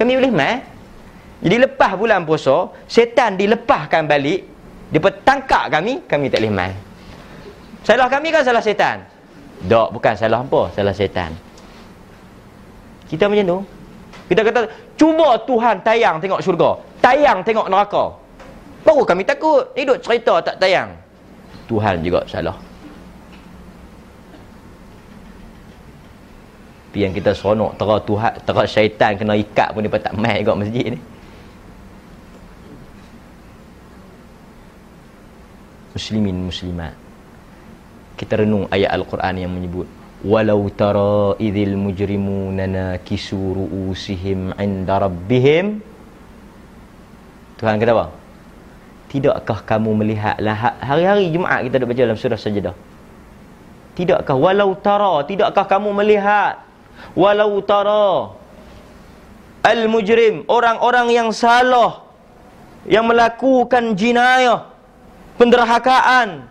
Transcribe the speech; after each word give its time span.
Kami 0.00 0.16
boleh 0.16 0.32
mai. 0.32 0.64
Jadi 1.44 1.56
lepas 1.60 1.92
bulan 1.92 2.24
puasa, 2.24 2.72
setan 2.88 3.36
dilepaskan 3.36 4.08
balik, 4.08 4.48
dia 4.88 5.00
tangkap 5.24 5.68
kami, 5.68 6.04
kami 6.08 6.32
tak 6.32 6.40
boleh 6.40 6.52
mai. 6.52 6.72
Salah 7.84 8.08
kami 8.08 8.32
kan 8.32 8.40
salah 8.40 8.64
setan? 8.64 9.04
Tak, 9.60 9.88
bukan 9.92 10.14
salah 10.16 10.40
apa, 10.40 10.72
salah 10.72 10.96
setan. 10.96 11.36
Kita 13.08 13.28
macam 13.28 13.44
tu. 13.44 13.58
Kita 14.32 14.40
kata, 14.46 14.60
cuba 14.96 15.36
Tuhan 15.44 15.84
tayang 15.84 16.16
tengok 16.22 16.40
syurga. 16.40 16.80
Tayang 17.02 17.44
tengok 17.44 17.66
neraka. 17.68 18.14
Baru 18.86 19.02
kami 19.04 19.26
takut. 19.26 19.68
Hidup 19.74 20.00
cerita 20.00 20.40
tak 20.40 20.56
tayang. 20.62 20.94
Tuhan 21.66 22.00
juga 22.00 22.24
salah. 22.30 22.56
Tapi 26.90 27.06
yang 27.06 27.14
kita 27.14 27.30
seronok 27.38 27.78
tera 27.78 28.02
Tuhan, 28.02 28.32
tera 28.42 28.62
syaitan 28.66 29.14
kena 29.14 29.38
ikat 29.38 29.70
pun 29.70 29.86
dia 29.86 29.94
tak 29.94 30.10
mai 30.18 30.42
juga 30.42 30.58
masjid 30.58 30.90
ni. 30.90 30.98
Muslimin 35.94 36.50
muslimat. 36.50 36.98
Kita 38.18 38.42
renung 38.42 38.66
ayat 38.74 38.90
Al-Quran 38.90 39.34
yang 39.38 39.54
menyebut 39.54 39.86
walau 40.26 40.66
tara 40.74 41.38
idzil 41.38 41.78
mujrimuna 41.78 42.66
nakisu 42.66 43.38
ru'usihim 43.56 44.52
'inda 44.58 45.00
rabbihim 45.00 45.80
Tuhan 47.56 47.76
kata 47.76 47.92
apa? 47.92 48.06
Tidakkah 49.12 49.58
kamu 49.62 49.90
melihat 50.00 50.42
lah 50.42 50.80
hari-hari 50.80 51.28
Jumaat 51.30 51.62
kita 51.68 51.76
duk 51.78 51.92
baca 51.92 52.02
dalam 52.02 52.16
surah 52.16 52.40
Sajdah. 52.40 52.74
Tidakkah 53.94 54.32
walau 54.32 54.72
tara, 54.74 55.20
tidakkah 55.28 55.68
kamu 55.68 55.92
melihat 55.92 56.69
walau 57.18 57.60
tara 57.64 58.36
al 59.60 59.82
mujrim 59.92 60.48
orang-orang 60.48 61.12
yang 61.12 61.28
salah 61.34 62.04
yang 62.88 63.04
melakukan 63.04 63.92
jinayah 63.92 64.70
penderhakaan. 65.36 66.48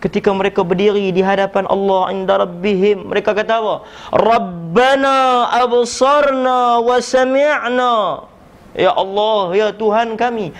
Ketika 0.00 0.32
mereka 0.32 0.64
berdiri 0.64 1.12
di 1.12 1.20
hadapan 1.20 1.68
Allah 1.68 2.08
inda 2.08 2.40
rabbihim 2.40 3.12
mereka 3.12 3.36
kata 3.36 3.60
apa? 3.60 3.74
Rabbana 4.16 5.52
absarna 5.60 6.80
wa 6.80 6.96
sami'na. 6.96 8.24
Ya 8.72 8.96
Allah 8.96 9.40
ya 9.52 9.68
Tuhan 9.76 10.16
kami. 10.16 10.56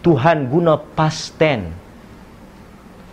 Tuhan 0.00 0.48
guna 0.48 0.80
past 0.96 1.36
tense. 1.36 1.76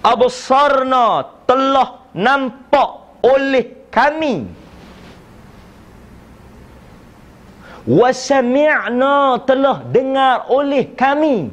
Absarna 0.04 1.28
telah 1.44 2.08
nampak 2.16 3.01
oleh 3.22 3.90
kami 3.94 4.46
wa 7.86 8.10
sami'na 8.14 9.42
telah 9.46 9.82
dengar 9.90 10.46
oleh 10.50 10.86
kami 10.94 11.50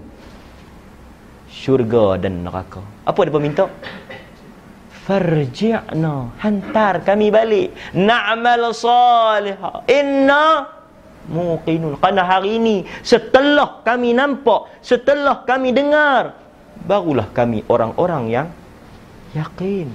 syurga 1.49 2.21
dan 2.21 2.45
neraka 2.45 2.85
apa 3.09 3.25
dia 3.25 3.41
minta? 3.41 3.65
Farji'na. 5.09 6.37
Hantar 6.37 7.01
kami 7.01 7.33
balik. 7.33 7.73
Na'mal 7.97 8.69
salihah. 8.77 9.81
Inna 9.89 10.69
muqinun. 11.33 11.97
Kerana 11.97 12.29
hari 12.29 12.61
ini, 12.61 12.85
setelah 13.01 13.81
kami 13.81 14.13
nampak, 14.13 14.69
setelah 14.85 15.49
kami 15.49 15.73
dengar, 15.73 16.37
barulah 16.85 17.25
kami 17.33 17.65
orang-orang 17.73 18.25
yang 18.29 18.49
yakin. 19.33 19.89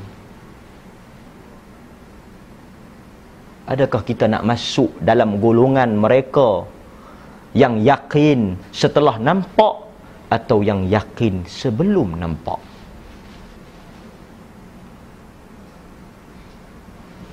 Adakah 3.64 4.02
kita 4.04 4.28
nak 4.28 4.44
masuk 4.44 4.92
dalam 5.00 5.40
golongan 5.40 5.96
mereka 5.96 6.68
yang 7.56 7.80
yakin 7.80 8.60
setelah 8.76 9.16
nampak 9.22 9.88
atau 10.28 10.60
yang 10.66 10.84
yakin 10.90 11.48
sebelum 11.48 12.20
nampak? 12.20 12.60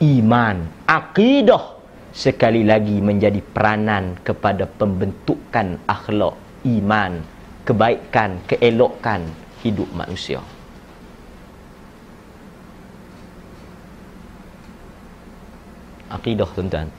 iman, 0.00 0.64
akidah 0.88 1.76
sekali 2.10 2.64
lagi 2.64 2.98
menjadi 3.04 3.38
peranan 3.44 4.16
kepada 4.24 4.64
pembentukan 4.64 5.76
akhlak, 5.84 6.34
iman, 6.64 7.20
kebaikan, 7.68 8.40
keelokan 8.48 9.28
hidup 9.60 9.86
manusia. 9.92 10.40
Akidah 16.10 16.50
tuan-tuan. 16.52 16.90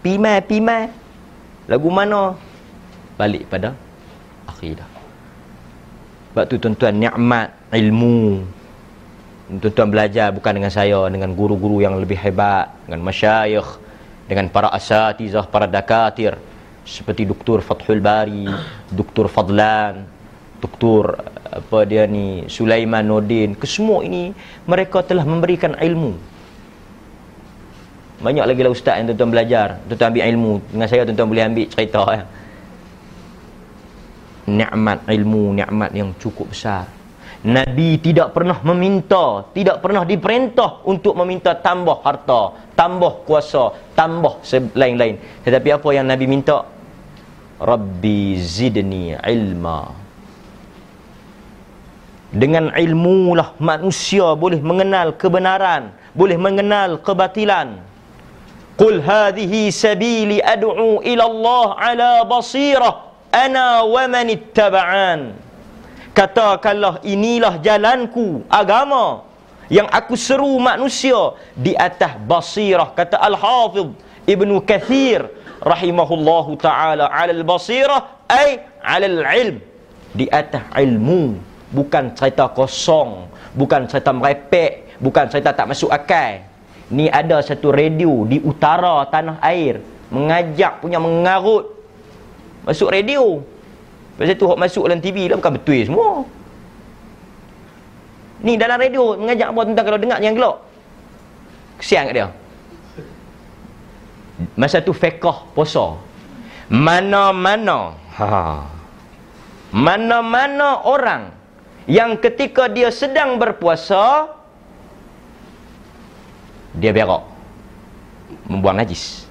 Pimai, 0.00 0.40
pimai. 0.40 0.88
Lagu 1.68 1.88
mana? 1.92 2.34
Balik 3.20 3.46
pada 3.52 3.76
akidah. 4.48 4.88
Sebab 6.32 6.44
tu 6.50 6.56
tuan-tuan, 6.58 6.96
ni'mat 6.98 7.52
ilmu 7.70 8.42
tuan-tuan 9.44 9.92
belajar 9.92 10.32
bukan 10.32 10.56
dengan 10.56 10.72
saya 10.72 11.04
dengan 11.12 11.36
guru-guru 11.36 11.84
yang 11.84 12.00
lebih 12.00 12.16
hebat 12.16 12.72
dengan 12.88 13.04
masyayikh 13.04 13.68
dengan 14.24 14.48
para 14.48 14.72
asatizah 14.72 15.44
para 15.52 15.68
dakatir 15.68 16.32
seperti 16.88 17.28
Dr. 17.28 17.60
Fathul 17.60 18.00
Bari 18.00 18.48
Dr. 18.88 19.28
Fadlan 19.28 20.08
Dr. 20.64 21.20
apa 21.60 21.78
dia 21.84 22.08
ni 22.08 22.48
Sulaiman 22.48 23.04
Nordin 23.04 23.52
kesemua 23.52 24.00
ini 24.00 24.32
mereka 24.64 25.04
telah 25.04 25.28
memberikan 25.28 25.76
ilmu 25.76 26.16
banyak 28.22 28.44
lagi 28.46 28.60
lah 28.62 28.72
ustaz 28.72 29.00
yang 29.00 29.06
tuan-tuan 29.10 29.30
belajar 29.34 29.66
tuan-tuan 29.90 30.10
ambil 30.14 30.24
ilmu 30.30 30.52
dengan 30.70 30.86
saya 30.86 31.02
tuan-tuan 31.08 31.28
boleh 31.32 31.44
ambil 31.44 31.66
cerita 31.66 32.02
ya. 32.14 32.24
nikmat 34.44 34.98
ilmu 35.08 35.42
nikmat 35.58 35.90
yang 35.96 36.10
cukup 36.22 36.52
besar 36.54 36.86
Nabi 37.44 38.00
tidak 38.00 38.32
pernah 38.32 38.56
meminta, 38.64 39.44
tidak 39.52 39.84
pernah 39.84 40.00
diperintah 40.08 40.80
untuk 40.88 41.12
meminta 41.12 41.52
tambah 41.52 42.00
harta, 42.00 42.56
tambah 42.72 43.20
kuasa, 43.28 43.68
tambah 43.92 44.40
lain-lain. 44.72 45.20
Tetapi 45.44 45.68
apa 45.76 45.88
yang 45.92 46.08
Nabi 46.08 46.24
minta? 46.24 46.64
Rabbi 47.60 48.40
zidni 48.40 49.12
ilma. 49.12 49.92
Dengan 52.32 52.72
ilmu 52.72 53.36
lah 53.36 53.52
manusia 53.60 54.32
boleh 54.32 54.64
mengenal 54.64 55.12
kebenaran, 55.12 55.92
boleh 56.16 56.40
mengenal 56.40 56.96
kebatilan. 57.04 57.76
Qul 58.74 58.98
hadhihi 58.98 59.70
sabili 59.70 60.42
ad'u 60.42 60.98
ila 61.02 61.24
Allah 61.30 61.66
ala 61.78 62.12
basirah. 62.26 63.14
Ana 63.30 63.82
wa 63.86 64.02
man 64.06 64.26
ittaba'an. 64.30 65.34
Katakanlah 66.14 67.02
inilah 67.02 67.58
jalanku 67.58 68.46
agama 68.46 69.26
yang 69.66 69.90
aku 69.90 70.14
seru 70.14 70.62
manusia 70.62 71.34
di 71.58 71.74
atas 71.74 72.14
basirah 72.22 72.94
kata 72.94 73.18
Al-Hafidh 73.18 73.90
Ibnu 74.22 74.62
Kathir 74.62 75.26
rahimahullahu 75.58 76.54
taala. 76.62 77.10
'ala 77.10 77.34
al-basirah 77.34 78.30
ay 78.30 78.62
'ala 78.78 79.06
al-ilm 79.10 79.58
di 80.14 80.30
atas 80.30 80.62
ilmu 80.78 81.34
bukan 81.74 82.14
cerita 82.14 82.46
kosong 82.54 83.26
bukan 83.58 83.90
cerita 83.90 84.14
merepek 84.14 84.94
bukan 85.02 85.26
cerita 85.26 85.50
tak 85.50 85.74
masuk 85.74 85.90
akal 85.90 86.38
ni 86.92 87.08
ada 87.08 87.40
satu 87.40 87.72
radio 87.72 88.28
di 88.28 88.40
utara 88.44 89.04
tanah 89.08 89.40
air 89.40 89.80
mengajak 90.12 90.84
punya 90.84 91.00
mengarut 91.00 91.72
masuk 92.64 92.92
radio 92.92 93.40
Pasal 94.14 94.38
tu 94.38 94.46
hok 94.46 94.58
masuk 94.58 94.86
dalam 94.86 95.02
TV 95.02 95.26
lah 95.26 95.36
bukan 95.42 95.54
betul 95.58 95.78
semua. 95.82 96.10
Ni 98.46 98.54
dalam 98.54 98.78
radio 98.78 99.18
mengajak 99.18 99.50
apa 99.50 99.60
tentang 99.66 99.84
kalau 99.90 99.98
dengar 99.98 100.18
yang 100.22 100.34
gelak. 100.38 100.56
Kesian 101.82 102.06
kat 102.06 102.14
dia. 102.14 102.28
Masa 104.54 104.78
tu 104.78 104.94
fiqh 104.94 105.18
puasa. 105.54 105.98
Mana-mana 106.70 107.98
ha. 108.14 108.70
Mana-mana 109.74 110.86
orang 110.86 111.34
yang 111.90 112.14
ketika 112.14 112.70
dia 112.70 112.94
sedang 112.94 113.42
berpuasa 113.42 114.30
dia 116.74 116.90
berak. 116.90 117.22
Membuang 118.50 118.76
najis. 118.78 119.26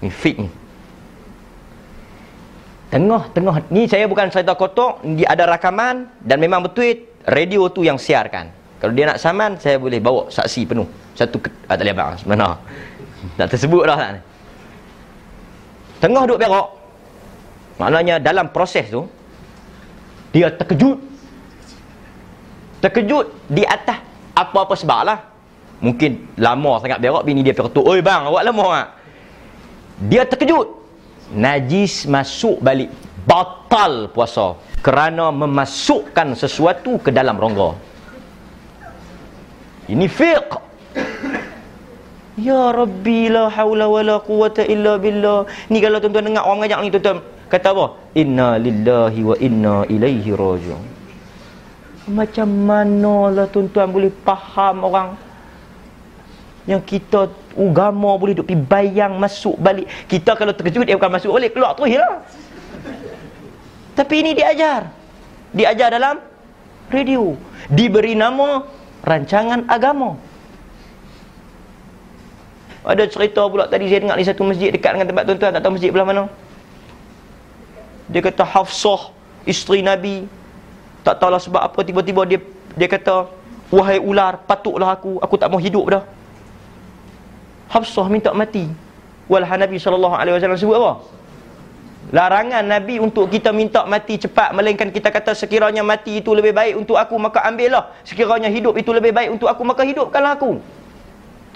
Ni 0.00 0.10
fit 0.10 0.36
ni. 0.40 0.50
Tengah-tengah 2.92 3.72
ni 3.72 3.88
saya 3.88 4.04
bukan 4.04 4.28
cerita 4.28 4.52
kotor, 4.52 5.00
dia 5.16 5.32
ada 5.32 5.48
rakaman 5.48 6.12
dan 6.20 6.36
memang 6.36 6.60
betul 6.60 7.08
radio 7.24 7.72
tu 7.72 7.80
yang 7.80 7.96
siarkan. 7.96 8.52
Kalau 8.82 8.92
dia 8.92 9.08
nak 9.08 9.22
saman, 9.22 9.56
saya 9.56 9.78
boleh 9.78 10.02
bawa 10.02 10.28
saksi 10.28 10.66
penuh. 10.68 10.84
Satu 11.16 11.38
ke, 11.38 11.48
ah, 11.70 11.78
tak 11.78 11.86
boleh 11.86 11.94
abang 11.94 12.18
sebenarnya. 12.18 12.58
Tak 13.38 13.48
tersebut 13.54 13.82
dah. 13.86 13.96
Tak. 13.96 14.10
Tengah 16.02 16.22
duduk 16.26 16.42
berak. 16.42 16.68
Maknanya 17.78 18.18
dalam 18.18 18.50
proses 18.50 18.90
tu, 18.90 19.08
dia 20.34 20.50
terkejut. 20.52 20.98
Terkejut 22.82 23.30
di 23.48 23.62
atas 23.62 24.02
apa-apa 24.34 24.74
sebab 24.76 25.00
lah. 25.06 25.31
Mungkin 25.82 26.38
lama 26.38 26.78
sangat 26.78 27.02
berak, 27.02 27.26
bini 27.26 27.42
dia 27.42 27.52
pergi 27.58 27.82
Oi 27.82 27.98
bang, 27.98 28.30
awak 28.30 28.42
lama 28.46 28.66
tak? 28.70 28.88
dia 30.02 30.26
terkejut 30.26 30.82
najis 31.32 32.10
masuk 32.10 32.58
balik 32.58 32.90
batal 33.22 34.10
puasa 34.10 34.58
kerana 34.82 35.30
memasukkan 35.30 36.34
sesuatu 36.34 36.98
ke 36.98 37.14
dalam 37.14 37.38
rongga 37.38 37.78
ini 39.86 40.06
fiqh 40.10 40.74
Ya 42.32 42.72
Rabbi 42.72 43.28
la 43.28 43.52
hawla 43.52 43.92
wa 43.92 44.00
la 44.00 44.16
quwata 44.16 44.64
illa 44.64 44.96
billah. 44.96 45.44
Ni 45.68 45.84
kalau 45.84 46.00
tuan-tuan 46.00 46.32
dengar 46.32 46.48
orang 46.48 46.64
mengajak 46.64 46.80
ni 46.80 46.88
tuan-tuan 46.88 47.20
kata 47.52 47.76
apa? 47.76 47.86
Inna 48.16 48.56
lillahi 48.56 49.20
wa 49.20 49.36
inna 49.36 49.76
ilaihi 49.84 50.32
raji'un. 50.32 50.80
Macam 52.08 52.48
mana 52.48 53.28
lah 53.36 53.46
tuan-tuan 53.52 53.92
boleh 53.92 54.08
faham 54.24 54.80
orang 54.80 55.12
yang 56.62 56.78
kita 56.78 57.26
agama 57.58 58.14
boleh 58.14 58.38
duk 58.38 58.46
pergi 58.46 58.62
bayang 58.62 59.18
masuk 59.18 59.58
balik. 59.58 59.90
Kita 60.06 60.38
kalau 60.38 60.54
terkejut 60.54 60.86
dia 60.86 60.94
bukan 60.94 61.10
masuk 61.10 61.34
balik, 61.34 61.50
keluar 61.54 61.74
terus 61.74 61.98
lah. 61.98 62.22
Tapi 63.98 64.14
ini 64.22 64.30
diajar. 64.32 64.88
Diajar 65.52 65.88
dalam 65.90 66.22
radio. 66.88 67.34
Diberi 67.66 68.14
nama 68.14 68.62
rancangan 69.02 69.66
agama. 69.66 70.16
Ada 72.82 73.06
cerita 73.06 73.46
pula 73.46 73.70
tadi 73.70 73.86
saya 73.86 74.02
dengar 74.02 74.18
di 74.18 74.26
satu 74.26 74.42
masjid 74.42 74.74
dekat 74.74 74.98
dengan 74.98 75.06
tempat 75.06 75.22
tuan-tuan, 75.30 75.54
tak 75.54 75.62
tahu 75.62 75.72
masjid 75.78 75.90
belah 75.94 76.06
mana. 76.06 76.24
Dia 78.10 78.20
kata 78.26 78.42
Hafsah, 78.42 79.14
isteri 79.46 79.86
Nabi, 79.86 80.26
tak 81.06 81.22
tahulah 81.22 81.38
sebab 81.38 81.62
apa 81.62 81.78
tiba-tiba 81.86 82.26
dia 82.26 82.42
dia 82.74 82.88
kata, 82.90 83.30
"Wahai 83.70 84.02
ular, 84.02 84.42
patutlah 84.42 84.98
aku, 84.98 85.22
aku 85.22 85.34
tak 85.38 85.46
mau 85.46 85.62
hidup 85.62 85.86
dah." 85.94 86.02
Hafsah 87.72 88.06
minta 88.12 88.30
mati. 88.36 88.68
Walha 89.32 89.56
Nabi 89.56 89.80
wasallam 89.80 90.60
sebut 90.60 90.76
apa? 90.76 90.92
Larangan 92.12 92.60
Nabi 92.60 93.00
untuk 93.00 93.32
kita 93.32 93.54
minta 93.56 93.88
mati 93.88 94.20
cepat 94.20 94.52
melainkan 94.52 94.92
kita 94.92 95.08
kata 95.08 95.32
sekiranya 95.32 95.80
mati 95.80 96.20
itu 96.20 96.36
lebih 96.36 96.52
baik 96.52 96.74
untuk 96.76 97.00
aku 97.00 97.16
maka 97.16 97.40
ambillah. 97.48 97.96
Sekiranya 98.04 98.52
hidup 98.52 98.76
itu 98.76 98.92
lebih 98.92 99.16
baik 99.16 99.32
untuk 99.32 99.48
aku 99.48 99.64
maka 99.64 99.88
hidupkanlah 99.88 100.36
aku. 100.36 100.60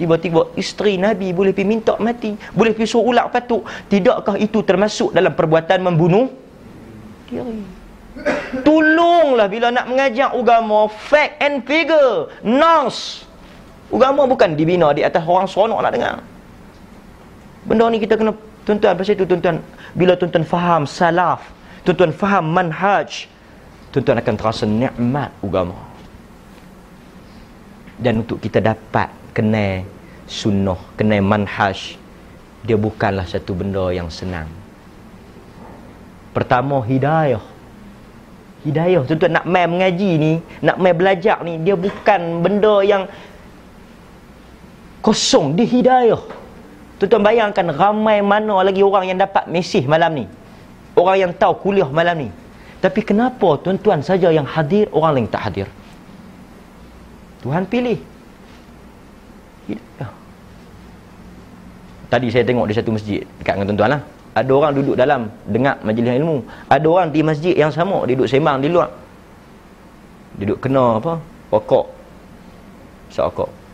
Tiba-tiba 0.01 0.57
isteri 0.57 0.97
Nabi 0.97 1.37
boleh 1.37 1.53
pergi 1.53 1.69
minta 1.69 2.01
mati. 2.01 2.33
Boleh 2.57 2.73
pergi 2.73 2.89
suruh 2.89 3.13
ular 3.13 3.29
patuk. 3.29 3.69
Tidakkah 3.93 4.41
itu 4.41 4.65
termasuk 4.65 5.13
dalam 5.13 5.37
perbuatan 5.37 5.85
membunuh? 5.85 6.33
Diri. 7.29 7.61
Tolonglah 8.65 9.49
bila 9.53 9.69
nak 9.69 9.93
mengajar 9.93 10.33
agama. 10.33 10.89
Fact 10.89 11.37
and 11.45 11.65
figure. 11.69 12.33
Nos. 12.41 13.26
Agama 13.87 14.27
bukan 14.27 14.59
dibina 14.59 14.91
di 14.91 15.07
atas 15.07 15.23
orang 15.23 15.47
seronok 15.47 15.79
nak 15.79 15.93
dengar. 15.95 16.17
Benda 17.67 17.87
ni 17.91 17.99
kita 18.03 18.19
kena 18.19 18.35
tuan-tuan. 18.67 18.95
Pasal 18.99 19.15
itu 19.15 19.27
tuan-tuan. 19.27 19.63
Bila 19.95 20.19
tuan-tuan 20.19 20.47
faham 20.47 20.83
salaf. 20.87 21.43
Tuan-tuan 21.87 22.11
faham 22.11 22.51
manhaj. 22.51 23.31
Tuan-tuan 23.95 24.19
akan 24.19 24.35
terasa 24.35 24.65
nikmat 24.67 25.31
agama. 25.43 25.79
Dan 27.97 28.27
untuk 28.27 28.43
kita 28.43 28.61
dapat 28.61 29.09
kenal 29.33 29.87
sunnah, 30.29 30.77
kenal 30.99 31.23
manhaj, 31.25 31.97
dia 32.67 32.77
bukanlah 32.77 33.25
satu 33.25 33.55
benda 33.57 33.89
yang 33.95 34.11
senang. 34.13 34.51
Pertama, 36.37 36.83
hidayah. 36.85 37.41
Hidayah. 38.67 39.07
Tuan-tuan 39.07 39.41
nak 39.41 39.47
main 39.49 39.71
mengaji 39.71 40.11
ni, 40.21 40.33
nak 40.61 40.77
main 40.77 40.93
belajar 40.93 41.41
ni, 41.41 41.57
dia 41.63 41.79
bukan 41.79 42.45
benda 42.45 42.85
yang 42.85 43.09
kosong. 45.07 45.55
Dia 45.55 45.67
hidayah. 45.71 46.23
Tuan-tuan 46.99 47.23
bayangkan 47.23 47.71
ramai 47.71 48.19
mana 48.27 48.59
lagi 48.67 48.83
orang 48.83 49.07
yang 49.07 49.19
dapat 49.23 49.47
mesej 49.47 49.87
malam 49.87 50.11
ni. 50.19 50.27
Orang 50.99 51.17
yang 51.23 51.31
tahu 51.31 51.55
kuliah 51.63 51.87
malam 51.87 52.27
ni. 52.27 52.29
Tapi 52.83 53.01
kenapa 53.07 53.55
tuan-tuan 53.63 54.03
saja 54.03 54.35
yang 54.35 54.49
hadir, 54.49 54.91
orang 54.91 55.23
lain 55.23 55.27
tak 55.31 55.47
hadir? 55.47 55.69
Tuhan 57.45 57.63
pilih. 57.71 58.01
Ya. 59.71 60.09
Tadi 62.11 62.27
saya 62.33 62.43
tengok 62.43 62.67
di 62.67 62.75
satu 62.75 62.91
masjid 62.91 63.23
dekat 63.39 63.61
dengan 63.61 63.67
tuan-tuan 63.71 63.91
lah. 63.95 64.03
Ada 64.37 64.53
orang 64.53 64.73
duduk 64.77 64.97
dalam 65.01 65.21
dengar 65.49 65.81
majlis 65.81 66.13
ilmu. 66.17 66.45
Ada 66.69 66.87
orang 66.89 67.09
di 67.15 67.21
masjid 67.25 67.55
yang 67.57 67.73
sama 67.73 68.05
duduk 68.05 68.29
sembang 68.29 68.61
di 68.61 68.69
luar. 68.69 68.91
Duduk 70.37 70.61
kena 70.61 71.01
apa? 71.01 71.17
Rokok. 71.53 71.87
Isap 73.09 73.33
rokok. 73.33 73.66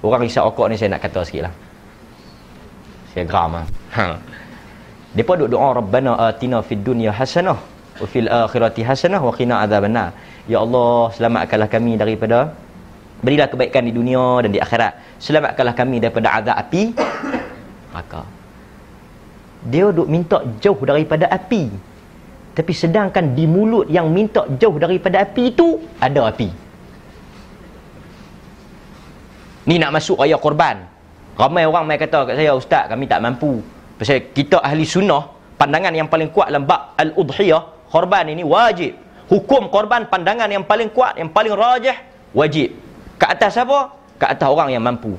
Orang 0.00 0.24
isap 0.24 0.48
rokok 0.48 0.66
ni 0.72 0.76
saya 0.80 0.96
nak 0.96 1.02
kata 1.04 1.20
sikit 1.24 1.42
lah. 1.48 1.54
Saya 3.12 3.24
geram 3.28 3.50
lah. 3.58 3.66
Ha. 3.96 4.04
Mereka 5.12 5.32
duduk 5.36 5.50
doa 5.58 5.68
Rabbana 5.76 6.12
atina 6.30 6.62
fid 6.62 6.80
dunya 6.86 7.10
hasanah 7.10 7.58
wa 8.00 8.06
fil 8.06 8.30
akhirati 8.30 8.80
hasanah 8.86 9.20
wa 9.20 9.32
qina 9.34 9.60
adzabannar. 9.66 10.14
Ya 10.48 10.62
Allah, 10.64 11.12
selamatkanlah 11.12 11.68
kami 11.68 11.98
daripada 12.00 12.54
Berilah 13.20 13.52
kebaikan 13.52 13.84
di 13.84 13.92
dunia 13.92 14.40
dan 14.40 14.48
di 14.48 14.60
akhirat. 14.64 15.20
Selamatkanlah 15.20 15.76
kami 15.76 16.00
daripada 16.00 16.40
azab 16.40 16.56
api. 16.56 16.82
Maka 17.94 18.24
dia 19.60 19.92
duk 19.92 20.08
minta 20.08 20.40
jauh 20.56 20.80
daripada 20.88 21.28
api. 21.28 21.68
Tapi 22.56 22.72
sedangkan 22.72 23.36
di 23.36 23.44
mulut 23.44 23.92
yang 23.92 24.08
minta 24.08 24.48
jauh 24.56 24.80
daripada 24.80 25.20
api 25.20 25.52
itu 25.52 25.76
ada 26.00 26.32
api. 26.32 26.48
Ni 29.70 29.78
nak 29.78 29.94
masuk 29.94 30.18
raya 30.18 30.34
korban. 30.34 30.82
Ramai 31.38 31.62
orang 31.62 31.86
mai 31.86 31.94
kata 31.94 32.26
kat 32.26 32.34
saya, 32.34 32.58
"Ustaz, 32.58 32.90
kami 32.90 33.06
tak 33.06 33.22
mampu." 33.22 33.62
Pasal 34.02 34.34
kita 34.34 34.58
ahli 34.58 34.82
sunnah, 34.82 35.30
pandangan 35.54 35.94
yang 35.94 36.10
paling 36.10 36.26
kuat 36.34 36.50
dalam 36.50 36.66
bab 36.66 36.98
al-udhiyah, 36.98 37.86
korban 37.86 38.26
ini 38.34 38.42
wajib. 38.42 38.98
Hukum 39.30 39.70
korban 39.70 40.10
pandangan 40.10 40.50
yang 40.50 40.66
paling 40.66 40.90
kuat, 40.90 41.14
yang 41.14 41.30
paling 41.30 41.54
rajih, 41.54 41.94
wajib. 42.34 42.74
Ke 43.14 43.30
atas 43.30 43.54
siapa? 43.54 43.94
Ke 44.18 44.26
atas 44.34 44.50
orang 44.50 44.74
yang 44.74 44.82
mampu. 44.82 45.14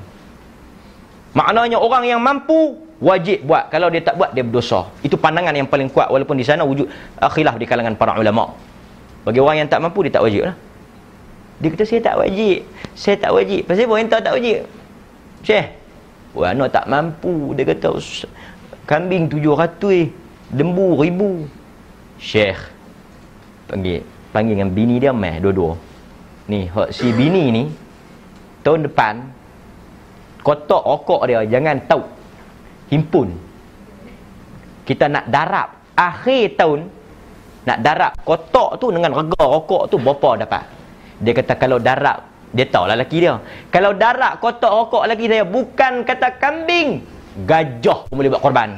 Maknanya 1.32 1.80
orang 1.80 2.04
yang 2.04 2.20
mampu 2.20 2.76
wajib 3.00 3.48
buat. 3.48 3.72
Kalau 3.72 3.88
dia 3.88 4.04
tak 4.04 4.20
buat 4.20 4.36
dia 4.36 4.44
berdosa. 4.44 4.84
Itu 5.00 5.16
pandangan 5.16 5.56
yang 5.56 5.64
paling 5.64 5.88
kuat 5.88 6.12
walaupun 6.12 6.36
di 6.36 6.44
sana 6.44 6.60
wujud 6.60 6.92
khilaf 7.24 7.56
di 7.56 7.64
kalangan 7.64 7.96
para 7.96 8.20
ulama. 8.20 8.52
Bagi 9.24 9.40
orang 9.40 9.64
yang 9.64 9.68
tak 9.72 9.80
mampu 9.80 10.04
dia 10.04 10.12
tak 10.12 10.28
wajib 10.28 10.44
lah. 10.44 10.54
Dia 11.62 11.68
kata 11.70 11.84
saya 11.86 12.00
tak 12.02 12.18
wajib. 12.18 12.66
Saya 12.98 13.16
tak 13.22 13.30
wajib. 13.30 13.62
Pasal 13.70 13.86
apa 13.86 13.94
entah 14.02 14.20
tak 14.20 14.34
wajib? 14.34 14.66
Syekh. 15.46 15.68
Wah, 16.34 16.50
anak 16.50 16.74
tak 16.74 16.90
mampu. 16.90 17.54
Dia 17.54 17.62
kata 17.70 17.94
kambing 18.90 19.30
tujuh 19.30 19.54
ratus, 19.54 20.10
lembu 20.50 20.98
ribu. 20.98 21.46
Syekh. 22.18 22.58
Panggil. 23.70 24.02
Panggil 24.34 24.58
dengan 24.58 24.74
bini 24.74 24.98
dia 24.98 25.14
meh 25.14 25.38
dua-dua. 25.38 25.78
Ni, 26.50 26.66
si 26.90 27.14
bini 27.14 27.54
ni 27.54 27.64
tahun 28.66 28.90
depan 28.90 29.14
kotak 30.42 30.82
rokok 30.82 31.22
dia 31.30 31.46
jangan 31.46 31.78
tahu 31.86 32.02
himpun 32.90 33.30
kita 34.82 35.06
nak 35.06 35.30
darab 35.30 35.70
akhir 35.94 36.58
tahun 36.58 36.90
nak 37.62 37.78
darab 37.78 38.12
kotak 38.26 38.82
tu 38.82 38.90
dengan 38.90 39.14
rega 39.14 39.38
rokok 39.38 39.86
tu 39.86 39.98
berapa 40.02 40.42
dapat 40.46 40.62
dia 41.22 41.32
kata 41.32 41.54
kalau 41.54 41.78
darab 41.78 42.26
dia 42.52 42.66
tahu 42.68 42.84
lah 42.84 42.98
lelaki 42.98 43.24
dia 43.24 43.38
kalau 43.72 43.94
darab 43.96 44.42
kotak 44.42 44.68
rokok 44.68 45.06
lagi 45.06 45.24
saya 45.30 45.46
bukan 45.46 46.04
kata 46.04 46.36
kambing 46.36 47.00
gajah 47.48 48.04
pun 48.10 48.14
boleh 48.20 48.30
buat 48.34 48.42
korban 48.44 48.76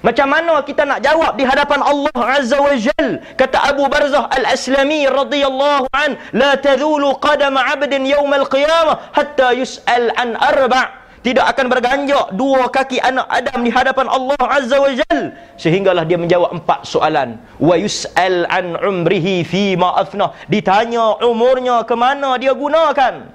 macam 0.00 0.32
mana 0.32 0.64
kita 0.64 0.88
nak 0.88 1.04
jawab 1.04 1.36
di 1.36 1.44
hadapan 1.44 1.84
Allah 1.84 2.16
Azza 2.16 2.56
wa 2.56 2.72
Jal? 2.72 3.20
Kata 3.36 3.68
Abu 3.68 3.84
Barzah 3.84 4.32
Al-Aslami 4.32 5.04
radhiyallahu 5.04 5.92
an, 5.92 6.16
"La 6.32 6.56
tadhulu 6.56 7.20
qadam 7.20 7.60
'abdin 7.60 8.08
yawm 8.08 8.32
al-qiyamah 8.32 9.12
hatta 9.12 9.52
yus'al 9.52 10.08
an 10.16 10.40
arba'." 10.40 10.99
Tidak 11.20 11.44
akan 11.44 11.66
berganjak 11.68 12.32
dua 12.32 12.72
kaki 12.72 12.96
anak 12.96 13.28
Adam 13.28 13.60
di 13.60 13.68
hadapan 13.68 14.08
Allah 14.08 14.40
Azza 14.40 14.80
wa 14.80 14.88
Jal 14.88 15.36
sehinggalah 15.60 16.08
dia 16.08 16.16
menjawab 16.16 16.56
empat 16.56 16.88
soalan. 16.88 17.36
Wa 17.60 17.76
yus'al 17.76 18.48
an 18.48 18.80
umrihi 18.80 19.44
fi 19.44 19.76
ma 19.76 20.00
afna. 20.00 20.32
Ditanya 20.48 21.20
umurnya 21.20 21.84
ke 21.84 21.92
mana 21.92 22.40
dia 22.40 22.56
gunakan. 22.56 23.28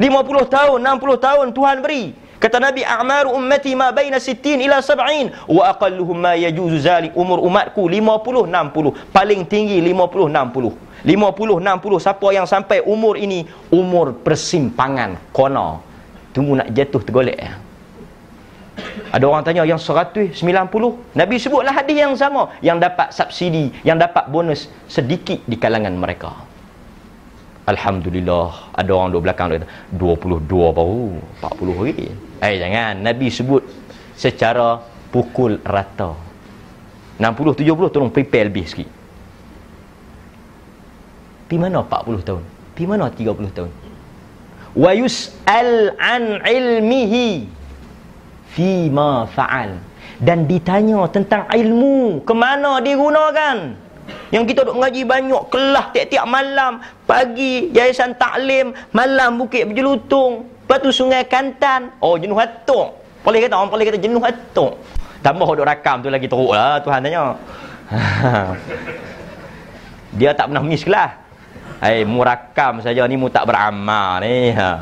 50 0.00 0.48
tahun, 0.48 0.78
60 0.80 1.20
tahun 1.20 1.46
Tuhan 1.52 1.76
beri. 1.84 2.16
Kata 2.36 2.56
Nabi, 2.60 2.84
"A'maru 2.84 3.32
ummati 3.32 3.72
ma 3.72 3.92
baina 3.92 4.16
60 4.20 4.60
ila 4.64 4.80
70 4.80 5.32
wa 5.48 5.72
aqalluhum 5.72 6.16
ma 6.16 6.32
yajuzu 6.36 6.80
zalik." 6.80 7.12
Umur 7.16 7.40
umatku 7.44 7.84
50 7.84 8.48
60. 8.48 8.96
Paling 9.12 9.44
tinggi 9.44 9.80
50 9.84 10.28
60. 10.32 10.72
50 11.04 11.60
60 11.60 12.00
siapa 12.00 12.28
yang 12.32 12.48
sampai 12.48 12.80
umur 12.80 13.20
ini 13.20 13.44
umur 13.68 14.16
persimpangan 14.24 15.20
kona. 15.36 15.85
Tunggu 16.36 16.60
nak 16.60 16.68
jatuh 16.76 17.00
tergolek 17.00 17.40
ya. 17.40 17.56
Ada 19.08 19.24
orang 19.24 19.40
tanya 19.40 19.64
yang 19.64 19.80
190 19.80 20.36
Nabi 21.16 21.36
sebutlah 21.40 21.72
hadis 21.72 21.96
yang 21.96 22.12
sama 22.12 22.52
Yang 22.60 22.84
dapat 22.84 23.08
subsidi 23.08 23.72
Yang 23.80 24.04
dapat 24.04 24.24
bonus 24.28 24.60
Sedikit 24.84 25.40
di 25.48 25.56
kalangan 25.56 25.96
mereka. 25.96 26.36
Alhamdulillah 27.64 28.76
Ada 28.76 28.90
orang 28.92 29.08
duduk 29.16 29.24
belakang 29.24 29.56
dia 29.56 29.64
22 29.96 30.76
baru 30.76 31.16
40 31.40 31.88
lagi 31.88 32.08
Eh 32.44 32.54
jangan 32.60 33.00
Nabi 33.00 33.32
sebut 33.32 33.64
secara 34.12 34.80
pukul 35.08 35.56
rata. 35.64 36.12
60 37.16 37.64
70 37.64 37.92
tolong 37.92 38.12
prepare 38.12 38.52
lebih 38.52 38.68
sikit. 38.68 38.88
Pi 41.48 41.56
mana 41.56 41.80
40 41.80 42.20
tahun? 42.20 42.44
Pi 42.76 42.84
mana 42.84 43.08
30 43.08 43.56
tahun 43.56 43.85
wa 44.76 44.92
yus'al 44.92 45.96
an 45.96 46.44
ilmihi 46.44 47.48
fi 48.52 48.92
ma 48.92 49.24
fa'al 49.24 49.80
dan 50.20 50.44
ditanya 50.44 51.08
tentang 51.08 51.48
ilmu 51.48 52.24
ke 52.24 52.32
mana 52.36 52.80
digunakan? 52.80 53.84
Yang 54.30 54.54
kita 54.54 54.60
duk 54.70 54.78
ngaji 54.78 55.02
banyak 55.02 55.42
kelas 55.50 55.86
tiap-tiap 55.90 56.24
malam. 56.30 56.78
Pagi 57.10 57.74
yayasan 57.74 58.14
taklim 58.14 58.70
malam 58.94 59.34
bukit 59.34 59.66
berjelutung. 59.66 60.46
Lepas 60.46 60.78
tu 60.78 60.90
sungai 60.94 61.26
kantan. 61.26 61.90
Oh 61.98 62.14
jenuh 62.14 62.38
hatuk 62.38 62.94
boleh 63.26 63.42
kata 63.42 63.58
orang 63.58 63.70
boleh 63.74 63.84
kata 63.90 63.98
jenuh 63.98 64.22
hatuk 64.22 64.78
tambah 65.18 65.48
duk 65.58 65.66
rakam 65.66 65.98
tu 65.98 66.06
lagi 66.06 66.30
teruk 66.30 66.54
lah 66.54 66.78
Tuhan 66.78 67.02
tanya. 67.02 67.34
Dia 70.18 70.30
tak 70.30 70.54
pernah 70.54 70.62
miss 70.62 70.86
kelas 70.86 71.25
Hai, 71.76 72.08
mu 72.08 72.24
rakam 72.24 72.80
saja 72.80 73.04
ni 73.04 73.20
mu 73.20 73.28
tak 73.28 73.44
beramal 73.44 74.24
ni. 74.24 74.52
Ha. 74.56 74.80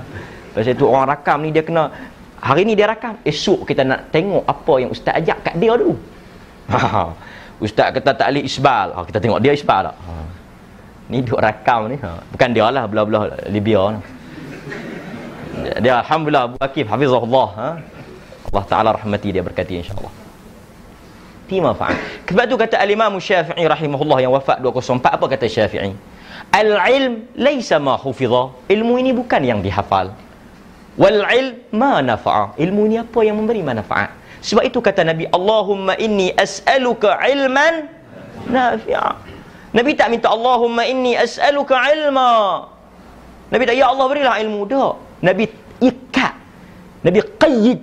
Pasal 0.54 0.78
tu 0.78 0.86
orang 0.86 1.10
rakam 1.10 1.42
ni 1.42 1.50
dia 1.50 1.66
kena 1.66 1.90
hari 2.38 2.62
ni 2.62 2.78
dia 2.78 2.86
rakam, 2.86 3.18
esok 3.26 3.66
kita 3.66 3.82
nak 3.82 4.14
tengok 4.14 4.46
apa 4.46 4.74
yang 4.78 4.94
ustaz 4.94 5.18
ajak 5.18 5.38
kat 5.42 5.54
dia 5.58 5.74
dulu. 5.74 5.98
Ha. 6.70 7.10
Ustaz 7.58 7.90
kata 7.90 8.14
tak 8.14 8.30
boleh 8.30 8.46
isbal. 8.46 8.94
Ha, 8.94 8.98
kita 9.02 9.18
tengok 9.18 9.42
dia 9.42 9.52
isbal 9.58 9.90
tak? 9.90 9.96
Ha. 9.98 10.12
Ni 11.10 11.18
duk 11.26 11.40
rakam 11.42 11.90
ni. 11.90 11.96
Ha. 11.98 12.22
Bukan 12.30 12.48
dia 12.54 12.66
lah 12.70 12.84
belah-belah 12.86 13.22
Libya 13.50 13.98
ni. 13.98 14.00
Dia 15.82 16.02
alhamdulillah 16.02 16.44
Abu 16.50 16.56
Akif 16.62 16.86
hafizahullah 16.86 17.48
ha. 17.58 17.68
Allah 18.54 18.64
Taala 18.70 18.90
rahmati 18.94 19.34
dia 19.34 19.42
berkati 19.42 19.82
insya-Allah. 19.82 20.14
Tima 21.50 21.74
fa'al. 21.74 21.98
Sebab 22.30 22.44
tu 22.48 22.56
kata 22.56 22.78
al-Imam 22.78 23.18
Syafi'i 23.18 23.66
rahimahullah 23.66 24.18
yang 24.22 24.32
wafat 24.32 24.62
204 24.62 25.18
apa 25.18 25.26
kata 25.26 25.44
Syafi'i? 25.50 26.13
Al-ilm 26.54 27.34
laisa 27.34 27.82
ma 27.82 27.98
hufidha. 27.98 28.54
Ilmu 28.70 28.94
ini 29.02 29.10
bukan 29.10 29.42
yang 29.42 29.58
dihafal. 29.58 30.14
Wal 30.94 31.26
ilm 31.26 31.58
ma 31.74 31.98
nafa'a. 31.98 32.54
Ilmu 32.54 32.86
ini 32.86 33.02
apa 33.02 33.20
yang 33.26 33.42
memberi 33.42 33.66
manfaat. 33.66 34.14
Sebab 34.38 34.62
itu 34.62 34.78
kata 34.78 35.02
Nabi, 35.02 35.26
Allahumma 35.34 35.98
inni 35.98 36.30
as'aluka 36.30 37.18
ilman 37.26 37.90
nafi'a. 38.46 39.18
Nabi 39.74 39.90
tak 39.98 40.14
minta 40.14 40.30
Allahumma 40.30 40.86
inni 40.86 41.18
as'aluka 41.18 41.74
ilma. 41.90 42.62
Nabi 43.50 43.62
tak, 43.66 43.74
Ya 43.74 43.90
Allah 43.90 44.06
berilah 44.06 44.38
ilmu. 44.38 44.70
Tak. 44.70 44.94
Nabi 45.26 45.50
ikat. 45.82 46.34
Nabi 47.02 47.18
qayyid. 47.42 47.80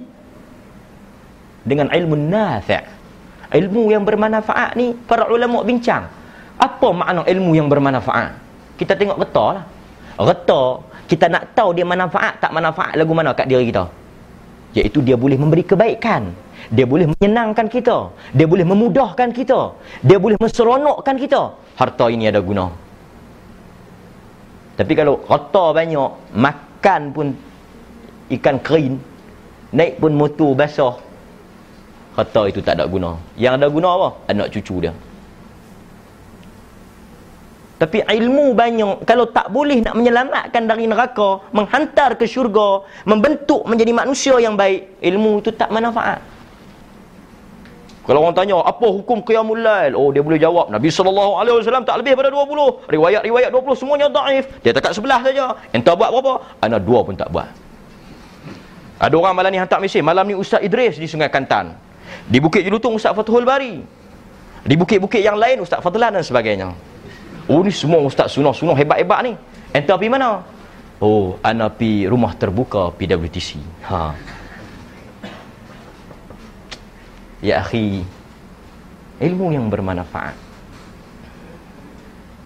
Dengan 1.67 1.91
ilmu 1.93 2.15
nafi' 2.17 3.03
Ilmu 3.51 3.91
yang 3.91 4.07
bermanfaat 4.07 4.79
ni, 4.79 4.95
para 4.95 5.27
ulama 5.27 5.59
bincang. 5.67 6.07
Apa 6.55 6.87
makna 6.95 7.27
ilmu 7.27 7.51
yang 7.51 7.67
bermanfaat? 7.67 8.40
Kita 8.81 8.97
tengok 8.97 9.21
reta 9.21 9.45
lah. 9.57 9.65
Reta 10.17 10.61
kita 11.05 11.25
nak 11.33 11.43
tahu 11.57 11.69
dia 11.77 11.85
manfaat 11.85 12.33
tak 12.41 12.51
manfaat 12.55 12.97
lagu 12.99 13.13
mana 13.13 13.31
kat 13.37 13.45
diri 13.51 13.69
kita. 13.69 13.85
Iaitu 14.77 14.99
dia 15.07 15.15
boleh 15.23 15.37
memberi 15.41 15.61
kebaikan. 15.71 16.33
Dia 16.75 16.85
boleh 16.91 17.05
menyenangkan 17.13 17.67
kita. 17.75 17.97
Dia 18.37 18.47
boleh 18.51 18.65
memudahkan 18.71 19.29
kita. 19.39 19.59
Dia 20.07 20.17
boleh 20.23 20.37
menseronokkan 20.41 21.15
kita. 21.23 21.41
Harta 21.77 22.05
ini 22.15 22.25
ada 22.31 22.41
guna. 22.49 22.65
Tapi 24.79 24.93
kalau 24.97 25.21
reta 25.29 25.65
banyak 25.77 26.11
makan 26.45 27.01
pun 27.15 27.27
ikan 28.33 28.57
kering 28.65 28.97
naik 29.77 29.99
pun 30.01 30.11
motor 30.21 30.51
basah 30.57 30.95
harta 32.17 32.41
itu 32.49 32.59
tak 32.65 32.79
ada 32.79 32.85
guna. 32.93 33.19
Yang 33.43 33.53
ada 33.59 33.67
guna 33.75 33.87
apa? 33.97 34.09
Anak 34.31 34.49
cucu 34.55 34.75
dia 34.87 34.93
tapi 37.81 38.05
ilmu 38.05 38.53
banyak 38.53 39.09
kalau 39.09 39.25
tak 39.33 39.49
boleh 39.49 39.81
nak 39.81 39.97
menyelamatkan 39.97 40.69
dari 40.69 40.85
neraka, 40.85 41.41
menghantar 41.49 42.13
ke 42.13 42.29
syurga, 42.29 42.85
membentuk 43.09 43.65
menjadi 43.65 43.89
manusia 43.89 44.37
yang 44.37 44.53
baik, 44.53 45.01
ilmu 45.01 45.41
itu 45.41 45.49
tak 45.49 45.73
manfaat. 45.73 46.21
Kalau 48.05 48.21
orang 48.21 48.37
tanya, 48.37 48.61
apa 48.61 48.85
hukum 48.85 49.25
qiyamul 49.25 49.65
lail? 49.65 49.97
Oh, 49.97 50.13
dia 50.13 50.21
boleh 50.21 50.37
jawab, 50.37 50.69
Nabi 50.69 50.93
wasallam 50.93 51.81
tak 51.81 51.97
lebih 52.05 52.13
pada 52.13 52.29
20. 52.29 52.85
Riwayat-riwayat 52.85 53.49
20 53.49 53.73
semuanya 53.73 54.13
daif. 54.13 54.45
Dia 54.61 54.77
tak 54.77 54.93
sebelah 54.93 55.25
saja. 55.25 55.57
Entah 55.73 55.97
buat 55.97 56.13
berapa? 56.13 56.33
Ana 56.61 56.77
dua 56.77 57.01
pun 57.01 57.17
tak 57.17 57.33
buat. 57.33 57.49
Ada 59.01 59.17
orang 59.17 59.33
malam 59.33 59.49
ni 59.49 59.57
hantar 59.57 59.81
mesej, 59.81 60.05
malam 60.05 60.29
ni 60.29 60.37
Ustaz 60.37 60.61
Idris 60.61 61.01
di 61.01 61.09
Sungai 61.09 61.33
Kantan. 61.33 61.73
Di 62.29 62.37
Bukit 62.37 62.61
Jelutong 62.61 62.93
Ustaz 62.93 63.17
Fathul 63.17 63.41
Bari. 63.41 63.81
Di 64.61 64.77
bukit-bukit 64.77 65.25
yang 65.25 65.41
lain 65.41 65.65
Ustaz 65.65 65.81
Fadlan 65.81 66.13
dan 66.13 66.21
sebagainya. 66.21 66.90
Oh 67.51 67.59
ni 67.59 67.71
semua 67.75 67.99
ustaz 67.99 68.31
sunah-sunah 68.31 68.79
hebat-hebat 68.79 69.19
ni. 69.27 69.33
Ente 69.75 69.91
pergi 69.91 70.07
mana? 70.07 70.39
Oh, 71.03 71.35
ana 71.43 71.67
pi 71.67 72.07
rumah 72.07 72.31
terbuka 72.31 72.95
PWTC. 72.95 73.59
Ha. 73.91 74.15
Ya 77.43 77.59
akhi, 77.59 78.07
ilmu 79.19 79.51
yang 79.51 79.67
bermanfaat. 79.67 80.31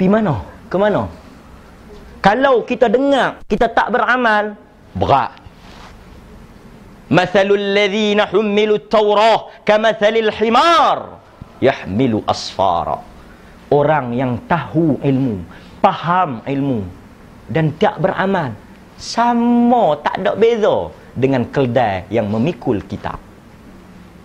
Pi 0.02 0.10
mana? 0.10 0.42
Ke 0.74 0.82
mana? 0.82 1.06
Kalau 2.26 2.66
kita 2.66 2.90
dengar, 2.90 3.46
kita 3.46 3.70
tak 3.70 3.94
beramal, 3.94 4.58
berat. 4.98 5.38
Mathalul 7.14 7.78
ladzina 7.78 8.26
humilu 8.34 8.82
at-taurah 8.82 9.62
kamathalil 9.62 10.34
himar 10.34 11.22
yahmilu 11.62 12.26
asfara 12.26 12.98
orang 13.75 14.15
yang 14.15 14.39
tahu 14.48 14.96
ilmu, 15.03 15.44
faham 15.84 16.39
ilmu 16.48 16.88
dan 17.51 17.75
tak 17.75 18.00
beramal 18.00 18.55
sama 18.96 20.00
tak 20.00 20.24
ada 20.24 20.32
beza 20.39 20.88
dengan 21.12 21.44
keldai 21.51 22.08
yang 22.08 22.32
memikul 22.32 22.79
kitab. 22.88 23.20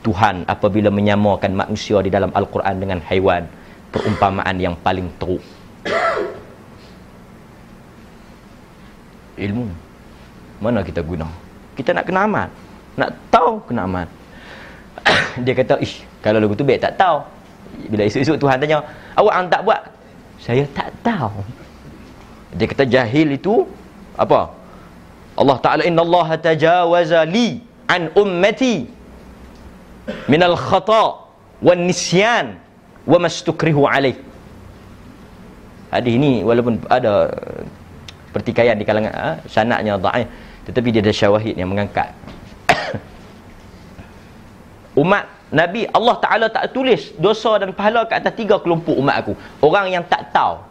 Tuhan 0.00 0.48
apabila 0.48 0.88
menyamakan 0.88 1.52
manusia 1.52 2.00
di 2.00 2.08
dalam 2.08 2.32
Al-Quran 2.32 2.80
dengan 2.80 2.98
haiwan, 3.04 3.44
perumpamaan 3.90 4.56
yang 4.56 4.78
paling 4.78 5.10
teruk. 5.20 5.42
Ilmu. 9.36 9.66
Mana 10.60 10.80
kita 10.84 11.04
guna? 11.04 11.28
Kita 11.76 11.92
nak 11.92 12.04
kena 12.08 12.24
amat. 12.28 12.48
Nak 12.96 13.10
tahu 13.28 13.60
kena 13.68 13.84
amat. 13.84 14.08
Dia 15.44 15.52
kata, 15.52 15.80
ish, 15.84 16.04
kalau 16.24 16.40
lagu 16.40 16.56
tu 16.56 16.64
baik 16.64 16.80
tak 16.80 16.96
tahu 16.96 17.39
bila 17.90 18.02
esok-esok 18.06 18.38
Tuhan 18.38 18.56
tanya 18.62 18.78
awak 19.18 19.34
ang 19.34 19.46
tak 19.50 19.62
buat? 19.66 19.82
Saya 20.40 20.64
tak 20.72 20.88
tahu. 21.04 21.42
Dia 22.56 22.66
kata 22.66 22.84
jahil 22.86 23.36
itu 23.36 23.66
apa? 24.18 24.50
Allah 25.38 25.56
Ta'ala 25.62 25.82
inna 25.86 26.02
Allah 26.02 26.28
tajawaza 26.36 27.22
li 27.24 27.62
an 27.86 28.10
ummati 28.14 28.86
min 30.26 30.40
al 30.42 30.58
khata 30.58 31.04
wa 31.60 31.72
nisyan 31.76 32.58
wa 33.06 33.16
mastukrihu 33.22 33.86
alaih. 33.86 34.18
Hadis 35.90 36.12
ini 36.14 36.46
walaupun 36.46 36.78
ada 36.86 37.34
pertikaian 38.30 38.78
di 38.78 38.86
kalangan 38.86 39.10
ha, 39.10 39.28
sanaknya 39.50 39.98
da'if 39.98 40.30
tetapi 40.70 40.88
dia 40.94 41.02
ada 41.02 41.10
syawahid 41.10 41.58
yang 41.58 41.66
mengangkat. 41.66 42.14
Umat 45.02 45.26
Nabi 45.50 45.82
Allah 45.90 46.16
Ta'ala 46.22 46.46
tak 46.46 46.70
tulis 46.70 47.10
dosa 47.18 47.58
dan 47.58 47.74
pahala 47.74 48.06
kat 48.06 48.22
atas 48.22 48.34
tiga 48.38 48.62
kelompok 48.62 48.94
umat 48.94 49.16
aku. 49.26 49.34
Orang 49.58 49.90
yang 49.90 50.06
tak 50.06 50.30
tahu. 50.30 50.62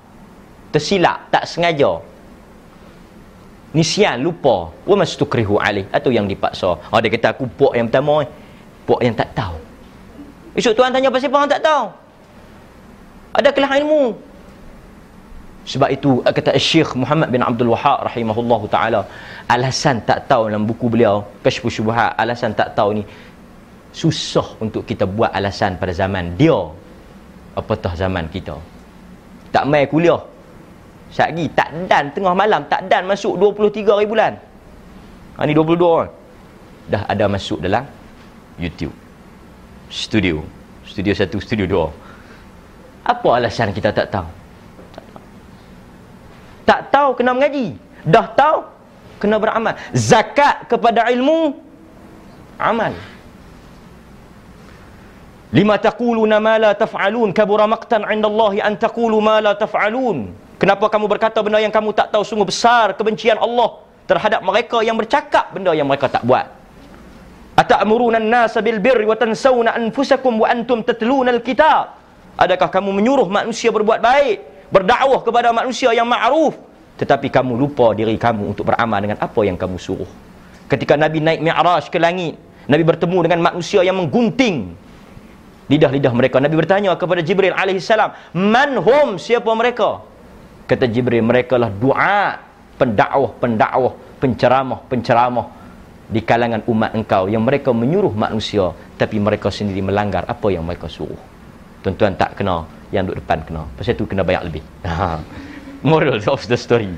Tersilap. 0.71 1.27
Tak 1.27 1.43
sengaja. 1.43 1.99
Nisian, 3.75 4.23
lupa. 4.23 4.71
Wa 4.87 4.95
mastukrihu 4.95 5.59
alih. 5.59 5.83
Atau 5.91 6.15
yang 6.15 6.25
dipaksa. 6.31 6.79
Oh, 6.79 6.99
dia 7.03 7.11
kata 7.11 7.35
aku 7.35 7.43
pok 7.59 7.75
yang 7.75 7.91
pertama. 7.91 8.23
Pok 8.87 9.03
yang 9.03 9.15
tak 9.19 9.35
tahu. 9.35 9.59
Esok 10.55 10.73
Tuhan 10.79 10.95
tanya 10.95 11.11
pasal 11.11 11.29
orang 11.29 11.51
tak 11.51 11.61
tahu. 11.61 11.83
Ada 13.35 13.49
kelah 13.51 13.71
ilmu. 13.83 14.03
Sebab 15.69 15.89
itu 15.93 16.09
kata 16.23 16.55
Syekh 16.57 16.97
Muhammad 16.97 17.29
bin 17.35 17.45
Abdul 17.45 17.69
Wahab 17.69 18.07
rahimahullahu 18.09 18.65
taala 18.73 19.05
alasan 19.45 20.01
tak 20.01 20.25
tahu 20.25 20.49
dalam 20.49 20.65
buku 20.65 20.89
beliau 20.89 21.21
Kashfu 21.45 21.69
Syubhat 21.69 22.17
alasan 22.17 22.57
tak 22.57 22.73
tahu 22.73 22.89
ni 22.97 23.03
susah 23.91 24.57
untuk 24.61 24.85
kita 24.85 25.09
buat 25.09 25.33
alasan 25.33 25.77
pada 25.81 25.93
zaman 25.93 26.37
dia 26.37 26.55
apatah 27.57 27.93
zaman 27.97 28.29
kita. 28.29 28.55
Tak 29.49 29.65
mai 29.65 29.89
kuliah. 29.89 30.21
Satgi 31.09 31.49
tak 31.57 31.73
dan 31.89 32.13
tengah 32.13 32.37
malam 32.37 32.61
tak 32.69 32.85
dan 32.85 33.09
masuk 33.09 33.33
23 33.41 33.97
hari 33.97 34.05
bulan. 34.05 34.33
Ha, 35.41 35.45
ni 35.49 35.57
22 35.57 35.73
kan 36.05 36.09
dah 36.89 37.03
ada 37.09 37.25
masuk 37.25 37.57
dalam 37.61 37.85
YouTube. 38.61 38.93
Studio. 39.89 40.45
Studio 40.85 41.13
1 41.17 41.33
studio 41.41 41.65
2 41.65 42.09
apa 43.09 43.29
alasan 43.41 43.73
kita 43.73 43.89
tak 43.89 44.13
tahu? 44.13 44.27
Tak 44.93 45.03
tahu, 45.09 45.25
tak 46.67 46.81
tahu 46.93 47.09
kena 47.17 47.31
mengaji. 47.33 47.73
Dah 48.05 48.27
tahu 48.37 48.57
kena 49.17 49.41
beramal. 49.41 49.73
Zakat 49.97 50.69
kepada 50.69 51.09
ilmu 51.09 51.57
amal 52.59 52.93
Lima 55.49 55.81
taquluna 55.81 56.37
ma 56.37 56.61
la 56.61 56.71
taf'alun 56.77 57.33
kabura 57.33 57.65
maqtan 57.65 58.05
'inda 58.05 58.29
Allah 58.29 58.53
an 58.61 58.73
taqulu 58.77 59.17
ma 59.17 59.41
la 59.41 59.57
taf'alun. 59.57 60.29
Kenapa 60.61 60.85
kamu 60.93 61.09
berkata 61.09 61.41
benda 61.41 61.57
yang 61.57 61.73
kamu 61.73 61.95
tak 61.95 62.13
tahu 62.13 62.21
sungguh 62.21 62.45
besar 62.45 62.93
kebencian 62.93 63.39
Allah 63.39 63.81
terhadap 64.05 64.45
mereka 64.45 64.83
yang 64.85 64.93
bercakap 64.93 65.49
benda 65.49 65.73
yang 65.73 65.89
mereka 65.89 66.05
tak 66.05 66.21
buat. 66.21 66.45
Ata'muruna 67.57 68.21
an-nasa 68.21 68.61
bil 68.61 68.77
birri 68.77 69.09
wa 69.09 69.17
tansawna 69.17 69.73
anfusakum 69.73 70.37
wa 70.37 70.47
antum 70.47 70.85
tatluna 70.85 71.33
al-kitab. 71.33 71.97
Adakah 72.37 72.69
kamu 72.69 73.01
menyuruh 73.01 73.27
manusia 73.27 73.73
berbuat 73.73 73.99
baik, 73.99 74.69
berdakwah 74.69 75.25
kepada 75.25 75.49
manusia 75.49 75.91
yang 75.91 76.07
ma'ruf 76.07 76.69
tetapi 76.99 77.31
kamu 77.31 77.55
lupa 77.55 77.95
diri 77.95 78.19
kamu 78.19 78.51
untuk 78.51 78.67
beramal 78.67 78.99
dengan 78.99 79.15
apa 79.23 79.39
yang 79.47 79.55
kamu 79.55 79.79
suruh. 79.79 80.11
Ketika 80.67 80.99
Nabi 80.99 81.23
naik 81.23 81.39
Mi'raj 81.39 81.87
ke 81.87 81.95
langit, 81.95 82.35
Nabi 82.67 82.83
bertemu 82.83 83.17
dengan 83.23 83.39
manusia 83.49 83.81
yang 83.87 83.95
menggunting 83.95 84.75
lidah-lidah 85.69 86.13
mereka. 86.17 86.41
Nabi 86.41 86.55
bertanya 86.57 86.97
kepada 86.97 87.21
Jibril 87.21 87.53
alaihissalam, 87.53 88.35
"Man 88.35 88.81
hum? 88.81 89.21
Siapa 89.21 89.47
mereka?" 89.53 90.01
Kata 90.65 90.85
Jibril, 90.89 91.23
"Mereka 91.23 91.55
lah 91.55 91.69
doa 91.69 92.41
pendakwah-pendakwah, 92.81 93.93
penceramah-penceramah 94.21 95.47
di 96.09 96.21
kalangan 96.25 96.65
umat 96.65 96.91
engkau 96.97 97.29
yang 97.29 97.45
mereka 97.45 97.69
menyuruh 97.69 98.11
manusia 98.17 98.73
tapi 98.97 99.21
mereka 99.21 99.53
sendiri 99.53 99.85
melanggar 99.85 100.25
apa 100.25 100.47
yang 100.49 100.65
mereka 100.65 100.89
suruh." 100.89 101.17
Tuan-tuan 101.79 102.17
tak 102.19 102.35
kena, 102.35 102.67
yang 102.89 103.05
duduk 103.05 103.21
depan 103.21 103.39
kena. 103.45 103.63
Pasal 103.77 103.95
tu 103.95 104.09
kena 104.09 104.25
bayar 104.25 104.43
lebih. 104.45 104.65
Ha. 104.89 105.21
Moral 105.79 106.19
of 106.27 106.43
the 106.51 106.59
story. 106.59 106.91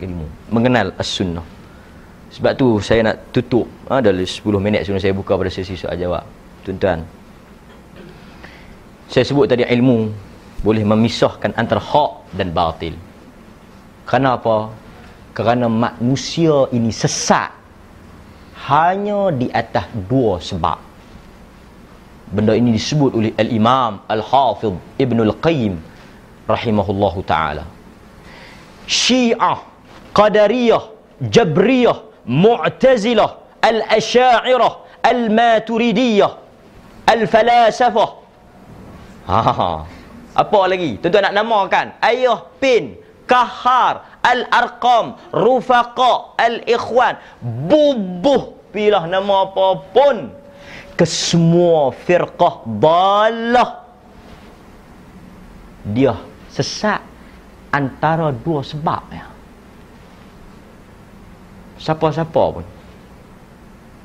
Ilmu. 0.00 0.24
Mengenal 0.48 0.96
as-sunnah. 0.96 1.44
Sebab 2.32 2.52
tu 2.56 2.80
saya 2.80 3.12
nak 3.12 3.28
tutup 3.28 3.68
ha, 3.92 4.00
dalam 4.00 4.24
10 4.24 4.40
minit 4.56 4.88
sebelum 4.88 5.02
saya 5.04 5.12
buka 5.12 5.36
pada 5.36 5.52
sesi 5.52 5.76
soal 5.76 6.00
jawab. 6.00 6.24
Tuan-tuan. 6.64 7.04
Saya 9.12 9.28
sebut 9.28 9.44
tadi 9.44 9.68
ilmu 9.68 10.08
boleh 10.64 10.80
memisahkan 10.80 11.52
antara 11.60 11.84
hak 11.84 12.32
dan 12.32 12.48
batil. 12.56 12.96
Kerana 14.08 14.40
apa? 14.40 14.72
Kerana 15.36 15.68
manusia 15.68 16.72
ini 16.72 16.88
sesat 16.88 17.52
hanya 18.64 19.28
di 19.36 19.52
atas 19.52 19.92
dua 20.08 20.40
sebab. 20.40 20.80
Benda 22.32 22.56
ini 22.56 22.72
disebut 22.72 23.12
oleh 23.12 23.36
Al-Imam 23.36 24.08
Al-Hafidh 24.08 24.72
Ibn 24.96 25.18
Al-Qayyim 25.28 25.74
rahimahullahu 26.48 27.20
taala. 27.28 27.68
Syiah, 28.88 29.60
Qadariyah, 30.16 30.80
Jabriyah 31.28 32.11
Mu'tazilah, 32.26 33.60
Al-Asha'irah, 33.62 34.72
Al-Maturidiyah, 35.02 36.32
Al-Falasafah. 37.10 38.10
Ha, 39.26 39.38
apa 40.32 40.60
lagi? 40.66 40.98
Tentu 40.98 41.18
nak 41.18 41.34
namakan. 41.34 41.98
Ayah 42.02 42.46
Pin, 42.62 42.98
Kahar, 43.26 44.20
Al-Arqam, 44.22 45.18
Rufaqa, 45.34 46.38
Al-Ikhwan. 46.38 47.18
Bubuh 47.42 48.56
pilih 48.70 49.04
nama 49.10 49.46
apa 49.50 49.82
pun. 49.90 50.30
Kesemua 50.94 51.90
firqah 51.90 52.62
dalah. 52.78 53.82
Dia 55.82 56.14
sesat 56.52 57.02
antara 57.74 58.30
dua 58.30 58.62
sebab 58.62 59.02
ya 59.10 59.31
siapa-siapa 61.82 62.42
pun. 62.54 62.64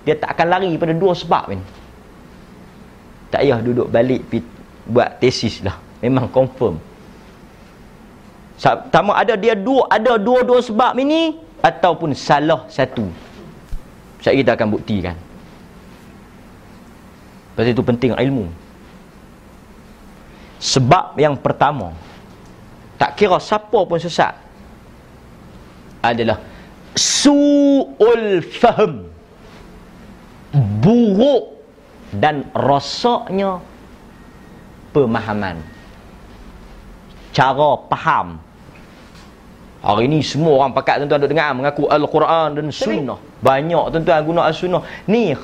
Dia 0.02 0.18
tak 0.18 0.34
akan 0.34 0.48
lari 0.50 0.74
pada 0.82 0.98
dua 0.98 1.14
sebab 1.14 1.54
ni. 1.54 1.62
Tak 3.30 3.44
payah 3.46 3.60
duduk 3.62 3.88
balik 3.94 4.26
buat 4.90 5.22
tesis 5.22 5.62
lah. 5.62 5.78
Memang 6.02 6.26
confirm. 6.32 6.82
Sama 8.58 9.14
ada 9.14 9.38
dia 9.38 9.54
dua 9.54 9.86
ada 9.86 10.18
dua-dua 10.18 10.66
sebab 10.66 10.98
ini 10.98 11.38
ataupun 11.62 12.18
salah 12.18 12.66
satu. 12.66 13.06
Saya 14.26 14.34
kita 14.42 14.58
akan 14.58 14.68
buktikan. 14.74 15.14
Pasal 17.54 17.78
itu 17.78 17.86
penting 17.86 18.18
ilmu. 18.18 18.50
Sebab 20.58 21.14
yang 21.22 21.38
pertama 21.38 21.94
tak 22.98 23.14
kira 23.14 23.38
siapa 23.38 23.78
pun 23.86 24.02
sesat 24.02 24.34
adalah 26.02 26.42
su'ul 26.98 28.42
fahm. 28.42 29.06
Buruk 30.82 31.62
dan 32.18 32.50
rosaknya 32.58 33.62
pemahaman. 34.92 35.62
Cara 37.32 37.78
faham. 37.86 38.42
Hari 39.86 40.10
ini 40.10 40.26
semua 40.26 40.58
orang 40.66 40.74
pakat 40.74 41.06
tuan-tuan 41.06 41.22
duk 41.22 41.32
dengar 41.32 41.54
mengaku 41.54 41.86
Al-Quran 41.86 42.58
dan 42.58 42.68
Sunnah. 42.74 43.22
Banyak 43.46 43.94
tuan-tuan 43.94 44.26
guna 44.26 44.42
As-Sunnah. 44.50 44.82
Ni 45.06 45.38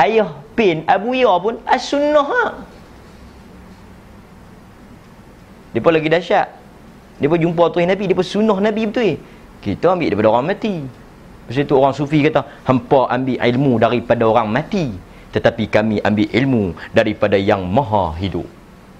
ayah 0.00 0.32
pin 0.56 0.88
Abu 0.88 1.12
Ya 1.12 1.36
pun 1.36 1.60
As-Sunnah 1.68 2.24
ha? 2.24 2.44
dia 5.74 5.82
pun 5.82 5.90
lagi 5.90 6.06
dahsyat. 6.06 6.48
Dia 7.18 7.26
pun 7.26 7.38
jumpa 7.38 7.66
Tuhan 7.74 7.90
Nabi 7.90 8.06
dia 8.06 8.14
pun 8.14 8.26
sunnah 8.26 8.58
Nabi 8.62 8.86
betul 8.86 9.18
kita 9.64 9.96
ambil 9.96 10.12
daripada 10.12 10.28
orang 10.36 10.46
mati. 10.52 10.76
Lepas 11.48 11.56
itu 11.60 11.74
orang 11.76 11.94
sufi 11.96 12.24
kata 12.24 12.40
Hampa 12.68 13.08
ambil 13.12 13.36
ilmu 13.36 13.76
daripada 13.76 14.24
orang 14.24 14.48
mati 14.48 14.88
Tetapi 15.28 15.68
kami 15.68 16.00
ambil 16.00 16.24
ilmu 16.32 16.64
Daripada 16.92 17.36
yang 17.36 17.64
maha 17.64 18.12
hidup. 18.20 18.44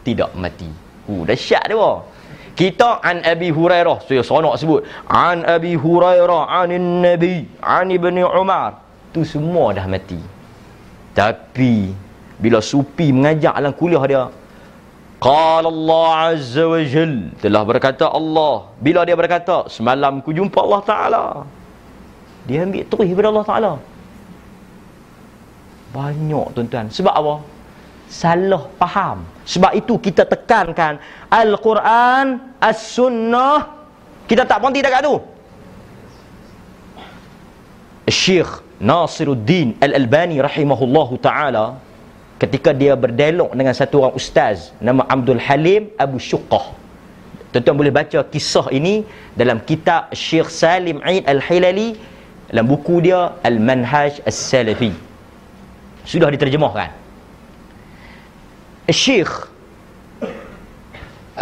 Tidak 0.04 0.32
mati. 0.36 0.68
Uh, 1.04 1.24
dahsyat 1.28 1.68
dia. 1.68 1.92
Kita 2.54 3.02
an 3.02 3.20
Abi 3.26 3.50
Hurairah 3.50 4.06
saya 4.06 4.22
sonok 4.22 4.54
sebut 4.60 4.80
an 5.10 5.42
Abi 5.42 5.74
Hurairah 5.74 6.48
anin 6.64 7.02
Nabi 7.02 7.44
an 7.60 7.90
Ibni 7.90 8.22
Umar. 8.22 8.78
Tu 9.10 9.26
semua 9.26 9.74
dah 9.74 9.84
mati. 9.90 10.20
Tapi 11.18 11.90
bila 12.38 12.62
sufi 12.62 13.10
mengajak 13.10 13.54
dalam 13.58 13.74
kuliah 13.74 14.04
dia 14.06 14.22
Qala 15.24 15.68
Allah 15.72 16.36
Azza 16.36 16.64
wa 16.68 16.80
Jal. 16.84 17.32
Telah 17.40 17.62
berkata 17.64 18.04
Allah. 18.12 18.68
Bila 18.76 19.08
dia 19.08 19.16
berkata 19.16 19.64
Semalam 19.72 20.20
ku 20.20 20.36
jumpa 20.36 20.60
Allah 20.60 20.82
Ta'ala. 20.84 21.24
Dia 22.44 22.68
ambil 22.68 22.84
terus 22.84 23.08
daripada 23.08 23.28
Allah 23.32 23.46
Ta'ala. 23.48 23.72
Banyak 25.96 26.46
tuan-tuan. 26.52 26.86
Sebab 26.92 27.14
apa? 27.16 27.34
Salah 28.04 28.68
faham. 28.76 29.24
Sebab 29.48 29.72
itu 29.80 29.96
kita 29.96 30.28
tekankan 30.28 31.00
Al-Quran 31.32 32.52
As-Sunnah. 32.60 33.88
Kita 34.28 34.44
tak 34.44 34.60
berhenti 34.60 34.84
dekat 34.84 35.08
tu. 35.08 35.16
Syekh 38.12 38.60
Nasiruddin 38.76 39.80
Al-Albani 39.80 40.36
Rahimahullahu 40.44 41.16
Ta'ala 41.16 41.80
ketika 42.44 42.76
dia 42.76 42.92
berdialog 42.92 43.56
dengan 43.56 43.72
satu 43.72 44.04
orang 44.04 44.14
ustaz 44.20 44.76
nama 44.76 45.08
Abdul 45.08 45.40
Halim 45.40 45.88
Abu 45.96 46.20
Syuqah. 46.20 46.76
Tuan-tuan 47.56 47.76
boleh 47.80 47.94
baca 47.94 48.20
kisah 48.28 48.68
ini 48.68 49.08
dalam 49.32 49.64
kitab 49.64 50.12
Syekh 50.12 50.52
Salim 50.52 51.00
Aid 51.00 51.24
Al-Hilali 51.24 51.96
dalam 52.52 52.68
buku 52.68 53.00
dia 53.00 53.32
Al-Manhaj 53.40 54.20
As-Salafi. 54.28 54.92
Sudah 56.04 56.28
diterjemahkan. 56.28 56.92
Syekh 58.92 59.32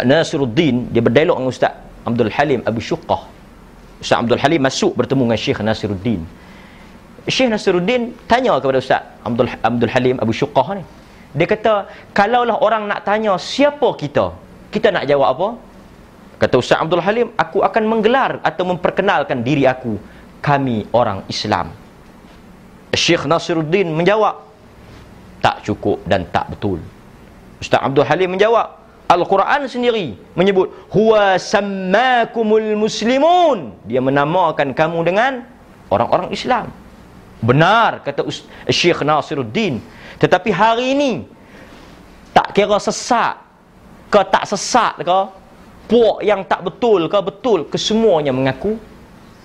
Nasiruddin 0.07 0.87
dia 0.87 1.03
berdialog 1.03 1.35
dengan 1.43 1.51
Ustaz 1.51 1.73
Abdul 2.07 2.31
Halim 2.31 2.63
Abu 2.63 2.79
Syuqah. 2.79 3.27
Ustaz 3.99 4.23
Abdul 4.23 4.39
Halim 4.39 4.63
masuk 4.63 4.95
bertemu 4.95 5.27
dengan 5.27 5.39
Syekh 5.41 5.59
Nasiruddin 5.59 6.23
Syekh 7.23 7.55
Nasiruddin 7.55 8.11
tanya 8.27 8.59
kepada 8.59 8.83
Ustaz 8.83 9.01
Abdul, 9.23 9.47
Abdul 9.47 9.91
Halim 9.91 10.15
Abu 10.19 10.35
Syuqah 10.35 10.75
ni. 10.75 10.83
Dia 11.33 11.47
kata, 11.47 11.87
kalaulah 12.11 12.59
orang 12.59 12.85
nak 12.85 13.07
tanya 13.07 13.39
siapa 13.39 13.95
kita, 13.95 14.35
kita 14.69 14.91
nak 14.91 15.07
jawab 15.07 15.27
apa? 15.33 15.47
Kata 16.43 16.55
Ustaz 16.59 16.83
Abdul 16.83 16.99
Halim, 16.99 17.31
aku 17.39 17.63
akan 17.63 17.83
menggelar 17.87 18.43
atau 18.43 18.67
memperkenalkan 18.67 19.39
diri 19.39 19.63
aku. 19.63 19.95
Kami 20.43 20.91
orang 20.91 21.23
Islam. 21.31 21.71
Syekh 22.91 23.23
Nasiruddin 23.23 23.95
menjawab, 23.95 24.43
tak 25.39 25.63
cukup 25.63 26.03
dan 26.03 26.27
tak 26.27 26.51
betul. 26.51 26.83
Ustaz 27.63 27.79
Abdul 27.79 28.03
Halim 28.03 28.35
menjawab, 28.35 28.83
Al-Quran 29.07 29.71
sendiri 29.71 30.19
menyebut, 30.35 30.75
Huwa 30.91 31.39
sammakumul 31.39 32.75
muslimun. 32.75 33.79
Dia 33.87 34.03
menamakan 34.03 34.75
kamu 34.75 34.99
dengan 35.07 35.47
orang-orang 35.87 36.27
Islam. 36.35 36.82
Benar 37.43 37.99
kata 38.07 38.23
Syekh 38.71 39.03
Nasiruddin. 39.03 39.83
Tetapi 40.15 40.49
hari 40.55 40.95
ini 40.95 41.11
tak 42.31 42.55
kira 42.55 42.79
sesat 42.79 43.35
ke 44.07 44.23
tak 44.31 44.47
sesat 44.47 45.03
ke 45.03 45.19
puak 45.91 46.23
yang 46.23 46.47
tak 46.47 46.63
betul 46.63 47.11
ke 47.11 47.19
betul 47.19 47.67
kesemuanya 47.67 48.31
mengaku 48.31 48.79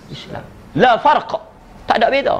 Islam. 0.07 0.47
La 0.79 0.95
farq. 0.95 1.43
Tak 1.83 1.99
ada 1.99 2.07
beza. 2.07 2.39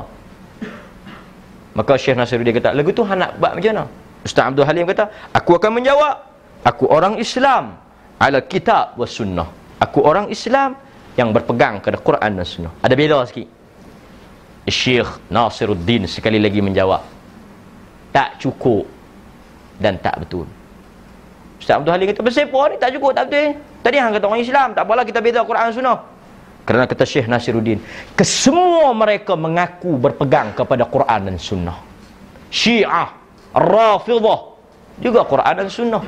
Maka 1.76 2.00
Syekh 2.00 2.15
Nasiruddin 2.15 2.56
kata, 2.56 2.72
lagu 2.72 2.95
tu 2.95 3.04
nak 3.04 3.36
buat 3.36 3.52
macam 3.60 3.72
mana? 3.76 3.84
Ustaz 4.24 4.48
Abdul 4.48 4.63
Halim 4.63 4.88
kata, 4.88 5.12
aku 5.36 5.60
akan 5.60 5.72
menjawab. 5.76 6.15
Aku 6.63 6.91
orang 6.91 7.15
Islam 7.19 7.80
ala 8.19 8.39
kitab 8.43 8.95
wa 9.00 9.08
sunnah. 9.08 9.48
Aku 9.80 10.04
orang 10.04 10.28
Islam 10.28 10.76
yang 11.15 11.32
berpegang 11.32 11.80
kepada 11.80 12.00
Quran 12.00 12.32
dan 12.36 12.48
sunnah. 12.48 12.72
Ada 12.84 12.95
beza 13.00 13.19
sikit. 13.28 13.59
Syekh 14.71 15.10
Nasiruddin 15.29 16.05
sekali 16.05 16.39
lagi 16.39 16.63
menjawab. 16.63 17.01
Tak 18.10 18.41
cukup 18.41 18.86
dan 19.77 20.01
tak 20.01 20.25
betul. 20.25 20.45
Ustaz 21.60 21.77
Abdul 21.77 21.91
Halim 21.93 22.08
kata, 22.10 22.23
bersepa 22.23 22.62
ni 22.71 22.75
tak 22.79 22.95
cukup, 22.95 23.12
tak 23.13 23.29
betul. 23.29 23.60
Tadi 23.84 23.95
hang 23.99 24.15
kata 24.15 24.25
orang 24.25 24.41
Islam, 24.41 24.67
tak 24.73 24.84
apalah 24.88 25.03
kita 25.03 25.19
beza 25.19 25.43
Quran 25.43 25.69
sunnah. 25.75 25.99
Kerana 26.69 26.86
kata 26.86 27.01
Syekh 27.01 27.25
Nasiruddin, 27.25 27.82
kesemua 28.13 28.93
mereka 28.93 29.34
mengaku 29.34 29.97
berpegang 29.97 30.53
kepada 30.53 30.86
Quran 30.86 31.25
dan 31.25 31.36
Sunnah. 31.41 31.82
Syiah, 32.53 33.10
Rafidah, 33.58 34.53
juga 35.01 35.25
Quran 35.25 35.53
dan 35.65 35.67
Sunnah. 35.71 36.03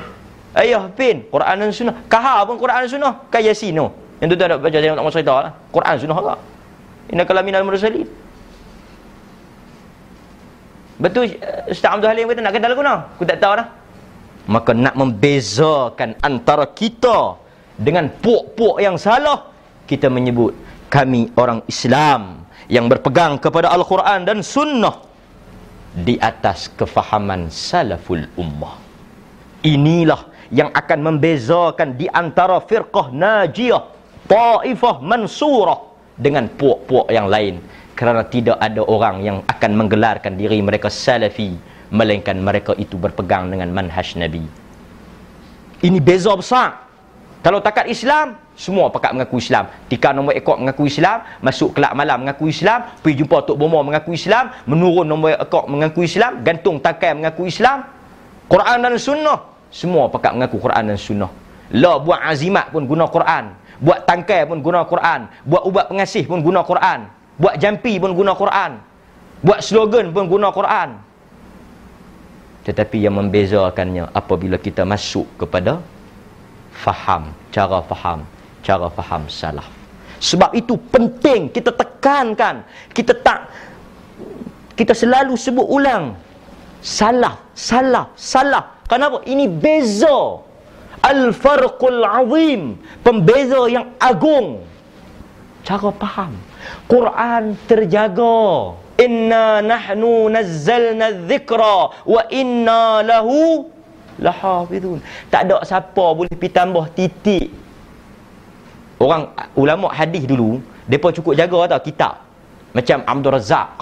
Ayah 0.54 0.86
pin, 0.92 1.26
Quran 1.26 1.66
dan 1.66 1.72
Sunnah. 1.74 1.96
Kahar 2.06 2.46
pun 2.46 2.62
Quran 2.62 2.86
dan 2.86 2.90
Sunnah. 2.90 3.12
Kaya 3.26 3.50
Yasino. 3.50 3.90
Yang 4.22 4.28
tu 4.30 4.36
tak 4.38 4.46
ada 4.52 4.56
baca, 4.62 4.78
saya 4.78 4.94
tak 4.94 5.02
mahu 5.02 5.14
cerita 5.14 5.34
lah. 5.34 5.52
Quran 5.74 5.94
Sunnah 5.98 6.18
juga. 6.22 6.34
Inna 7.10 7.22
kalaminal 7.26 7.64
mursalin. 7.66 8.06
Betul 11.00 11.36
Ustaz 11.70 11.90
Abdul 11.96 12.10
Halim 12.12 12.28
kata 12.28 12.40
nak 12.44 12.52
kata 12.52 12.66
lagu 12.68 12.82
nak? 12.84 13.16
Aku 13.16 13.24
tak 13.24 13.38
tahu 13.40 13.54
dah. 13.60 13.68
Maka 14.50 14.70
nak 14.74 14.94
membezakan 14.98 16.18
antara 16.20 16.66
kita 16.68 17.38
dengan 17.78 18.10
puak-puak 18.20 18.82
yang 18.82 18.98
salah 18.98 19.48
kita 19.86 20.10
menyebut 20.10 20.52
kami 20.92 21.32
orang 21.38 21.64
Islam 21.70 22.44
yang 22.68 22.86
berpegang 22.90 23.40
kepada 23.40 23.72
Al-Quran 23.72 24.28
dan 24.28 24.38
Sunnah 24.44 25.08
di 25.92 26.16
atas 26.20 26.72
kefahaman 26.72 27.48
salaful 27.52 28.24
ummah. 28.40 28.76
Inilah 29.62 30.28
yang 30.52 30.68
akan 30.72 30.98
membezakan 31.00 31.96
di 31.96 32.08
antara 32.12 32.60
firqah 32.60 33.08
najiyah, 33.12 33.82
ta'ifah 34.28 35.00
mansurah 35.00 35.80
dengan 36.16 36.48
puak-puak 36.48 37.08
yang 37.08 37.28
lain. 37.28 37.60
Kerana 38.02 38.26
tidak 38.26 38.58
ada 38.58 38.82
orang 38.82 39.22
yang 39.22 39.46
akan 39.46 39.78
menggelarkan 39.78 40.34
diri 40.34 40.58
mereka 40.58 40.90
salafi 40.90 41.54
melainkan 41.94 42.34
mereka 42.34 42.74
itu 42.74 42.98
berpegang 42.98 43.46
dengan 43.46 43.70
manhaj 43.70 44.18
Nabi. 44.18 44.42
Ini 45.86 46.02
beza 46.02 46.34
besar. 46.34 46.82
Kalau 47.46 47.62
takat 47.62 47.86
Islam, 47.86 48.34
semua 48.58 48.90
pakat 48.90 49.14
mengaku 49.14 49.38
Islam. 49.38 49.70
Tika 49.86 50.10
nombor 50.10 50.34
ekor 50.34 50.58
mengaku 50.58 50.90
Islam, 50.90 51.22
masuk 51.46 51.78
kelab 51.78 51.94
malam 51.94 52.26
mengaku 52.26 52.50
Islam, 52.50 52.90
pergi 53.06 53.22
jumpa 53.22 53.46
Tok 53.46 53.54
Bomo 53.54 53.78
mengaku 53.86 54.18
Islam, 54.18 54.50
menurun 54.66 55.06
nombor 55.06 55.38
ekor 55.38 55.70
mengaku 55.70 56.02
Islam, 56.02 56.42
gantung 56.42 56.82
tangkai 56.82 57.14
mengaku 57.14 57.46
Islam. 57.46 57.86
Quran 58.50 58.82
dan 58.82 58.98
sunnah, 58.98 59.46
semua 59.70 60.10
pakat 60.10 60.34
mengaku 60.34 60.58
Quran 60.58 60.90
dan 60.90 60.98
sunnah. 60.98 61.30
La 61.70 62.02
buat 62.02 62.18
azimat 62.18 62.66
pun 62.74 62.82
guna 62.82 63.06
Quran, 63.06 63.54
buat 63.78 64.10
tangkai 64.10 64.42
pun 64.50 64.58
guna 64.58 64.82
Quran, 64.90 65.30
buat 65.46 65.62
ubat 65.70 65.86
pengasih 65.86 66.26
pun 66.26 66.42
guna 66.42 66.66
Quran, 66.66 67.21
buat 67.42 67.58
jampi 67.58 67.98
pun 67.98 68.14
guna 68.14 68.32
Quran, 68.38 68.78
buat 69.42 69.60
slogan 69.66 70.14
pun 70.14 70.30
guna 70.30 70.54
Quran. 70.54 70.90
Tetapi 72.62 73.02
yang 73.02 73.18
membezakannya 73.18 74.06
apabila 74.14 74.54
kita 74.54 74.86
masuk 74.86 75.26
kepada 75.34 75.82
faham, 76.70 77.34
cara 77.50 77.82
faham, 77.82 78.22
cara 78.62 78.86
faham 78.86 79.26
salah. 79.26 79.66
Sebab 80.22 80.54
itu 80.54 80.78
penting 80.94 81.50
kita 81.50 81.74
tekankan, 81.74 82.62
kita 82.94 83.18
tak 83.26 83.50
kita 84.78 84.94
selalu 84.94 85.34
sebut 85.34 85.66
ulang 85.66 86.14
salah, 86.82 87.38
salah, 87.54 88.10
salah. 88.18 88.82
Kenapa? 88.90 89.22
Ini 89.24 89.48
beza. 89.48 90.42
Al-farqul 91.02 92.06
azim, 92.06 92.78
pembeza 93.02 93.66
yang 93.66 93.90
agung. 93.98 94.62
Cara 95.66 95.90
faham. 95.98 96.30
Quran 96.86 97.56
terjaga. 97.66 98.76
Inna 99.00 99.58
nahnu 99.64 100.30
nazzalna 100.30 101.26
dzikra 101.26 102.04
wa 102.06 102.22
inna 102.30 103.02
lahu 103.02 103.66
lahafizun. 104.20 105.00
Tak 105.32 105.48
ada 105.48 105.64
siapa 105.64 106.04
boleh 106.12 106.30
pi 106.36 106.46
tambah 106.52 106.86
titik. 106.92 107.50
Orang 109.02 109.34
ulama 109.58 109.90
hadis 109.90 110.22
dulu, 110.22 110.62
depa 110.86 111.10
cukup 111.10 111.34
jaga 111.34 111.74
tau 111.74 111.82
kitab. 111.82 112.14
Macam 112.70 113.02
Abdul 113.02 113.32
Razzaq. 113.34 113.80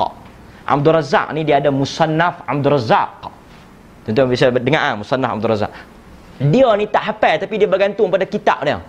Abdul 0.65 0.95
Razzaq 0.97 1.27
ni 1.37 1.45
dia 1.45 1.61
ada 1.61 1.69
musannaf 1.69 2.41
Abdul 2.49 2.81
Razzaq. 2.81 3.29
Tuan-tuan 4.09 4.29
bisa 4.33 4.49
dengar 4.49 4.81
ah 4.81 4.95
musannaf 4.97 5.37
Abdul 5.37 5.51
Razzaq. 5.53 5.73
Dia 6.41 6.73
ni 6.81 6.89
tak 6.89 7.05
hafal 7.13 7.37
tapi 7.37 7.61
dia 7.61 7.69
bergantung 7.69 8.09
pada 8.09 8.25
kitab 8.25 8.65
dia. 8.65 8.81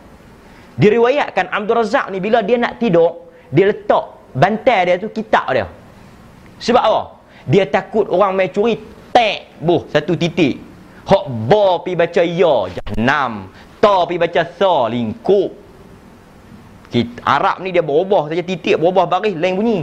Diriwayatkan 0.80 1.52
Abdul 1.52 1.84
Razzaq 1.84 2.08
ni 2.16 2.24
bila 2.24 2.40
dia 2.40 2.56
nak 2.56 2.80
tidur, 2.80 3.28
dia 3.52 3.70
letak 3.70 4.06
bantal 4.32 4.82
dia 4.88 4.96
tu 4.96 5.12
kitab 5.12 5.52
dia. 5.52 5.68
Sebab 6.64 6.84
apa? 6.84 7.02
Dia 7.46 7.68
takut 7.68 8.08
orang 8.08 8.38
mai 8.38 8.50
curi 8.50 8.80
tek 9.12 9.60
buh 9.60 9.84
satu 9.92 10.16
titik. 10.16 10.58
Hak 11.04 11.26
ba 11.50 11.84
pi 11.84 11.92
baca 11.98 12.24
ya 12.24 12.72
jahannam. 12.72 13.52
Ta 13.84 14.08
pi 14.08 14.16
baca 14.16 14.42
sa 14.56 14.88
lingkup. 14.88 15.52
Kita, 16.92 17.24
Arab 17.24 17.64
ni 17.64 17.72
dia 17.72 17.84
berubah 17.84 18.28
saja 18.28 18.44
titik 18.44 18.80
berubah 18.80 19.08
baris 19.08 19.36
lain 19.36 19.56
bunyi. 19.58 19.78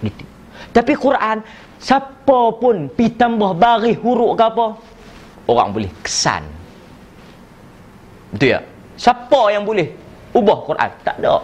Titik. 0.00 0.28
Tapi 0.72 0.92
Quran 0.96 1.44
siapa 1.76 2.40
pun 2.56 2.88
pi 2.92 3.12
tambah 3.12 3.52
baris 3.52 3.98
huruf 4.00 4.38
ke 4.38 4.44
apa 4.44 4.66
orang 5.48 5.68
boleh 5.74 5.90
kesan. 6.04 6.44
Betul 8.32 8.48
ya? 8.54 8.60
Siapa 9.00 9.40
yang 9.50 9.64
boleh 9.64 9.88
ubah 10.36 10.58
Quran? 10.68 10.90
Tak 11.02 11.16
ada. 11.24 11.40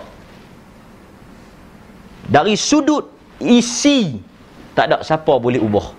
Dari 2.28 2.54
sudut 2.56 3.10
isi 3.40 4.20
tak 4.72 4.90
ada 4.90 4.96
siapa 5.04 5.36
boleh 5.38 5.60
ubah. 5.60 5.92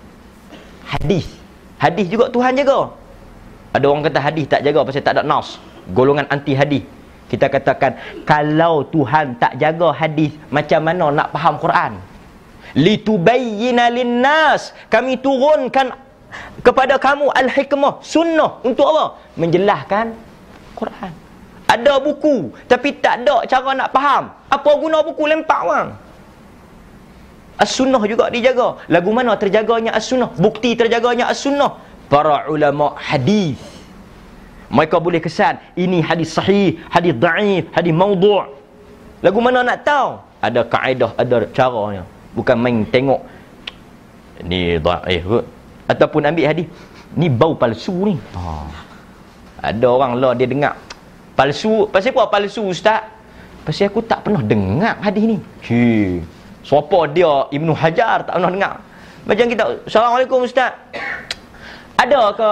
Hadis 0.85 1.45
Hadis 1.75 2.07
juga 2.07 2.31
Tuhan 2.31 2.55
jaga. 2.55 2.91
Ada 3.75 3.85
orang 3.91 4.07
kata 4.07 4.19
hadis 4.23 4.45
tak 4.47 4.63
jaga 4.63 4.87
pasal 4.87 5.03
tak 5.03 5.19
ada 5.19 5.23
nas. 5.27 5.59
Golongan 5.91 6.25
anti 6.31 6.55
hadis. 6.55 6.87
Kita 7.27 7.51
katakan 7.51 7.99
kalau 8.23 8.85
Tuhan 8.87 9.35
tak 9.41 9.59
jaga 9.59 9.91
hadis, 9.91 10.31
macam 10.53 10.79
mana 10.85 11.05
nak 11.11 11.27
faham 11.35 11.55
Quran? 11.59 11.91
Litubayyina 12.79 13.91
linnas. 13.91 14.71
Kami 14.87 15.19
turunkan 15.19 15.93
kepada 16.63 16.95
kamu 16.95 17.27
al-hikmah, 17.35 17.99
sunnah 17.99 18.63
untuk 18.63 18.87
apa? 18.87 19.19
Menjelaskan 19.35 20.15
Quran. 20.79 21.11
Ada 21.65 21.97
buku 21.97 22.53
tapi 22.69 22.93
tak 23.03 23.25
ada 23.25 23.43
cara 23.49 23.69
nak 23.75 23.89
faham. 23.91 24.31
Apa 24.47 24.69
guna 24.79 25.03
buku 25.03 25.27
lempak 25.27 25.59
orang? 25.65 25.89
As-sunnah 27.55 28.03
juga 28.03 28.27
dijaga. 28.27 28.83
Lagu 28.91 29.15
mana 29.15 29.39
terjaganya 29.39 29.95
as-sunnah? 29.95 30.35
Bukti 30.35 30.75
terjaganya 30.75 31.31
as-sunnah. 31.31 31.79
Para 32.11 32.51
ulama 32.51 32.93
hadis. 32.99 33.57
Mereka 34.67 34.99
boleh 34.99 35.23
kesan 35.23 35.61
ini 35.77 36.03
hadis 36.03 36.35
sahih, 36.35 36.81
hadis 36.91 37.15
dhaif, 37.15 37.69
hadis 37.71 37.93
maudhu'. 37.95 38.49
Lagu 39.23 39.39
mana 39.39 39.63
nak 39.63 39.87
tahu? 39.87 40.19
Ada 40.43 40.67
kaedah, 40.67 41.11
ada 41.15 41.47
caranya. 41.55 42.03
Bukan 42.35 42.57
main 42.59 42.83
tengok 42.91 43.23
ni 44.43 44.75
dhaif 44.75 45.23
kot. 45.23 45.45
Ataupun 45.87 46.27
ambil 46.27 46.45
hadis 46.49 46.67
ni 47.15 47.31
bau 47.31 47.55
palsu 47.55 47.95
ni. 48.03 48.19
Ha. 48.35 48.67
Ada 49.71 49.87
orang 49.87 50.19
lah 50.19 50.35
dia 50.35 50.49
dengar 50.49 50.75
palsu. 51.39 51.87
Pasal 51.87 52.11
apa 52.11 52.27
palsu 52.27 52.67
ustaz? 52.67 53.07
Pasal 53.63 53.87
aku 53.87 54.03
tak 54.03 54.27
pernah 54.27 54.43
dengar 54.43 54.99
hadis 54.99 55.23
ni. 55.23 55.37
Hei. 55.63 56.21
Siapa 56.65 56.99
dia 57.13 57.45
Ibnu 57.53 57.77
Hajar 57.77 58.25
tak 58.25 58.41
pernah 58.41 58.49
dengar. 58.49 58.73
Macam 59.29 59.45
kita, 59.45 59.63
Assalamualaikum 59.85 60.41
Ustaz. 60.41 60.73
Ada 61.95 62.33
ke 62.33 62.49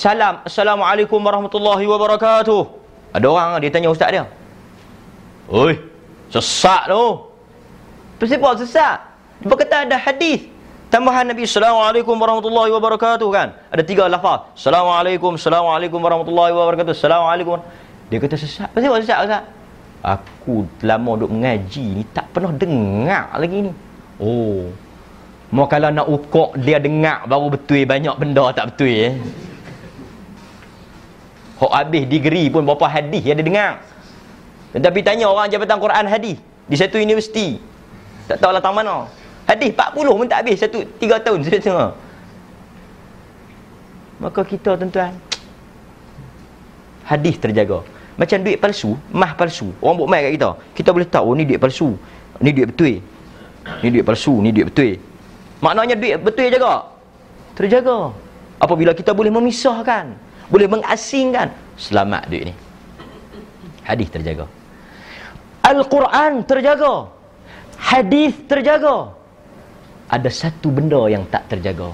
salam, 0.00 0.40
Assalamualaikum 0.48 1.20
warahmatullahi 1.20 1.84
wabarakatuh. 1.84 2.62
Ada 3.12 3.26
orang 3.28 3.60
dia 3.60 3.68
tanya 3.68 3.92
Ustaz 3.92 4.08
dia. 4.16 4.24
Oi, 5.52 5.76
sesat 6.32 6.88
tu. 6.88 7.28
Kenapa 8.16 8.56
sesat? 8.56 8.96
Dia 9.44 9.56
kata 9.56 9.76
ada 9.88 9.96
hadis 9.96 10.48
tambahan 10.88 11.28
Nabi 11.28 11.44
Assalamualaikum 11.44 12.16
warahmatullahi 12.16 12.72
wabarakatuh 12.72 13.28
kan. 13.28 13.60
Ada 13.68 13.82
tiga 13.84 14.08
lafaz. 14.08 14.48
Assalamualaikum, 14.56 15.36
Assalamualaikum 15.36 16.00
warahmatullahi 16.00 16.52
wabarakatuh. 16.56 16.96
Assalamualaikum. 16.96 17.60
Dia 18.08 18.18
kata 18.24 18.36
sesat. 18.40 18.72
Kenapa 18.72 19.04
sesat 19.04 19.18
Ustaz? 19.28 19.59
Aku 20.00 20.64
lama 20.80 21.20
duk 21.20 21.28
mengaji 21.28 22.00
ni 22.00 22.02
tak 22.16 22.32
pernah 22.32 22.56
dengar 22.56 23.36
lagi 23.36 23.68
ni. 23.68 23.72
Oh. 24.16 24.72
Mau 25.52 25.66
kalau 25.68 25.92
nak 25.92 26.08
ukur 26.08 26.56
dia 26.56 26.80
dengar 26.80 27.28
baru 27.28 27.52
betul 27.52 27.84
banyak 27.84 28.14
benda 28.16 28.48
tak 28.56 28.72
betul 28.72 28.88
eh. 28.88 29.12
Hok 31.60 31.72
habis 31.76 32.08
degree 32.08 32.48
pun 32.48 32.64
berapa 32.64 32.88
hadis 32.88 33.20
dia 33.20 33.36
dengar. 33.36 33.84
Tetapi 34.72 34.98
tanya 35.04 35.28
orang 35.28 35.52
jabatan 35.52 35.76
Quran 35.76 36.04
hadis 36.08 36.40
di 36.64 36.76
satu 36.78 36.96
universiti. 36.96 37.60
Tak 38.30 38.40
tahu 38.40 38.54
lah 38.54 38.62
mana. 38.72 39.10
Hadis 39.44 39.74
40 39.74 40.18
pun 40.22 40.26
tak 40.30 40.46
habis 40.46 40.56
satu 40.62 40.86
3 40.86 41.24
tahun 41.26 41.40
saya 41.42 41.58
tengok. 41.58 41.92
Maka 44.22 44.40
kita 44.46 44.78
tuan-tuan 44.78 45.12
hadis 47.02 47.34
terjaga. 47.42 47.82
Macam 48.20 48.36
duit 48.44 48.60
palsu, 48.60 49.00
mah 49.16 49.32
palsu. 49.32 49.72
Orang 49.80 50.04
buat 50.04 50.08
mai 50.12 50.28
kat 50.28 50.32
kita. 50.36 50.50
Kita 50.76 50.90
boleh 50.92 51.08
tahu 51.08 51.32
oh, 51.32 51.34
ni 51.38 51.48
duit 51.48 51.56
palsu. 51.56 51.96
Ni 52.44 52.52
duit 52.52 52.68
betul. 52.68 53.00
Ni 53.80 53.88
duit 53.88 54.04
palsu, 54.04 54.44
ni 54.44 54.52
duit 54.52 54.68
betul. 54.68 55.00
Maknanya 55.64 55.96
duit 55.96 56.20
betul 56.20 56.52
jaga. 56.52 56.84
Terjaga. 57.56 58.12
Apabila 58.60 58.92
kita 58.92 59.16
boleh 59.16 59.32
memisahkan, 59.32 60.12
boleh 60.52 60.68
mengasingkan, 60.68 61.48
selamat 61.80 62.28
duit 62.28 62.52
ni. 62.52 62.54
Hadis 63.88 64.12
terjaga. 64.12 64.44
Al-Quran 65.64 66.44
terjaga. 66.44 67.08
Hadis 67.80 68.36
terjaga. 68.44 69.16
Ada 70.12 70.28
satu 70.28 70.68
benda 70.68 71.08
yang 71.08 71.24
tak 71.32 71.48
terjaga. 71.48 71.88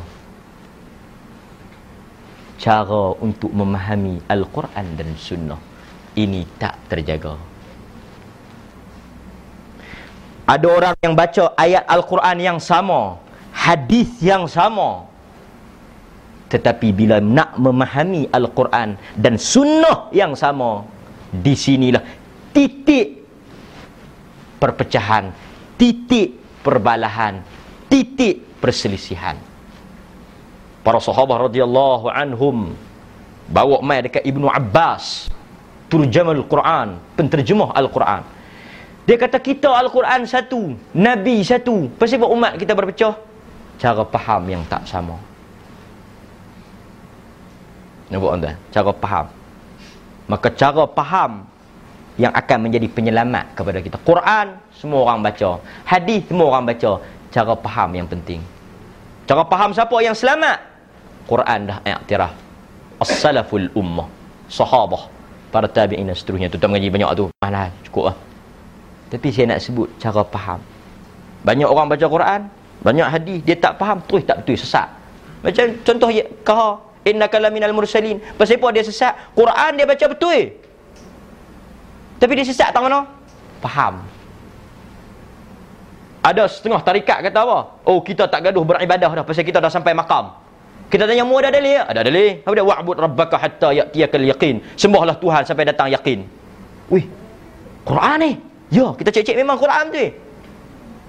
Cara 2.58 3.14
untuk 3.22 3.54
memahami 3.54 4.18
Al-Quran 4.26 4.86
dan 4.98 5.14
Sunnah 5.14 5.65
ini 6.16 6.48
tak 6.56 6.80
terjaga. 6.88 7.36
Ada 10.46 10.66
orang 10.66 10.94
yang 11.02 11.14
baca 11.18 11.52
ayat 11.58 11.84
Al-Quran 11.90 12.36
yang 12.38 12.58
sama, 12.62 13.18
hadis 13.50 14.08
yang 14.22 14.46
sama. 14.46 15.10
Tetapi 16.46 16.94
bila 16.94 17.18
nak 17.18 17.58
memahami 17.58 18.30
Al-Quran 18.30 18.94
dan 19.18 19.34
sunnah 19.34 20.06
yang 20.14 20.38
sama, 20.38 20.86
di 21.34 21.58
sinilah 21.58 22.00
titik 22.54 23.26
perpecahan, 24.62 25.34
titik 25.74 26.38
perbalahan, 26.62 27.42
titik 27.90 28.46
perselisihan. 28.62 29.34
Para 30.86 31.02
sahabat 31.02 31.50
radhiyallahu 31.50 32.06
anhum 32.06 32.78
bawa 33.50 33.82
mai 33.82 34.06
dekat 34.06 34.22
Ibnu 34.22 34.46
Abbas 34.46 35.26
turjamal 35.86 36.42
Quran, 36.46 36.98
penterjemah 37.14 37.70
Al-Quran. 37.74 38.22
Dia 39.06 39.16
kata 39.16 39.38
kita 39.38 39.70
Al-Quran 39.70 40.26
satu, 40.26 40.74
Nabi 40.90 41.46
satu. 41.46 41.86
Pasal 41.94 42.18
buat 42.18 42.32
umat 42.34 42.52
kita 42.58 42.74
berpecah? 42.74 43.14
Cara 43.78 44.02
faham 44.02 44.42
yang 44.50 44.62
tak 44.66 44.82
sama. 44.82 45.14
Nampak 48.10 48.30
tuan? 48.38 48.56
Cara 48.74 48.90
faham. 48.98 49.26
Maka 50.26 50.48
cara 50.50 50.82
faham 50.90 51.46
yang 52.18 52.34
akan 52.34 52.58
menjadi 52.66 52.90
penyelamat 52.90 53.54
kepada 53.54 53.78
kita. 53.78 53.96
Quran 54.02 54.58
semua 54.74 55.06
orang 55.06 55.22
baca, 55.22 55.62
hadis 55.86 56.26
semua 56.26 56.46
orang 56.50 56.66
baca. 56.66 56.98
Cara 57.30 57.52
faham 57.54 57.90
yang 57.94 58.08
penting. 58.10 58.42
Cara 59.28 59.46
faham 59.46 59.70
siapa 59.70 59.94
yang 60.02 60.16
selamat? 60.18 60.58
Quran 61.30 61.58
dah 61.70 61.78
iktiraf. 61.84 62.34
As-salaful 62.98 63.70
ummah. 63.76 64.08
Sahabah 64.46 65.15
para 65.50 65.66
tabi'in 65.70 66.06
dan 66.06 66.16
seterusnya. 66.16 66.48
Tu 66.50 66.58
tak 66.58 66.68
mengaji 66.70 66.88
banyak 66.90 67.10
tu. 67.14 67.26
Malah 67.42 67.70
cukup 67.86 68.12
lah. 68.12 68.16
Tapi 69.12 69.28
saya 69.30 69.54
nak 69.54 69.60
sebut 69.62 69.88
cara 70.02 70.22
faham. 70.26 70.60
Banyak 71.46 71.68
orang 71.68 71.86
baca 71.86 72.06
Quran 72.06 72.42
banyak 72.76 73.08
hadis 73.08 73.38
dia 73.40 73.56
tak 73.56 73.80
faham 73.80 74.04
terus 74.04 74.22
tak 74.28 74.44
betul 74.44 74.54
sesat 74.60 74.86
macam 75.46 75.64
contoh 75.86 76.10
ya, 76.10 76.26
kah 76.42 76.82
innaka 77.06 77.38
laminal 77.38 77.70
mursalin. 77.70 78.18
Pasal 78.34 78.58
dia 78.74 78.82
sesat 78.82 79.14
Quran 79.30 79.78
dia 79.78 79.86
baca 79.86 80.04
betul. 80.10 80.58
Tapi 82.18 82.32
dia 82.34 82.42
sesat 82.42 82.74
tak 82.74 82.82
mana? 82.82 83.06
Faham. 83.62 84.02
Ada 86.26 86.50
setengah 86.50 86.82
tarikat 86.82 87.22
kata 87.30 87.38
apa? 87.46 87.58
Oh 87.86 88.02
kita 88.02 88.26
tak 88.26 88.50
gaduh 88.50 88.66
beribadah 88.66 89.22
dah 89.22 89.22
pasal 89.22 89.46
kita 89.46 89.62
dah 89.62 89.70
sampai 89.70 89.94
makam 89.94 90.34
kita 90.86 91.02
tanya 91.10 91.26
mu 91.26 91.34
ada 91.42 91.50
dalil? 91.50 91.82
Ada 91.82 92.00
dalil. 92.06 92.46
Apa 92.46 92.54
dia 92.54 92.66
wa'bud 92.66 92.96
rabbaka 92.96 93.36
hatta 93.42 93.74
ya'tiyakal 93.74 94.22
yaqin. 94.22 94.62
Sembahlah 94.78 95.18
Tuhan 95.18 95.42
sampai 95.42 95.66
datang 95.66 95.90
yakin. 95.90 96.22
Wih. 96.94 97.06
Quran 97.82 98.16
ni. 98.22 98.32
Ya, 98.70 98.94
kita 98.94 99.10
cek-cek 99.10 99.34
memang 99.38 99.58
Quran 99.58 99.90
tu. 99.90 100.06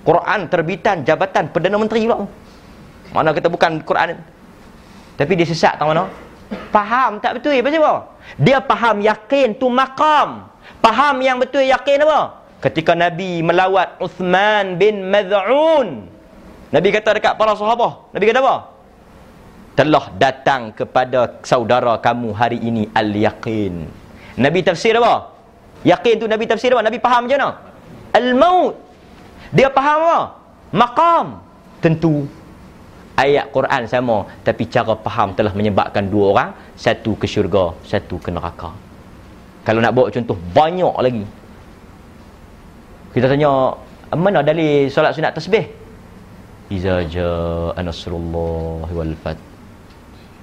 Quran 0.06 0.40
terbitan 0.50 1.06
jabatan 1.06 1.50
Perdana 1.54 1.78
Menteri 1.78 2.10
pula. 2.10 2.26
Mana 3.14 3.34
kita 3.34 3.50
bukan 3.50 3.82
Quran. 3.86 4.18
Tapi 5.18 5.32
dia 5.34 5.46
sesat 5.46 5.78
tak 5.78 5.86
mana? 5.86 6.10
Faham 6.72 7.20
tak 7.20 7.42
betul 7.42 7.58
pasal 7.60 7.82
apa? 7.84 7.96
Dia 8.40 8.58
faham 8.64 9.04
yakin 9.04 9.58
tu 9.58 9.68
makam. 9.68 10.48
Faham 10.80 11.20
yang 11.20 11.38
betul 11.42 11.66
yakin 11.66 12.06
apa? 12.08 12.46
Ketika 12.64 12.96
Nabi 12.96 13.46
melawat 13.46 14.00
Uthman 14.02 14.80
bin 14.80 15.06
Mad'un. 15.10 16.08
Nabi 16.72 16.88
kata 16.94 17.18
dekat 17.18 17.34
para 17.36 17.54
sahabat. 17.54 18.14
Nabi 18.16 18.26
kata 18.30 18.40
apa? 18.42 18.77
Telah 19.78 20.10
datang 20.18 20.74
kepada 20.74 21.38
saudara 21.46 22.02
kamu 22.02 22.34
hari 22.34 22.58
ini 22.58 22.90
al-yaqin. 22.98 23.86
Nabi 24.42 24.66
tafsir 24.66 24.98
apa? 24.98 25.38
Yakin 25.86 26.16
tu 26.18 26.26
Nabi 26.26 26.50
tafsir 26.50 26.74
apa? 26.74 26.82
Nabi 26.82 26.98
faham 26.98 27.30
macam 27.30 27.38
mana? 27.38 27.50
Al-maut. 28.18 28.74
Dia 29.54 29.70
faham 29.70 29.98
apa? 30.02 30.20
Maqam. 30.74 31.26
Tentu 31.78 32.26
ayat 33.14 33.54
Quran 33.54 33.86
sama 33.86 34.26
tapi 34.42 34.66
cara 34.66 34.98
faham 35.06 35.38
telah 35.38 35.54
menyebabkan 35.54 36.10
dua 36.10 36.26
orang 36.34 36.50
satu 36.74 37.14
ke 37.22 37.30
syurga, 37.30 37.78
satu 37.86 38.18
ke 38.18 38.34
neraka. 38.34 38.74
Kalau 39.62 39.78
nak 39.78 39.94
bawa 39.94 40.10
contoh 40.10 40.38
banyak 40.58 40.96
lagi. 41.06 41.26
Kita 43.14 43.30
tanya 43.30 43.78
mana 44.18 44.42
dalil 44.42 44.90
solat 44.90 45.14
sunat 45.14 45.38
tasbih? 45.38 45.70
Iza 46.74 47.06
jaa 47.06 47.78
nasrullah 47.78 48.90
wal 48.90 49.14
fath 49.22 49.47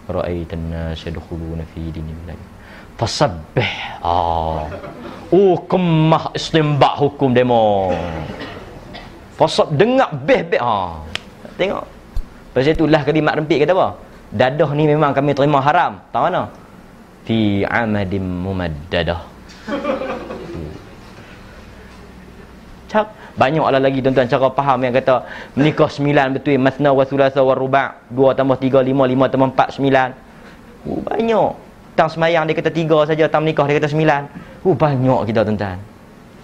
ra'aitan 0.08 0.70
nas 0.70 1.00
yadkhuluna 1.04 1.64
fi 1.72 1.92
dinillah 1.92 2.36
fasabbih 2.94 4.00
ah 4.04 4.68
oh 5.34 5.58
kemah 5.66 6.30
istimbak 6.38 6.94
hukum 7.00 7.34
demo. 7.34 7.90
Fasab 9.34 9.74
dengar 9.74 10.14
beh 10.14 10.46
beh. 10.46 10.62
Ha. 10.62 11.02
Tengok. 11.58 11.82
Pasal 12.54 12.78
itulah 12.78 13.02
kalimat 13.02 13.34
rempit 13.34 13.58
kata 13.58 13.74
apa? 13.74 13.98
Dadah 14.30 14.70
ni 14.78 14.86
memang 14.86 15.10
kami 15.10 15.34
terima 15.34 15.58
haram. 15.58 15.98
Tahu 16.14 16.30
mana? 16.30 16.54
Fi 17.26 17.66
amadim 17.66 18.22
mumaddadah. 18.22 19.26
Cak 22.94 23.10
banyak 23.34 23.66
lah 23.66 23.80
lagi 23.82 23.98
tuan-tuan 23.98 24.30
cara 24.30 24.46
faham 24.54 24.78
yang 24.82 24.94
kata 24.94 25.26
menikah 25.58 25.90
sembilan 25.90 26.38
betul 26.38 26.58
masna 26.62 26.94
wa 26.94 27.02
thulatha 27.02 27.42
wa 27.42 27.54
ruba' 27.54 28.06
dua 28.10 28.30
tambah 28.32 28.56
tiga 28.62 28.78
lima 28.78 29.04
lima 29.04 29.26
tambah 29.26 29.50
empat 29.50 29.74
sembilan. 29.78 30.08
Uh, 30.86 31.00
banyak. 31.02 31.50
Tang 31.94 32.10
semayang 32.10 32.50
dia 32.50 32.58
kata 32.58 32.74
tiga 32.74 33.06
saja 33.06 33.30
tang 33.30 33.46
menikah 33.46 33.66
dia 33.66 33.78
kata 33.78 33.90
sembilan. 33.90 34.22
Uh, 34.62 34.74
banyak 34.74 35.20
kita 35.30 35.40
tuan-tuan. 35.42 35.78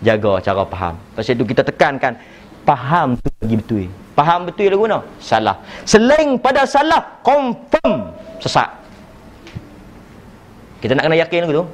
Jaga 0.03 0.33
cara 0.43 0.63
faham. 0.67 0.95
Pasal 1.15 1.39
itu 1.39 1.45
kita 1.47 1.63
tekankan 1.63 2.19
faham 2.67 3.19
tu 3.19 3.29
lagi 3.43 3.57
betul. 3.59 3.85
Faham 4.19 4.47
betul 4.51 4.69
lah 4.71 4.79
guna? 4.79 4.99
Salah. 5.23 5.57
Selain 5.87 6.39
pada 6.39 6.67
salah 6.67 7.23
confirm 7.23 8.15
sesat 8.41 8.81
kita 10.81 10.97
nak 10.97 11.05
kena 11.07 11.17
yakin 11.21 11.45
dulu 11.47 11.69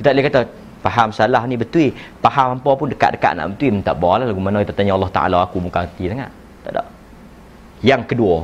kita 0.00 0.16
boleh 0.16 0.24
kata 0.24 0.40
faham 0.80 1.08
salah 1.12 1.44
ni 1.44 1.60
betul. 1.60 1.92
Faham 2.24 2.58
apa 2.60 2.70
pun 2.76 2.88
dekat-dekat 2.88 3.32
nak 3.36 3.56
betul 3.56 3.80
tak 3.84 3.96
boleh 4.00 4.26
lagu 4.28 4.40
mana 4.40 4.64
kita 4.64 4.72
tanya 4.76 4.96
Allah 4.96 5.12
Ta'ala 5.12 5.38
aku 5.44 5.60
muka 5.60 5.84
hati 5.84 6.08
sangat. 6.08 6.32
Tak 6.64 6.70
ada. 6.76 6.82
Yang 7.80 8.02
kedua 8.12 8.36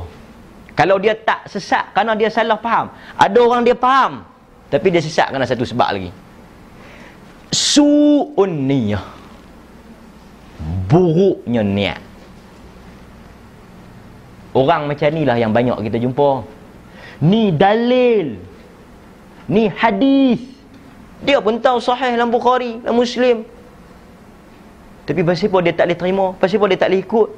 kalau 0.77 1.01
dia 1.01 1.17
tak 1.17 1.49
sesat 1.49 1.89
kerana 1.97 2.13
dia 2.13 2.29
salah 2.29 2.61
faham. 2.61 2.93
Ada 3.17 3.37
orang 3.41 3.61
dia 3.65 3.73
faham 3.73 4.21
tapi 4.69 4.87
dia 4.93 5.01
sesat 5.01 5.33
kerana 5.33 5.47
satu 5.49 5.65
sebab 5.65 5.89
lagi. 5.89 6.11
Su'un 7.49 8.67
niyah. 8.67 9.01
Buruknya 10.87 11.61
niat. 11.61 11.99
Orang 14.57 14.89
macam 14.89 15.09
ni 15.13 15.21
lah 15.21 15.37
yang 15.37 15.53
banyak 15.53 15.77
kita 15.85 16.01
jumpa. 16.01 16.43
Ni 17.21 17.53
dalil. 17.53 18.41
Ni 19.47 19.69
hadis 19.69 20.56
dia 21.23 21.41
pun 21.41 21.57
tahu 21.57 21.81
sahih 21.81 22.13
dalam 22.13 22.29
Bukhari, 22.29 22.77
dalam 22.81 23.01
Muslim. 23.01 23.41
Tapi 25.07 25.23
pasal 25.23 25.47
apa 25.47 25.57
dia 25.63 25.73
tak 25.73 25.85
boleh 25.87 25.99
terima? 25.99 26.25
Pasal 26.35 26.59
apa 26.59 26.65
dia 26.67 26.77
tak 26.77 26.89
boleh 26.91 27.01
ikut? 27.01 27.29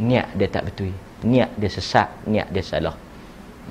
Niat 0.00 0.26
dia 0.36 0.48
tak 0.52 0.62
betul. 0.68 0.92
Niat 1.24 1.50
dia 1.56 1.70
sesat, 1.72 2.08
niat 2.28 2.48
dia 2.52 2.62
salah. 2.62 2.94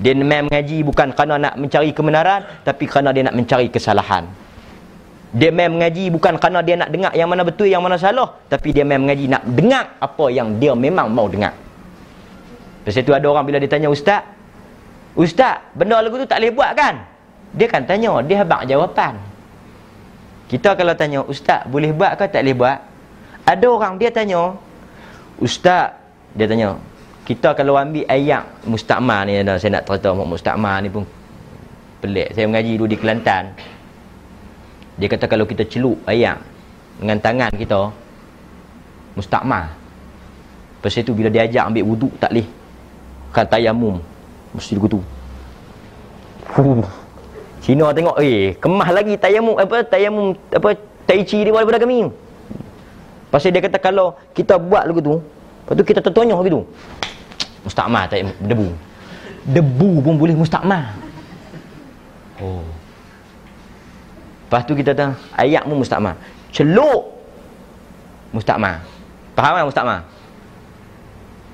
Dia 0.00 0.16
memang 0.16 0.50
mengaji 0.50 0.82
bukan 0.82 1.12
kerana 1.14 1.34
nak 1.38 1.54
mencari 1.60 1.90
kebenaran, 1.94 2.40
tapi 2.66 2.84
kerana 2.90 3.14
dia 3.14 3.22
nak 3.26 3.36
mencari 3.36 3.68
kesalahan. 3.70 4.26
Dia 5.30 5.54
memang 5.54 5.78
mengaji 5.78 6.10
bukan 6.10 6.42
kerana 6.42 6.58
dia 6.66 6.74
nak 6.74 6.90
dengar 6.90 7.12
yang 7.14 7.30
mana 7.30 7.42
betul, 7.46 7.70
yang 7.70 7.82
mana 7.84 7.94
salah, 8.00 8.34
tapi 8.50 8.74
dia 8.74 8.82
memang 8.82 9.06
mengaji 9.06 9.30
nak 9.30 9.42
dengar 9.46 9.84
apa 10.02 10.24
yang 10.34 10.58
dia 10.58 10.74
memang 10.74 11.06
mau 11.06 11.30
dengar. 11.30 11.54
Pasal 12.82 13.06
itu 13.06 13.12
ada 13.14 13.26
orang 13.30 13.44
bila 13.46 13.62
dia 13.62 13.70
tanya 13.70 13.86
ustaz, 13.86 14.26
Ustaz, 15.18 15.58
benda 15.74 15.98
lagu 15.98 16.14
tu 16.16 16.26
tak 16.26 16.38
boleh 16.38 16.54
buat 16.54 16.70
kan? 16.78 17.02
Dia 17.50 17.66
kan 17.66 17.82
tanya, 17.82 18.22
dia 18.22 18.46
habaq 18.46 18.62
jawapan. 18.70 19.18
Kita 20.50 20.74
kalau 20.74 20.98
tanya, 20.98 21.22
Ustaz 21.22 21.62
boleh 21.70 21.94
buat 21.94 22.18
ke 22.18 22.26
tak 22.26 22.42
boleh 22.42 22.58
buat? 22.58 22.78
Ada 23.46 23.66
orang 23.70 23.94
dia 24.02 24.10
tanya, 24.10 24.58
Ustaz, 25.38 25.94
Dia 26.34 26.46
tanya, 26.46 26.78
kita 27.26 27.54
kalau 27.54 27.74
ambil 27.74 28.06
ayat 28.06 28.46
mustakmar 28.66 29.26
ni 29.26 29.38
saya 29.42 29.78
nak 29.78 29.86
cerita 29.86 30.14
mustakmar 30.14 30.82
ni 30.82 30.90
pun 30.90 31.06
pelik. 32.02 32.34
Saya 32.34 32.46
mengaji 32.46 32.78
dulu 32.78 32.90
di 32.90 32.98
Kelantan. 32.98 33.54
Dia 34.98 35.06
kata 35.06 35.26
kalau 35.26 35.46
kita 35.46 35.66
celup 35.66 35.98
ayat 36.06 36.38
dengan 36.98 37.18
tangan 37.18 37.50
kita 37.54 37.90
mustakmar. 39.14 39.74
Lepas 40.80 40.96
itu 40.96 41.12
bila 41.12 41.28
dia 41.28 41.44
ajak 41.46 41.70
ambil 41.70 41.84
wuduk 41.86 42.12
tak 42.18 42.30
leh. 42.34 42.46
Kan 43.30 43.46
tayamum 43.46 44.02
mesti 44.54 44.74
begitu. 44.74 44.98
Cina 47.70 47.94
tengok 47.94 48.18
eh 48.18 48.58
kemah 48.58 48.90
lagi 48.90 49.14
tayamum 49.14 49.54
apa 49.54 49.86
tayamum 49.86 50.34
apa 50.50 50.74
tai 51.06 51.22
chi 51.22 51.46
dia 51.46 51.54
daripada 51.54 51.78
kami. 51.78 52.10
Pasal 53.30 53.54
dia 53.54 53.62
kata 53.62 53.78
kalau 53.78 54.18
kita 54.34 54.58
buat 54.58 54.90
lagu 54.90 54.98
tu, 54.98 55.22
lepas 55.22 55.78
tu 55.78 55.86
kita 55.86 56.02
tertonyok 56.02 56.50
gitu. 56.50 56.66
Mustakmar 57.62 58.10
tak 58.10 58.26
debu. 58.42 58.74
Debu 59.46 60.02
pun 60.02 60.18
boleh 60.18 60.34
mustakmar. 60.34 60.98
Oh. 62.42 62.66
Lepas 64.50 64.66
tu 64.66 64.74
kita 64.74 64.90
tahu 64.90 65.14
ayat 65.38 65.62
pun 65.62 65.78
mustakmar. 65.78 66.18
Celuk 66.50 67.06
mustakmar. 68.34 68.82
Faham 69.38 69.62
tak 69.62 69.66
mustakmar? 69.70 70.00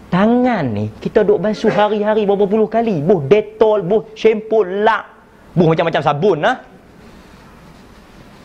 Tangan 0.09 0.65
ni 0.65 0.89
kita 0.97 1.29
duk 1.29 1.45
basuh 1.45 1.69
hari-hari 1.69 2.25
berapa 2.25 2.49
puluh 2.49 2.73
kali. 2.73 3.05
Buh 3.05 3.21
detol, 3.21 3.85
buh 3.85 4.09
shampoo, 4.17 4.65
lak. 4.65 5.13
Buh 5.57 5.67
macam-macam 5.73 6.03
sabun 6.05 6.39
lah. 6.45 6.61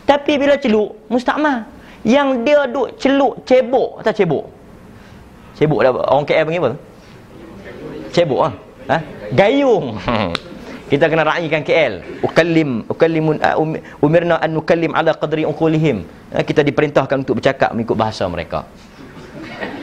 Tapi 0.08 0.32
bila 0.40 0.56
celuk, 0.56 0.96
mustakmar. 1.12 1.68
Yang 2.02 2.28
dia 2.42 2.60
duk 2.66 2.88
celuk 2.98 3.34
cebok. 3.46 4.00
Tak 4.02 4.16
cebok? 4.16 4.44
Cebok 5.54 5.80
dah 5.84 5.90
orang 5.92 6.26
KL 6.26 6.44
panggil 6.48 6.62
apa? 6.64 6.70
Cebok 8.10 8.40
ah. 8.48 8.52
Ha? 8.90 8.96
Gayung. 9.30 10.00
Kita 10.90 11.08
kena 11.08 11.24
raikan 11.24 11.62
KL. 11.62 12.20
Ukallim, 12.20 12.84
ukallimun 12.90 13.40
uh, 13.40 13.56
um, 13.56 13.76
umirna 14.04 14.36
an 14.42 14.50
nukallim 14.52 14.92
ala 14.92 15.14
qadri 15.14 15.46
uqulihim. 15.46 16.04
Ha? 16.34 16.42
Kita 16.42 16.64
diperintahkan 16.64 17.22
untuk 17.22 17.38
bercakap 17.38 17.70
mengikut 17.76 17.96
bahasa 17.96 18.26
mereka. 18.26 18.66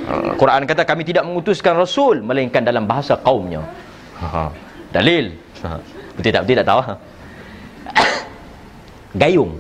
Quran 0.10 0.66
kata 0.66 0.90
kami 0.90 1.06
tidak 1.06 1.22
mengutuskan 1.22 1.78
rasul 1.78 2.26
melainkan 2.26 2.66
dalam 2.66 2.90
bahasa 2.90 3.14
kaumnya. 3.22 3.62
Dalil. 4.90 5.38
Betul 6.18 6.32
tak 6.34 6.42
betul 6.44 6.58
tak 6.66 6.68
tahu. 6.68 6.82
Gayung. 9.16 9.58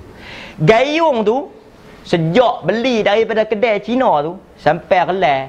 Gayung 0.61 1.25
tu 1.25 1.49
sejak 2.05 2.65
beli 2.65 3.01
daripada 3.05 3.45
kedai 3.45 3.81
Cina 3.81 4.21
tu 4.21 4.37
sampai 4.59 4.99
relai 5.09 5.39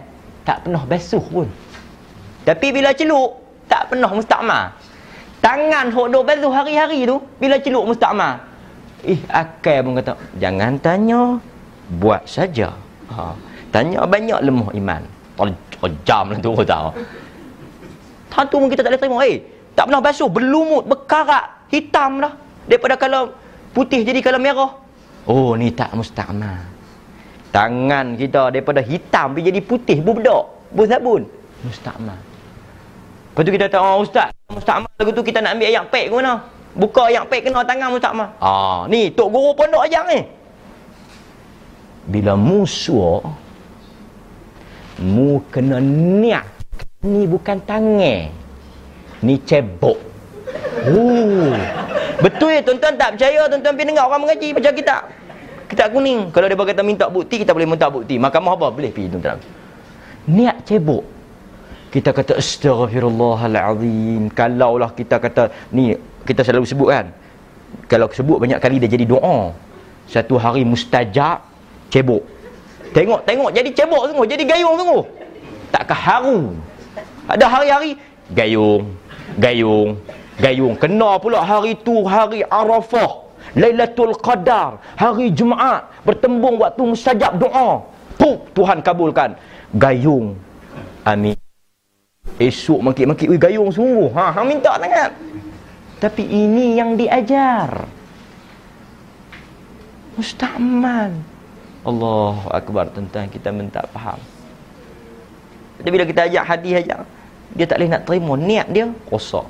tak 0.44 0.64
pernah 0.64 0.82
basuh 0.88 1.24
pun. 1.24 1.48
Tapi 2.44 2.72
bila 2.72 2.96
celuk 2.96 3.36
tak 3.68 3.92
pernah 3.92 4.10
mustakmar. 4.12 4.72
Tangan 5.40 5.88
hok 5.92 6.06
duk 6.12 6.24
basuh 6.24 6.52
hari-hari 6.52 7.08
tu 7.08 7.16
bila 7.40 7.56
celuk 7.60 7.84
mustakmar. 7.92 8.44
Ih 9.04 9.20
akal 9.32 9.80
pun 9.84 9.96
kata 9.96 10.12
jangan 10.36 10.76
tanya 10.80 11.40
buat 11.96 12.24
saja. 12.28 12.72
Ha. 13.12 13.32
Tanya 13.72 14.04
banyak 14.04 14.40
lemah 14.44 14.70
iman. 14.76 15.02
Jam 16.04 16.28
lah 16.28 16.36
tu 16.44 16.52
tahu. 16.52 16.92
Satu 18.28 18.54
pun 18.60 18.68
kita 18.68 18.84
tak 18.84 18.92
boleh 18.92 19.00
terima. 19.00 19.16
Eh, 19.24 19.40
tak 19.72 19.88
pernah 19.88 20.04
basuh, 20.04 20.28
berlumut, 20.28 20.84
berkarat, 20.84 21.66
hitam 21.72 22.20
lah. 22.20 22.36
Daripada 22.68 23.00
kalau 23.00 23.32
putih 23.72 24.02
jadi 24.02 24.20
kalau 24.22 24.40
merah. 24.42 24.72
Oh, 25.28 25.54
ni 25.54 25.70
tak 25.70 25.92
mustakmar. 25.94 26.66
Tangan 27.50 28.14
kita 28.14 28.54
daripada 28.54 28.78
hitam 28.80 29.34
pergi 29.34 29.50
jadi 29.50 29.60
putih, 29.60 29.98
berbedak, 30.00 30.44
bersabun. 30.70 31.26
Mustakmar. 31.66 32.18
Lepas 33.30 33.42
tu 33.46 33.50
kita 33.50 33.64
kata, 33.70 33.78
oh 33.78 34.02
ustaz, 34.02 34.30
mustakmar 34.50 34.90
lagu 34.98 35.10
tu 35.14 35.22
kita 35.22 35.38
nak 35.42 35.58
ambil 35.58 35.70
ayat 35.70 35.84
pek 35.90 36.10
ke 36.10 36.14
mana? 36.14 36.34
Buka 36.70 37.10
ayat 37.10 37.26
pek 37.26 37.46
kena 37.46 37.66
tangan 37.66 37.88
mustakmar. 37.90 38.28
Ah, 38.38 38.86
ni 38.86 39.10
tok 39.10 39.28
guru 39.30 39.50
pondok 39.54 39.86
ajak 39.86 40.04
ni. 40.10 40.18
Bila 42.10 42.34
musuh 42.34 43.22
mu 45.00 45.40
kena 45.48 45.80
niat 45.82 46.46
ni 47.00 47.24
bukan 47.24 47.58
tangan 47.64 48.28
ni 49.24 49.34
cebok 49.40 49.96
oh 50.84 51.56
betul 52.24 52.50
ya 52.52 52.60
tuan-tuan 52.64 52.94
tak 53.00 53.08
percaya 53.16 53.40
tuan-tuan 53.50 53.74
pergi 53.76 53.88
dengar 53.90 54.04
orang 54.08 54.20
mengaji 54.24 54.48
macam 54.56 54.72
kita 54.76 54.96
kita 55.70 55.84
kuning 55.92 56.20
kalau 56.34 56.46
dia 56.50 56.56
kata 56.56 56.82
minta 56.82 57.06
bukti 57.08 57.34
kita 57.42 57.52
boleh 57.56 57.68
minta 57.68 57.86
bukti 57.88 58.14
mahkamah 58.16 58.52
apa 58.56 58.66
boleh 58.72 58.90
pergi 58.94 59.08
tuan-tuan 59.12 59.38
niat 60.28 60.56
cebok 60.68 61.04
kita 61.90 62.10
kata 62.14 62.32
astaghfirullahalazim 62.38 64.30
kalaulah 64.34 64.90
kita 64.94 65.16
kata 65.18 65.50
ni 65.74 65.96
kita 66.28 66.46
selalu 66.46 66.66
sebut 66.68 66.88
kan 66.94 67.06
kalau 67.90 68.06
sebut 68.10 68.38
banyak 68.38 68.58
kali 68.62 68.76
dia 68.82 68.90
jadi 68.90 69.06
doa 69.06 69.54
satu 70.10 70.34
hari 70.38 70.62
mustajab 70.66 71.42
cebok 71.90 72.22
Tengok, 72.90 73.20
tengok. 73.22 73.50
Jadi 73.54 73.70
cebok 73.70 74.02
sungguh. 74.10 74.26
Jadi 74.26 74.42
gayung 74.46 74.74
sungguh. 74.74 75.02
Tak 75.70 75.90
haru. 75.94 76.50
Ada 77.30 77.46
hari-hari, 77.46 77.94
gayung. 78.34 78.90
Gayung. 79.38 79.94
Gayung. 80.40 80.74
Kena 80.80 81.20
pula 81.20 81.44
hari 81.44 81.76
tu 81.76 82.02
hari 82.08 82.40
Arafah. 82.48 83.28
Lailatul 83.52 84.16
Qadar. 84.16 84.80
Hari 84.96 85.30
Jumaat. 85.36 85.92
Bertembung 86.02 86.56
waktu 86.56 86.80
mustajab 86.80 87.36
doa. 87.36 87.84
Puh, 88.16 88.40
Tuhan 88.56 88.80
kabulkan. 88.80 89.36
Gayung. 89.76 90.34
Amin. 91.04 91.36
Esok 92.40 92.80
makik-makik. 92.80 93.28
Ui, 93.28 93.36
gayung 93.36 93.68
sungguh. 93.68 94.08
Ha, 94.16 94.32
hang 94.32 94.46
minta 94.48 94.76
sangat. 94.80 95.12
Tapi 96.00 96.24
ini 96.24 96.80
yang 96.80 96.96
diajar. 96.96 97.84
Mustakmal. 100.16 101.12
Allah 101.80 102.36
Akbar 102.52 102.92
tentang 102.92 103.24
kita 103.32 103.48
minta 103.48 103.80
faham 103.88 104.20
Tapi 105.80 105.88
bila 105.88 106.04
kita 106.04 106.28
ajak 106.28 106.44
hadis 106.44 106.74
aja 106.84 107.08
Dia 107.56 107.64
tak 107.64 107.80
boleh 107.80 107.88
nak 107.88 108.02
terima 108.04 108.32
Niat 108.36 108.66
dia 108.68 108.86
rosak 109.08 109.48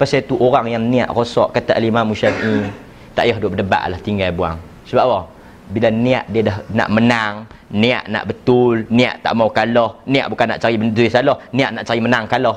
Pasal 0.00 0.24
tu 0.24 0.40
orang 0.40 0.64
yang 0.72 0.80
niat 0.88 1.12
rosak 1.12 1.52
Kata 1.52 1.76
Al-Imam 1.76 2.16
Syafi'i 2.16 2.72
Tak 3.12 3.28
payah 3.28 3.36
duduk 3.36 3.60
berdebat 3.60 3.84
lah 3.92 4.00
tinggal 4.00 4.32
buang. 4.32 4.56
Sebab 4.88 5.04
apa? 5.04 5.20
Bila 5.68 5.92
niat 5.92 6.24
dia 6.32 6.48
dah 6.48 6.56
nak 6.72 6.88
menang 6.88 7.34
Niat 7.68 8.08
nak 8.08 8.24
betul 8.24 8.88
Niat 8.88 9.20
tak 9.20 9.36
mau 9.36 9.52
kalah 9.52 10.00
Niat 10.08 10.32
bukan 10.32 10.56
nak 10.56 10.58
cari 10.64 10.80
benda 10.80 11.04
salah 11.12 11.36
Niat 11.52 11.70
nak 11.76 11.84
cari 11.84 12.00
menang 12.00 12.24
kalah. 12.32 12.56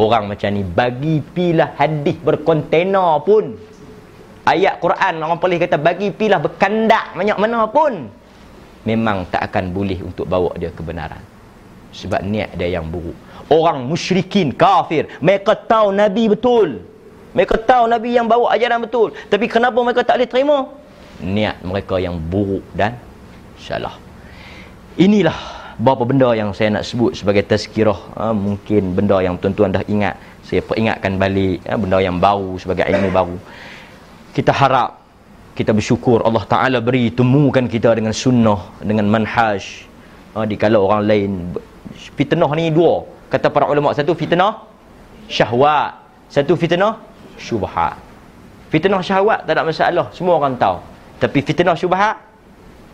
Orang 0.00 0.24
macam 0.32 0.48
ni 0.56 0.64
Bagi 0.64 1.20
pilah 1.20 1.76
hadis 1.76 2.16
berkontena 2.24 3.20
pun. 3.20 3.60
Ayat 4.48 4.80
Quran 4.80 5.20
orang 5.20 5.40
boleh 5.40 5.60
kata 5.60 5.76
bagi 5.76 6.12
pilah 6.16 6.40
berkandak 6.40 7.12
banyak 7.12 7.36
mana 7.36 7.68
pun. 7.68 8.08
Memang 8.88 9.28
tak 9.28 9.52
akan 9.52 9.72
boleh 9.72 10.00
untuk 10.00 10.28
bawa 10.28 10.52
dia 10.56 10.72
kebenaran. 10.72 11.20
Sebab 11.92 12.24
niat 12.24 12.56
dia 12.56 12.72
yang 12.72 12.88
buruk 12.88 13.16
orang 13.50 13.84
musyrikin 13.84 14.52
kafir. 14.54 15.08
Mereka 15.20 15.68
tahu 15.68 15.92
nabi 15.92 16.30
betul. 16.30 16.80
Mereka 17.34 17.66
tahu 17.66 17.90
nabi 17.90 18.14
yang 18.14 18.30
bawa 18.30 18.54
ajaran 18.54 18.86
betul. 18.86 19.10
Tapi 19.26 19.50
kenapa 19.50 19.74
mereka 19.82 20.06
tak 20.06 20.22
boleh 20.22 20.30
terima? 20.30 20.56
Niat 21.18 21.58
mereka 21.66 21.98
yang 21.98 22.16
buruk 22.18 22.62
dan 22.78 22.94
salah. 23.58 23.98
Inilah 24.94 25.34
beberapa 25.74 26.06
benda 26.06 26.30
yang 26.38 26.54
saya 26.54 26.70
nak 26.78 26.86
sebut 26.86 27.18
sebagai 27.18 27.42
tazkirah. 27.42 27.98
Ha, 28.14 28.30
mungkin 28.30 28.94
benda 28.94 29.18
yang 29.18 29.34
tuan-tuan 29.34 29.74
dah 29.74 29.82
ingat. 29.90 30.14
Saya 30.46 30.62
peringatkan 30.62 31.18
balik 31.18 31.58
ha, 31.66 31.74
benda 31.74 31.98
yang 31.98 32.22
baru 32.22 32.54
sebagai 32.62 32.86
ilmu 32.86 33.10
baru. 33.10 33.36
Kita 34.30 34.54
harap 34.54 35.02
kita 35.58 35.70
bersyukur 35.70 36.22
Allah 36.26 36.42
Ta'ala 36.46 36.78
beri 36.82 37.14
temukan 37.14 37.66
kita 37.66 37.94
dengan 37.98 38.14
sunnah 38.14 38.78
dengan 38.78 39.10
manhaj. 39.10 39.62
Ha, 40.38 40.46
di 40.46 40.54
kalau 40.54 40.86
orang 40.86 41.02
lain 41.02 41.30
fitnah 42.14 42.50
ni 42.54 42.70
dua 42.70 43.13
kata 43.34 43.50
para 43.50 43.66
ulama 43.66 43.90
satu 43.90 44.14
fitnah 44.14 44.62
syahwat 45.26 45.98
satu 46.30 46.54
fitnah 46.54 47.02
syubhat. 47.34 47.98
Fitnah 48.70 49.02
syahwat 49.02 49.42
tak 49.42 49.58
ada 49.58 49.66
masalah 49.66 50.06
semua 50.14 50.38
orang 50.38 50.54
tahu. 50.54 50.78
Tapi 51.18 51.38
fitnah 51.42 51.74
syubhat 51.74 52.22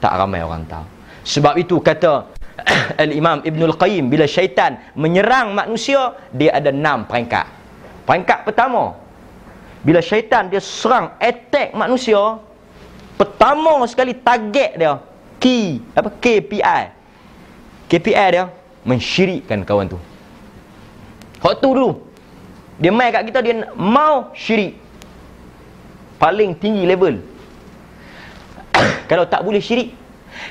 tak 0.00 0.12
ramai 0.16 0.40
orang 0.40 0.64
tahu. 0.64 0.84
Sebab 1.28 1.60
itu 1.60 1.76
kata 1.84 2.32
Al-Imam 3.04 3.44
Ibn 3.44 3.60
Al-Qayyim 3.72 4.08
bila 4.08 4.24
syaitan 4.24 4.80
menyerang 4.96 5.52
manusia 5.52 6.16
dia 6.32 6.56
ada 6.56 6.72
enam 6.72 7.04
peringkat. 7.04 7.44
Peringkat 8.08 8.48
pertama 8.48 8.96
bila 9.84 10.00
syaitan 10.00 10.48
dia 10.48 10.60
serang 10.60 11.16
attack 11.20 11.72
manusia 11.76 12.40
pertama 13.16 13.80
sekali 13.88 14.16
target 14.16 14.76
dia 14.76 15.00
key 15.40 15.80
apa 15.96 16.12
KPI 16.20 16.82
KPI 17.88 18.26
dia 18.32 18.44
mensyirikkan 18.84 19.64
kawan 19.64 19.88
tu 19.88 20.00
hak 21.40 21.54
tu 21.60 21.68
dulu 21.72 21.90
dia 22.80 22.92
main 22.92 23.12
kat 23.12 23.28
kita 23.28 23.40
dia 23.44 23.54
mau 23.76 24.32
syirik 24.32 24.76
paling 26.20 26.56
tinggi 26.56 26.84
level 26.84 27.20
kalau 29.10 29.24
tak 29.28 29.44
boleh 29.44 29.60
syirik 29.60 29.92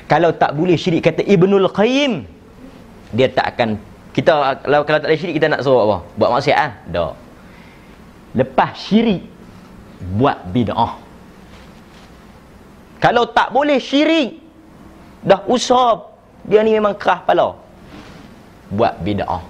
kalau 0.06 0.30
tak 0.34 0.54
boleh 0.54 0.78
syirik 0.78 1.02
kata 1.02 1.22
Ibnul 1.26 1.70
Qayyim 1.70 2.26
dia 3.10 3.26
tak 3.30 3.56
akan 3.56 3.90
Kita 4.10 4.58
kalau, 4.66 4.82
kalau 4.82 4.98
tak 4.98 5.06
ada 5.06 5.18
syirik 5.18 5.38
kita 5.38 5.46
nak 5.46 5.62
suruh 5.62 5.86
apa? 5.86 5.96
Buat 6.18 6.30
maksiat 6.34 6.58
ah? 6.58 6.72
Tak. 6.90 7.14
Lepas 8.34 8.70
syirik 8.74 9.22
buat 10.18 10.50
bid'ah. 10.50 10.98
Kalau 12.98 13.30
tak 13.30 13.54
boleh 13.54 13.78
syirik 13.78 14.42
dah 15.22 15.46
usaha 15.46 16.10
dia 16.42 16.66
ni 16.66 16.74
memang 16.74 16.98
kerah 16.98 17.22
kepala. 17.22 17.54
Buat 18.74 18.98
bid'ah. 18.98 19.42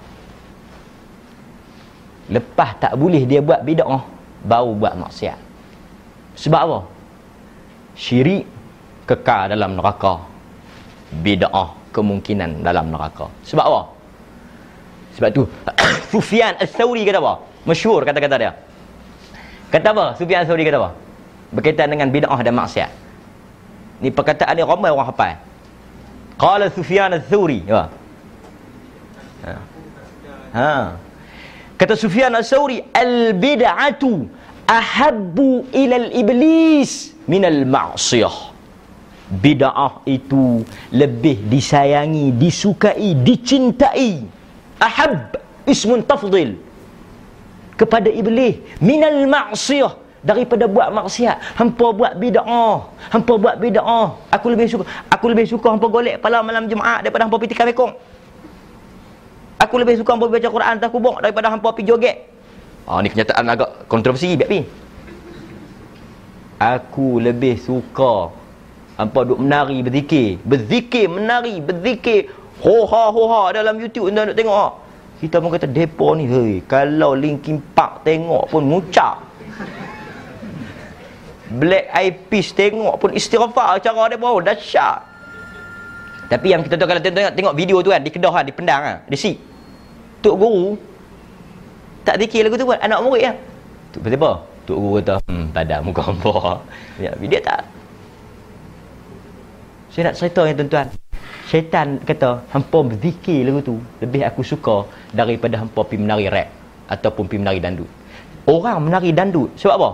Lepas 2.31 2.79
tak 2.79 2.95
boleh 2.95 3.27
dia 3.27 3.43
buat 3.43 3.59
bid'ah, 3.59 4.07
baru 4.47 4.71
buat 4.71 4.95
maksiat. 4.95 5.35
Sebab 6.39 6.61
apa? 6.63 6.79
Syirik 7.99 8.47
kekal 9.03 9.51
dalam 9.51 9.75
neraka. 9.75 10.23
Bid'ah 11.11 11.75
kemungkinan 11.91 12.63
dalam 12.63 12.87
neraka. 12.87 13.27
Sebab 13.43 13.65
apa? 13.67 13.81
Sebab 15.19 15.29
tu 15.35 15.43
Sufyan 16.15 16.55
Al-Thawri 16.55 17.03
kata 17.03 17.19
apa? 17.19 17.33
Masyhur 17.67 18.07
kata-kata 18.07 18.35
dia. 18.39 18.51
Kata 19.67 19.87
apa? 19.91 20.05
Sufyan 20.15 20.47
Al-Thawri 20.47 20.63
kata 20.63 20.79
apa? 20.79 20.91
Berkaitan 21.51 21.91
dengan 21.91 22.07
bid'ah 22.07 22.39
dan 22.39 22.55
maksiat. 22.55 22.91
Ni 23.99 24.07
perkataan 24.07 24.55
ni 24.55 24.63
ramai 24.63 24.87
orang 24.87 25.11
hafal. 25.11 25.35
Qala 26.39 26.71
Sufyan 26.71 27.11
Al-Thawri. 27.11 27.67
Ha. 27.67 27.83
ha. 30.55 30.95
Kata 31.81 31.97
Sufyan 31.97 32.29
Al-Thawri, 32.37 32.85
al-bid'atu 32.93 34.29
ahabbu 34.69 35.65
ila 35.73 35.95
al-iblis 35.97 37.17
min 37.25 37.41
al-ma'siyah 37.41 38.53
bid'ah 39.31 40.03
itu 40.05 40.61
lebih 40.93 41.41
disayangi, 41.47 42.35
disukai, 42.35 43.17
dicintai. 43.25 44.21
Ahab 44.77 45.41
ismun 45.65 46.05
tafdil 46.05 46.57
kepada 47.77 48.13
iblis 48.13 48.61
minal 48.77 49.25
maksiyah 49.25 49.97
daripada 50.21 50.69
buat 50.69 50.93
maksiat 50.93 51.57
hampa 51.57 51.87
buat 51.97 52.13
bid'ah 52.17 52.77
hampa 53.09 53.33
buat 53.41 53.57
bid'ah. 53.57 54.21
Aku 54.29 54.53
lebih 54.53 54.69
suka 54.69 54.85
aku 55.09 55.25
lebih 55.33 55.49
suka 55.49 55.65
hampa 55.73 55.89
golek 55.89 56.21
kepala 56.21 56.45
malam 56.45 56.69
Jumaat 56.69 57.01
daripada 57.01 57.25
hampa 57.25 57.41
pergi 57.41 57.57
tikar 57.57 57.65
bekong 57.73 57.93
aku 59.61 59.73
lebih 59.77 60.01
suka 60.01 60.17
hampa 60.17 60.25
baca 60.25 60.49
Quran 60.49 60.73
atas 60.81 60.89
kubur 60.89 61.21
daripada 61.21 61.53
hampa 61.53 61.69
pergi 61.69 61.93
joget 61.93 62.17
ah 62.89 62.97
ni 63.05 63.13
kenyataan 63.13 63.45
agak 63.45 63.85
kontroversi 63.85 64.33
biar 64.33 64.49
pi 64.49 64.59
aku 66.57 67.21
lebih 67.21 67.61
suka 67.61 68.41
Hampa 69.01 69.25
duk 69.25 69.41
menari, 69.41 69.81
berzikir. 69.81 70.37
Berzikir, 70.45 71.09
menari, 71.09 71.57
berzikir. 71.57 72.29
Hoha, 72.61 73.09
hoha 73.09 73.49
dalam 73.49 73.81
YouTube 73.81 74.13
anda 74.13 74.29
nak 74.29 74.37
tengok. 74.37 74.53
Ha. 74.53 74.67
Kita 75.17 75.41
pun 75.41 75.49
kata, 75.49 75.65
depo 75.65 76.13
ni, 76.13 76.29
hei, 76.29 76.61
kalau 76.69 77.17
Linkin 77.17 77.57
Park 77.73 78.05
tengok 78.05 78.53
pun 78.53 78.61
mucak. 78.61 79.17
Black 81.51 81.89
Eyed 81.97 82.15
Peas 82.29 82.53
tengok 82.53 82.95
pun 83.01 83.09
istighfar 83.17 83.81
cara 83.81 84.13
pun 84.13 84.45
dahsyat. 84.45 85.01
Tapi 86.29 86.47
yang 86.53 86.61
kita 86.61 86.77
tahu 86.77 86.87
kalau 86.93 87.01
tengok, 87.01 87.33
tengok 87.33 87.53
video 87.57 87.81
tu 87.81 87.89
kan, 87.89 88.01
di 88.05 88.13
Kedah 88.13 88.31
kan, 88.31 88.43
di 88.45 88.53
Pendang 88.53 88.81
kan, 88.85 88.97
di 89.09 89.17
si. 89.17 89.33
Tok 90.21 90.37
Guru, 90.37 90.77
tak 92.05 92.21
zikir 92.21 92.45
lagu 92.45 92.57
tu 92.57 92.65
pun, 92.69 92.77
anak 92.77 93.01
murid 93.01 93.21
kan. 93.25 93.35
Tok 93.93 94.01
apa? 94.05 94.31
Tok 94.69 94.77
Guru 94.77 94.93
kata, 95.01 95.15
hmm, 95.25 95.45
tak 95.49 95.63
ada 95.65 95.75
muka 95.81 96.01
hampa. 96.05 96.33
Ya, 97.01 97.11
dia 97.17 97.41
tak. 97.41 97.61
Saya 99.91 100.09
nak 100.09 100.15
cerita 100.15 100.41
yang 100.47 100.57
tuan-tuan. 100.61 100.87
Syaitan 101.51 101.99
kata, 102.07 102.39
hampa 102.53 102.79
berzikir 102.79 103.43
lagu 103.43 103.59
tu. 103.59 103.75
Lebih 103.99 104.23
aku 104.23 104.39
suka 104.45 104.87
daripada 105.11 105.59
hampa 105.59 105.83
pergi 105.83 105.99
menari 105.99 106.31
rap. 106.31 106.47
Ataupun 106.87 107.27
pergi 107.27 107.41
menari 107.43 107.59
dandut. 107.59 107.89
Orang 108.47 108.87
menari 108.87 109.11
dandut. 109.11 109.51
Sebab 109.59 109.75
apa? 109.75 109.91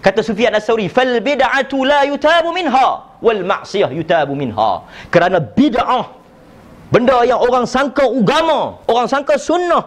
Kata 0.00 0.24
Sufyan 0.24 0.56
As-Sawri, 0.56 0.88
fal 0.88 1.20
bid'atu 1.20 1.84
la 1.84 2.08
yutabu 2.08 2.50
minha 2.56 2.88
wal 3.20 3.42
ma'siyah 3.44 3.92
yutabu 3.92 4.32
minha. 4.32 4.82
Kerana 5.12 5.38
bid'ah 5.38 6.19
benda 6.90 7.22
yang 7.22 7.38
orang 7.38 7.64
sangka 7.64 8.04
agama, 8.04 8.76
orang 8.90 9.06
sangka 9.06 9.38
sunnah, 9.38 9.82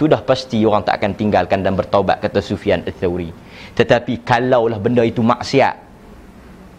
tu 0.00 0.08
dah 0.08 0.20
pasti 0.24 0.64
orang 0.64 0.80
tak 0.82 0.98
akan 0.98 1.12
tinggalkan 1.12 1.60
dan 1.60 1.76
bertaubat 1.76 2.24
kata 2.24 2.40
Sufyan 2.40 2.80
As-Sawri. 2.88 3.30
Tetapi 3.76 4.24
kalaulah 4.24 4.80
benda 4.80 5.04
itu 5.04 5.20
maksiat, 5.20 5.76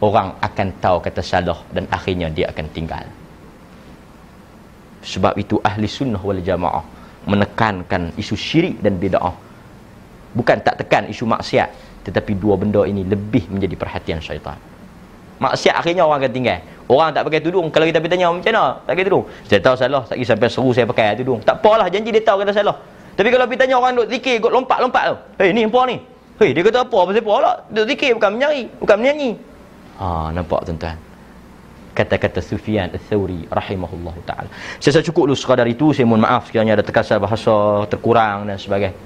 orang 0.02 0.34
akan 0.42 0.68
tahu 0.82 0.98
kata 1.06 1.22
salah 1.22 1.62
dan 1.70 1.86
akhirnya 1.94 2.28
dia 2.34 2.50
akan 2.50 2.66
tinggal. 2.74 3.06
Sebab 5.02 5.34
itu 5.38 5.58
ahli 5.62 5.86
sunnah 5.90 6.22
wal 6.22 6.42
jamaah 6.42 6.86
menekankan 7.26 8.14
isu 8.18 8.34
syirik 8.34 8.82
dan 8.82 8.98
bid'ah. 8.98 9.34
Bukan 10.34 10.58
tak 10.66 10.82
tekan 10.82 11.06
isu 11.10 11.30
maksiat 11.30 11.70
tetapi 12.02 12.34
dua 12.34 12.58
benda 12.58 12.82
ini 12.86 13.06
lebih 13.06 13.46
menjadi 13.54 13.78
perhatian 13.78 14.18
syaitan. 14.18 14.58
Maksiat 15.42 15.74
akhirnya 15.74 16.06
orang 16.06 16.22
akan 16.22 16.34
tinggal 16.34 16.62
orang 16.92 17.16
tak 17.16 17.24
pakai 17.24 17.40
tudung 17.40 17.68
kalau 17.72 17.86
kita 17.88 18.00
bertanya 18.04 18.28
macam 18.28 18.44
mana 18.44 18.64
tak 18.84 18.92
pakai 18.94 19.06
tudung 19.08 19.24
saya 19.48 19.60
tahu 19.64 19.76
salah 19.80 20.04
tak 20.04 20.16
sampai 20.20 20.50
seru 20.52 20.70
saya 20.76 20.86
pakai 20.86 21.16
tudung 21.16 21.40
tak 21.40 21.56
apalah 21.64 21.88
janji 21.88 22.12
dia 22.12 22.24
tahu 22.24 22.44
kata 22.44 22.52
salah 22.52 22.76
tapi 23.16 23.28
kalau 23.32 23.46
kita 23.48 23.64
tanya 23.64 23.76
orang 23.80 23.96
duk 23.96 24.08
zikir 24.12 24.44
duk 24.44 24.52
lompat-lompat 24.52 25.04
tu 25.10 25.16
hei 25.40 25.56
ni 25.56 25.64
apa 25.64 25.82
ni 25.88 25.98
hei 26.44 26.50
dia 26.52 26.62
kata 26.68 26.84
apa 26.84 26.98
apa 27.08 27.34
lah 27.40 27.56
duk 27.72 27.86
zikir 27.88 28.12
bukan 28.20 28.30
menyanyi 28.36 28.64
bukan 28.84 28.98
menyanyi 29.00 29.32
Ha, 30.02 30.34
nampak 30.34 30.66
tuan-tuan. 30.66 30.98
Kata-kata 31.94 32.42
Sufyan 32.42 32.90
Al-Thawri 32.90 33.46
rahimahullah 33.54 34.16
ta'ala. 34.26 34.50
Saya, 34.82 34.98
saya 34.98 35.06
cukup 35.06 35.30
dulu 35.30 35.38
sekadar 35.38 35.70
itu. 35.70 35.94
Saya 35.94 36.10
mohon 36.10 36.26
maaf 36.26 36.50
sekiranya 36.50 36.74
ada 36.74 36.82
terkasar 36.82 37.22
bahasa 37.22 37.86
terkurang 37.86 38.50
dan 38.50 38.58
sebagainya. 38.58 38.98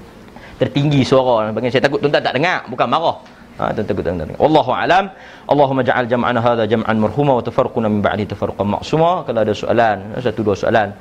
Tertinggi 0.56 1.04
suara. 1.04 1.52
Saya 1.68 1.84
takut 1.84 2.00
tuan-tuan 2.00 2.24
tak 2.24 2.32
dengar. 2.32 2.64
Bukan 2.64 2.88
marah. 2.88 3.20
Ha, 3.56 3.72
tuan-tuan 3.72 3.86
takut 3.88 4.04
tuan-tuan 4.04 4.28
dengar. 4.28 4.36
Wallahu 4.36 4.70
alam. 4.76 5.04
Allahumma 5.48 5.80
ja'al 5.80 6.06
jam'ana 6.12 6.40
hadha 6.44 6.64
jam'an 6.68 6.96
marhuma 7.00 7.32
wa 7.38 7.42
tafarquna 7.48 7.88
min 7.88 8.04
ba'di 8.04 8.28
tafarqan 8.28 8.68
maksuma. 8.68 9.24
Kalau 9.24 9.40
ada 9.40 9.54
soalan, 9.56 9.96
satu 10.20 10.40
dua 10.44 10.52
soalan. 10.52 10.92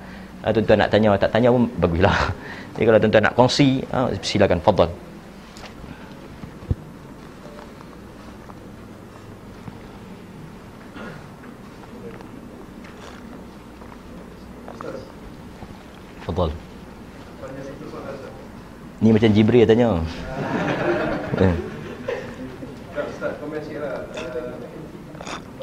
Ha, 0.43 0.55
tuan-tuan 0.55 0.79
nak 0.79 0.89
tanya, 0.93 1.09
tak 1.19 1.35
tanya 1.35 1.51
pun 1.51 1.67
baguslah. 1.83 2.15
Jadi 2.79 2.83
kalau 2.87 2.99
tuan-tuan 3.03 3.23
nak 3.27 3.35
kongsi, 3.35 3.83
ha, 3.91 4.07
silakan. 4.23 4.63
Fadal. 4.63 4.89
Fadal. 16.23 16.49
Ni 19.03 19.13
macam 19.13 19.29
Jibril 19.29 19.67
tanya. 19.67 19.89
Eh. 21.35 21.51
Ustaz, 22.95 23.35
komen 23.43 23.59
sikit 23.59 23.83
lah. 23.83 24.07
Uh, 24.15 24.55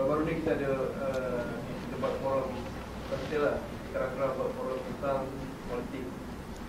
baru 0.05 0.29
ni 0.29 0.37
kita 0.45 0.53
ada 0.53 0.71
uh, 1.01 1.41
kita 1.89 1.95
buat 1.97 2.15
forum 2.21 2.53
kita 3.09 3.37
lah. 3.41 3.57
Kerang-kerang 3.97 4.33
buat 4.37 4.51
forum 4.53 4.79
tentang 4.85 5.33
politik. 5.73 6.05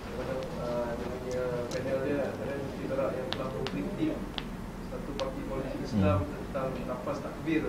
Kepada 0.07 0.33
uh, 0.39 0.87
dia 0.95 1.07
punya 1.19 1.43
panel 1.67 1.97
dia 2.07 2.19
ada 2.31 2.55
kita 2.79 2.93
lah 2.95 3.09
yang 3.11 3.27
telah 3.35 3.49
mengkritik 3.59 4.15
satu 4.87 5.11
parti 5.19 5.41
politik 5.51 5.79
Islam 5.83 6.19
hmm. 6.23 6.31
tentang 6.31 6.69
nafas 6.87 7.19
takbir 7.19 7.63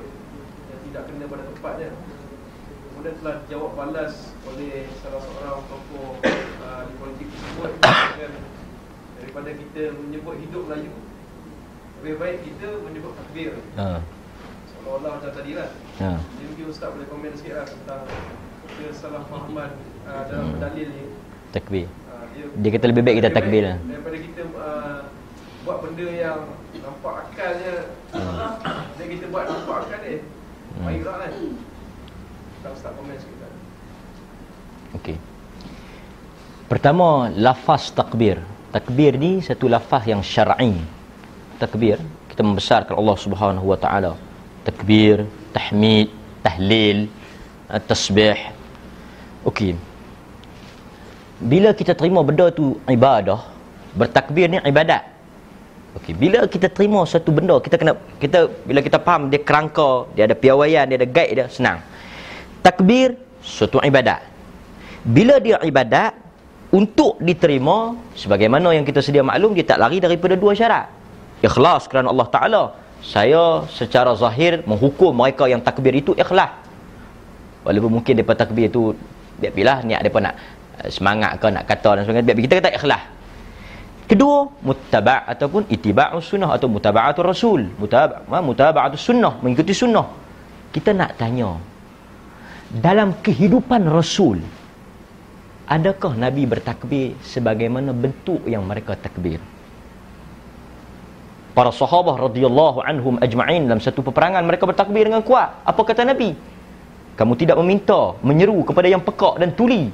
yang 0.70 0.80
tidak 0.86 1.02
kena 1.10 1.24
pada 1.26 1.42
tempatnya 1.50 1.90
kemudian 2.94 3.13
telah 3.24 3.40
dijawab 3.48 3.72
balas 3.72 4.36
oleh 4.44 4.84
salah 5.00 5.16
seorang 5.24 5.64
tokoh 5.64 6.20
uh, 6.60 6.82
di 6.84 6.92
politik 7.00 7.24
tersebut 7.32 7.72
dengan 7.80 8.32
daripada 9.16 9.50
kita 9.56 9.82
menyebut 9.96 10.36
hidup 10.44 10.62
Melayu 10.68 10.92
lebih 12.04 12.16
baik 12.20 12.38
kita 12.44 12.68
menyebut 12.84 13.16
takbir 13.16 13.56
ha. 13.80 14.04
seolah-olah 14.68 15.10
macam 15.16 15.32
tadi 15.32 15.56
lah 15.56 15.72
ha. 16.04 16.20
jadi 16.20 16.44
mungkin 16.52 16.66
Ustaz 16.68 16.92
boleh 16.92 17.08
komen 17.08 17.32
sikit 17.40 17.54
lah 17.56 17.64
tentang 17.64 18.02
kesalahfahaman 18.76 19.70
uh, 20.04 20.22
dalam 20.28 20.46
hmm. 20.52 20.60
dalil 20.60 20.86
ni 20.92 21.04
takbir 21.56 21.88
uh, 22.12 22.28
dia, 22.36 22.44
dia 22.60 22.70
kata 22.76 22.86
lebih 22.92 23.02
baik 23.08 23.16
kita 23.24 23.30
takbir 23.32 23.62
lah 23.64 23.76
daripada 23.88 24.16
kita 24.20 24.42
uh, 24.52 25.00
buat 25.64 25.80
benda 25.80 26.06
yang 26.12 26.40
nampak 26.76 27.32
akalnya 27.32 27.88
hmm. 28.12 28.52
dan 29.00 29.06
kita 29.08 29.24
buat 29.32 29.48
nampak 29.48 29.76
akal 29.88 30.00
ni 30.04 30.16
hmm. 30.76 31.00
kan 31.08 31.32
Okey. 34.96 35.16
Pertama, 36.64 37.28
lafaz 37.36 37.92
takbir. 37.92 38.40
Takbir 38.72 39.20
ni 39.20 39.44
satu 39.44 39.68
lafaz 39.68 40.08
yang 40.08 40.24
syar'i. 40.24 40.80
Takbir, 41.60 42.00
kita 42.32 42.40
membesarkan 42.40 42.96
Allah 42.96 43.16
Subhanahu 43.20 43.66
Wa 43.68 43.78
Taala. 43.78 44.12
Takbir, 44.64 45.28
tahmid, 45.52 46.08
tahlil, 46.40 47.12
tasbih. 47.84 48.40
Okey. 49.44 49.76
Bila 51.44 51.76
kita 51.76 51.92
terima 51.92 52.24
benda 52.24 52.48
tu 52.48 52.80
ibadah, 52.88 53.44
bertakbir 53.92 54.48
ni 54.48 54.58
ibadat. 54.64 55.04
Okey, 56.00 56.16
bila 56.16 56.48
kita 56.48 56.72
terima 56.72 57.04
satu 57.06 57.30
benda, 57.30 57.60
kita 57.60 57.76
kena 57.76 57.92
kita 58.18 58.50
bila 58.64 58.80
kita 58.80 58.98
faham 58.98 59.28
dia 59.30 59.38
kerangka, 59.38 60.10
dia 60.16 60.26
ada 60.26 60.34
piawaian, 60.34 60.88
dia 60.90 60.96
ada 60.98 61.06
guide 61.06 61.34
dia, 61.38 61.46
senang 61.46 61.78
takbir 62.64 63.20
suatu 63.44 63.76
ibadat. 63.84 64.24
Bila 65.04 65.36
dia 65.36 65.60
ibadat 65.60 66.16
untuk 66.72 67.20
diterima 67.20 67.92
sebagaimana 68.16 68.72
yang 68.72 68.88
kita 68.88 69.04
sedia 69.04 69.20
maklum 69.20 69.52
dia 69.52 69.68
tak 69.68 69.78
lari 69.84 70.00
daripada 70.00 70.32
dua 70.32 70.56
syarat. 70.56 70.88
Ikhlas 71.44 71.84
kerana 71.86 72.08
Allah 72.08 72.28
Taala. 72.32 72.62
Saya 73.04 73.68
secara 73.68 74.16
zahir 74.16 74.64
menghukum 74.64 75.12
mereka 75.12 75.44
yang 75.44 75.60
takbir 75.60 75.92
itu 75.92 76.16
ikhlas. 76.16 76.48
Walaupun 77.68 78.00
mungkin 78.00 78.16
depa 78.16 78.32
takbir 78.32 78.72
itu 78.72 78.96
biar 79.36 79.52
bilah 79.52 79.78
niat 79.84 80.00
depa 80.00 80.24
nak 80.24 80.34
eh, 80.80 80.88
semangat 80.88 81.36
ke 81.36 81.52
nak 81.52 81.68
kata 81.68 82.00
dan 82.00 82.02
sebagainya. 82.08 82.32
Biar 82.32 82.44
kita 82.48 82.54
kata 82.64 82.70
ikhlas. 82.80 83.02
Kedua 84.08 84.48
muttaba' 84.64 85.28
ataupun 85.28 85.68
ittiba'us 85.68 86.32
sunnah 86.32 86.56
atau 86.56 86.68
mutaba'atul 86.68 87.28
rasul. 87.28 87.60
Mutaba'atus 87.76 88.40
mutaba'atus 88.40 89.02
sunnah 89.04 89.36
mengikuti 89.44 89.76
sunnah. 89.76 90.08
Kita 90.72 90.96
nak 90.96 91.20
tanya 91.20 91.56
dalam 92.74 93.14
kehidupan 93.22 93.86
rasul 93.86 94.42
adakah 95.70 96.18
Nabi 96.18 96.42
bertakbir 96.42 97.14
sebagaimana 97.22 97.94
bentuk 97.94 98.42
yang 98.50 98.66
mereka 98.66 98.98
takbir? 98.98 99.38
Para 101.54 101.70
sahabat 101.70 102.18
radhiyallahu 102.18 102.82
anhum 102.82 103.14
ajma'in 103.22 103.70
dalam 103.70 103.78
satu 103.78 104.02
peperangan 104.02 104.42
mereka 104.42 104.66
bertakbir 104.66 105.06
dengan 105.06 105.22
kuat. 105.22 105.54
Apa 105.62 105.86
kata 105.86 106.02
Nabi? 106.02 106.34
Kamu 107.14 107.38
tidak 107.38 107.54
meminta, 107.62 108.18
menyeru 108.26 108.66
kepada 108.66 108.90
yang 108.90 108.98
pekak 108.98 109.38
dan 109.38 109.54
tuli. 109.54 109.86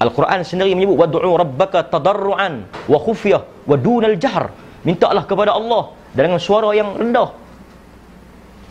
Al-Quran 0.00 0.40
sendiri 0.40 0.72
menyebut 0.72 0.96
wad'u 0.96 1.36
rabbaka 1.36 1.84
tadarruan 1.92 2.64
wa 2.88 2.96
khufyah 2.96 3.44
wa 3.68 3.76
dunal 3.76 4.16
jahr. 4.16 4.48
Mintalah 4.80 5.28
kepada 5.28 5.52
Allah 5.52 5.92
dengan 6.16 6.40
suara 6.40 6.72
yang 6.72 6.96
rendah. 6.96 7.36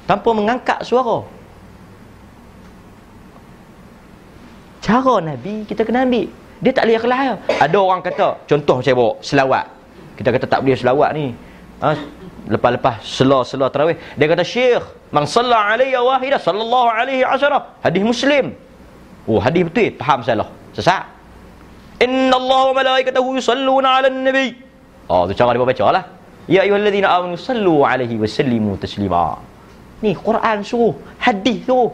Tanpa 0.10 0.34
mengangkat 0.34 0.82
suara. 0.82 1.22
Cara 4.84 5.16
Nabi 5.22 5.68
kita 5.70 5.84
kena 5.88 6.08
ambil. 6.08 6.28
Dia 6.60 6.72
tak 6.76 6.92
boleh 6.92 7.00
ikhlas 7.00 7.40
ada 7.48 7.78
orang 7.80 8.02
kata 8.04 8.28
contoh 8.50 8.78
saya 8.84 8.96
bawa 9.00 9.16
selawat. 9.24 9.66
Kita 10.20 10.30
kata 10.36 10.46
tak 10.48 10.60
boleh 10.64 10.76
selawat 10.76 11.10
ni. 11.16 11.28
Ha? 11.80 11.92
lepas-lepas 12.50 13.06
sela-sela 13.06 13.70
tarawih 13.70 13.96
dia 14.18 14.26
kata 14.26 14.42
syekh 14.42 14.82
man 15.14 15.30
salla 15.30 15.70
alayya 15.70 16.02
wahida 16.02 16.42
sallallahu 16.42 16.90
alaihi 16.90 17.24
asyara 17.24 17.78
hadis 17.86 18.04
muslim. 18.04 18.46
Oh 19.30 19.38
hadis 19.38 19.62
betul. 19.70 19.94
Faham 20.02 20.26
salah 20.26 20.50
sesat. 20.74 21.06
Inna 22.02 22.36
Allah 22.42 22.62
wa 22.72 22.76
malaikatahu 22.80 23.38
yusalluna 23.38 24.02
ala 24.02 24.10
nabi. 24.10 24.58
Oh 25.12 25.30
tu 25.30 25.38
cara 25.38 25.54
dia 25.54 25.62
baca 25.62 25.86
lah. 25.94 26.04
Ya 26.50 26.66
ayyuhalladzina 26.66 27.08
amanu 27.14 27.38
sallu 27.38 27.86
alaihi 27.86 28.18
wa 28.18 28.26
sallimu 28.26 28.72
taslima. 28.82 29.38
Ni 30.02 30.18
Quran 30.18 30.66
suruh 30.66 30.96
hadis 31.22 31.62
suruh. 31.70 31.94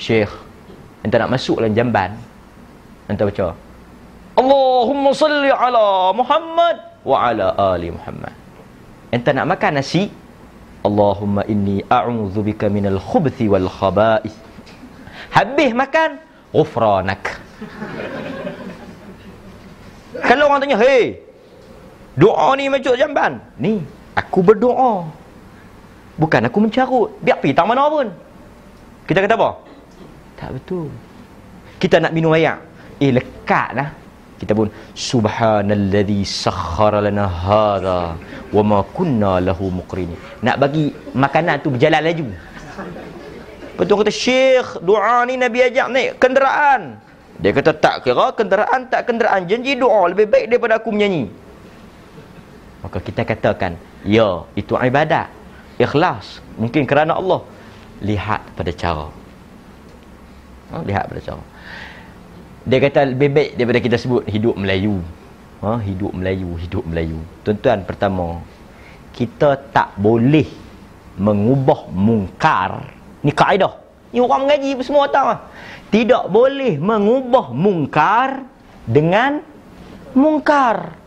Syekh 0.00 0.32
Anda 1.06 1.22
nak 1.22 1.38
masuk 1.38 1.62
dalam 1.62 1.70
jamban. 1.78 2.18
Anda 3.06 3.22
baca. 3.22 3.54
Allahumma 4.34 5.14
salli 5.14 5.48
ala 5.48 6.10
Muhammad 6.10 6.76
Wa 7.06 7.30
ala 7.30 7.54
ali 7.54 7.94
Muhammad. 7.94 8.34
Anda 9.14 9.30
nak 9.30 9.46
makan 9.54 9.78
nasi. 9.78 10.10
Allahumma 10.82 11.46
inni 11.46 11.78
a'udhu 11.86 12.42
bika 12.42 12.66
minal 12.66 12.98
khubthi 12.98 13.46
wal 13.46 13.70
khaba'ith 13.70 14.34
Habis 15.30 15.70
makan 15.74 16.18
Ghufranak. 16.50 17.22
Kalau 20.26 20.50
orang 20.50 20.62
tanya 20.62 20.78
Hei 20.78 21.22
Doa 22.18 22.54
ni 22.58 22.66
masuk 22.66 22.98
jamban? 22.98 23.38
Ni 23.62 23.78
Aku 24.18 24.42
berdoa. 24.42 25.06
Bukan 26.16 26.48
aku 26.48 26.58
mencarut. 26.64 27.12
Biar 27.20 27.38
pergi 27.38 27.52
tak 27.52 27.68
mana 27.68 27.86
pun. 27.92 28.08
Kita 29.04 29.20
kata 29.20 29.36
apa? 29.36 29.65
Tak 30.36 30.50
betul. 30.56 30.92
Kita 31.80 32.00
nak 32.00 32.12
minum 32.12 32.36
air. 32.36 32.60
Eh 33.00 33.12
lekatlah. 33.12 33.92
Kita 34.36 34.52
pun 34.52 34.68
subhanallazi 34.92 36.20
sakhkhara 36.28 37.00
lana 37.00 37.24
hadha 37.24 38.00
wa 38.52 38.62
ma 38.62 38.78
kunna 38.84 39.40
lahu 39.40 39.72
muqrin. 39.72 40.12
Nak 40.44 40.56
bagi 40.60 40.92
makanan 41.16 41.64
tu 41.64 41.72
berjalan 41.72 42.04
laju. 42.04 42.26
Betul 43.80 43.96
kata 44.04 44.12
Syekh, 44.12 44.80
doa 44.84 45.24
ni 45.24 45.40
Nabi 45.40 45.64
ajak 45.64 45.88
naik 45.88 46.10
kenderaan. 46.20 47.00
Dia 47.40 47.52
kata 47.52 47.72
tak 47.76 48.04
kira 48.04 48.32
kenderaan 48.32 48.88
tak 48.92 49.08
kenderaan. 49.08 49.44
Janji 49.48 49.76
doa 49.76 50.08
lebih 50.08 50.28
baik 50.28 50.52
daripada 50.52 50.80
aku 50.80 50.92
menyanyi. 50.92 51.28
Maka 52.80 53.00
kita 53.00 53.24
katakan, 53.24 53.76
ya, 54.04 54.44
itu 54.56 54.76
ibadat. 54.76 55.28
Ikhlas. 55.76 56.40
Mungkin 56.56 56.88
kerana 56.88 57.16
Allah. 57.20 57.44
Lihat 58.00 58.40
pada 58.56 58.72
cara. 58.72 59.08
Ha, 60.72 60.82
lihat 60.82 61.06
pada 61.06 61.20
cara. 61.22 61.44
Dia 62.66 62.78
kata 62.82 63.00
lebih 63.14 63.30
baik 63.30 63.50
daripada 63.54 63.80
kita 63.82 63.96
sebut 63.96 64.26
hidup 64.26 64.58
Melayu. 64.58 64.98
Ha, 65.62 65.78
hidup 65.82 66.10
Melayu, 66.12 66.58
hidup 66.58 66.82
Melayu. 66.82 67.22
Tuan-tuan, 67.46 67.86
pertama, 67.86 68.42
kita 69.14 69.56
tak 69.70 69.94
boleh 69.94 70.50
mengubah 71.16 71.88
mungkar. 71.94 72.90
Ni 73.22 73.30
kaedah. 73.30 73.78
Ni 74.10 74.18
orang 74.18 74.44
mengaji 74.46 74.74
semua 74.82 75.06
tahu. 75.06 75.26
Ha. 75.30 75.36
Tidak 75.88 76.26
boleh 76.28 76.76
mengubah 76.76 77.54
mungkar 77.54 78.42
dengan 78.84 79.40
mungkar. 80.12 80.98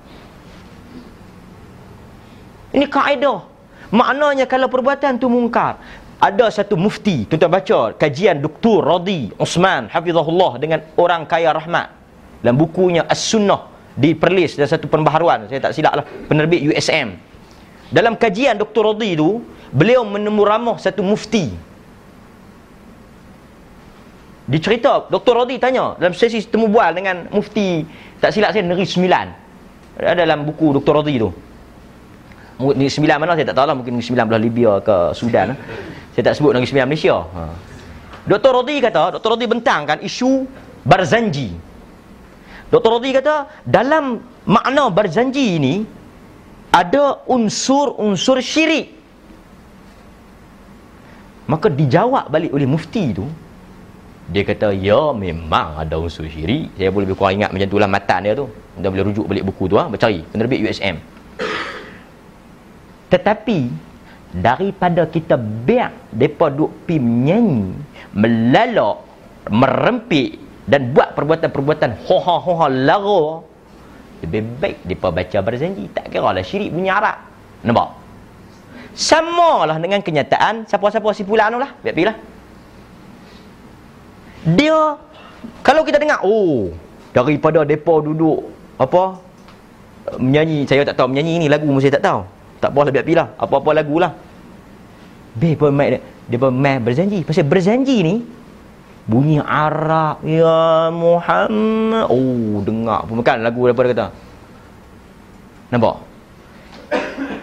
Ini 2.72 2.86
kaedah. 2.88 3.50
Maknanya 3.90 4.46
kalau 4.46 4.70
perbuatan 4.70 5.18
tu 5.18 5.26
mungkar, 5.26 5.82
ada 6.20 6.52
satu 6.52 6.76
mufti 6.76 7.24
tuan-tuan 7.24 7.52
baca 7.52 7.80
kajian 7.96 8.44
Dr. 8.44 8.84
Radi 8.84 9.32
Osman 9.40 9.88
hafizahullah 9.88 10.60
dengan 10.60 10.84
orang 11.00 11.24
kaya 11.24 11.56
rahmat 11.56 11.96
dalam 12.44 12.60
bukunya 12.60 13.08
As-Sunnah 13.08 13.72
diperlis 13.96 14.60
dalam 14.60 14.68
satu 14.68 14.92
pembaharuan 14.92 15.48
saya 15.48 15.64
tak 15.64 15.72
silap 15.72 16.04
lah 16.04 16.06
penerbit 16.28 16.60
USM 16.60 17.16
dalam 17.88 18.20
kajian 18.20 18.60
Dr. 18.60 18.92
Radi 18.92 19.16
tu 19.16 19.48
beliau 19.72 20.04
menemu 20.04 20.44
ramah 20.44 20.76
satu 20.76 21.00
mufti 21.08 21.56
dicerita 24.44 25.08
Dr. 25.08 25.34
Radi 25.40 25.56
tanya 25.56 25.96
dalam 25.96 26.12
sesi 26.12 26.44
temu 26.44 26.68
bual 26.68 26.92
dengan 27.00 27.32
mufti 27.32 27.88
tak 28.20 28.36
silap 28.36 28.52
saya 28.52 28.68
Negeri 28.68 28.84
Sembilan 28.84 29.28
ada 30.04 30.20
dalam 30.28 30.44
buku 30.44 30.76
Dr. 30.84 31.00
Radi 31.00 31.16
tu 31.16 31.32
Negeri 32.60 32.92
Sembilan 32.92 33.24
mana 33.24 33.40
saya 33.40 33.48
tak 33.48 33.56
tahu 33.56 33.68
lah 33.72 33.76
mungkin 33.80 33.96
Negeri 33.96 34.08
Sembilan 34.12 34.26
belah 34.28 34.44
Libya 34.44 34.72
ke 34.84 34.96
Sudan 35.16 35.56
saya 36.20 36.36
tak 36.36 36.36
sebut 36.36 36.52
Negeri 36.52 36.68
Sembilan 36.68 36.88
Malaysia. 36.92 37.16
Ha. 37.16 37.42
Dr. 38.28 38.52
Rodi 38.52 38.76
kata, 38.84 39.16
Dr. 39.16 39.30
Rodi 39.32 39.48
bentangkan 39.48 40.04
isu 40.04 40.44
berzanji. 40.84 41.56
Dr. 42.68 42.92
Rodi 42.92 43.16
kata, 43.16 43.64
dalam 43.64 44.20
makna 44.44 44.92
berzanji 44.92 45.56
ini, 45.56 45.88
ada 46.76 47.24
unsur-unsur 47.24 48.44
syirik. 48.44 49.00
Maka 51.48 51.72
dijawab 51.72 52.28
balik 52.28 52.52
oleh 52.52 52.68
mufti 52.68 53.16
itu, 53.16 53.24
dia 54.28 54.44
kata, 54.44 54.76
ya 54.76 55.16
memang 55.16 55.88
ada 55.88 56.04
unsur 56.04 56.28
syirik. 56.28 56.76
Saya 56.76 56.92
boleh 56.92 57.08
lebih 57.08 57.16
kurang 57.16 57.40
ingat 57.40 57.56
macam 57.56 57.64
itulah 57.72 57.88
matan 57.88 58.28
dia 58.28 58.36
tu. 58.36 58.52
Anda 58.76 58.92
boleh 58.92 59.08
rujuk 59.08 59.24
balik 59.24 59.48
buku 59.48 59.72
tu, 59.72 59.80
ha? 59.80 59.88
bercari. 59.88 60.20
Penerbit 60.36 60.68
USM. 60.68 61.00
Tetapi, 63.08 63.88
daripada 64.30 65.10
kita 65.10 65.36
biar 65.38 65.90
depa 66.14 66.54
duk 66.54 66.70
pi 66.86 67.02
menyanyi 67.02 67.74
melalak 68.14 69.02
merempik 69.50 70.38
dan 70.70 70.94
buat 70.94 71.18
perbuatan-perbuatan 71.18 72.06
hoha-hoha 72.06 72.68
lara 72.70 73.42
lebih 74.22 74.42
baik 74.62 74.78
depa 74.86 75.10
baca 75.10 75.38
berjanji. 75.42 75.90
Tak 75.90 76.14
kira 76.14 76.30
lah 76.30 76.44
syirik 76.44 76.70
bunyi 76.70 76.92
Arab. 76.92 77.18
Nampak? 77.66 77.96
Sama 78.94 79.66
lah 79.66 79.80
dengan 79.80 80.04
kenyataan 80.04 80.68
siapa-siapa 80.70 81.10
si 81.16 81.24
pulang 81.24 81.56
lah. 81.56 81.72
Biar 81.82 81.94
pergilah. 81.96 82.18
Dia 84.60 85.00
kalau 85.64 85.82
kita 85.88 85.98
dengar 86.00 86.22
oh 86.24 86.72
daripada 87.16 87.66
depa 87.66 88.00
duduk 88.04 88.46
apa 88.80 89.20
menyanyi 90.20 90.64
saya 90.64 90.88
tak 90.88 90.96
tahu 90.96 91.12
menyanyi 91.12 91.46
ni 91.46 91.48
lagu 91.52 91.68
mesti 91.68 91.92
tak 91.92 92.04
tahu 92.06 92.24
tak 92.60 92.72
boleh 92.76 92.92
biar 92.92 93.06
pilih 93.08 93.28
apa-apa 93.40 93.72
lagu 93.72 93.98
lah 94.04 94.12
Be 95.40 95.54
pun 95.54 95.72
mai 95.72 96.02
dia 96.30 96.38
pun 96.42 96.54
mai 96.54 96.82
berjanji. 96.82 97.22
Pasal 97.22 97.46
berjanji 97.46 98.02
ni 98.02 98.16
bunyi 99.06 99.42
Arab 99.42 100.22
ya 100.26 100.90
Muhammad. 100.94 102.10
Oh, 102.10 102.62
dengar 102.66 103.06
pun 103.06 103.22
bukan 103.22 103.38
lagu 103.42 103.60
apa 103.70 103.82
dia 103.86 103.92
kata. 103.94 104.08
Nampak? 105.70 105.96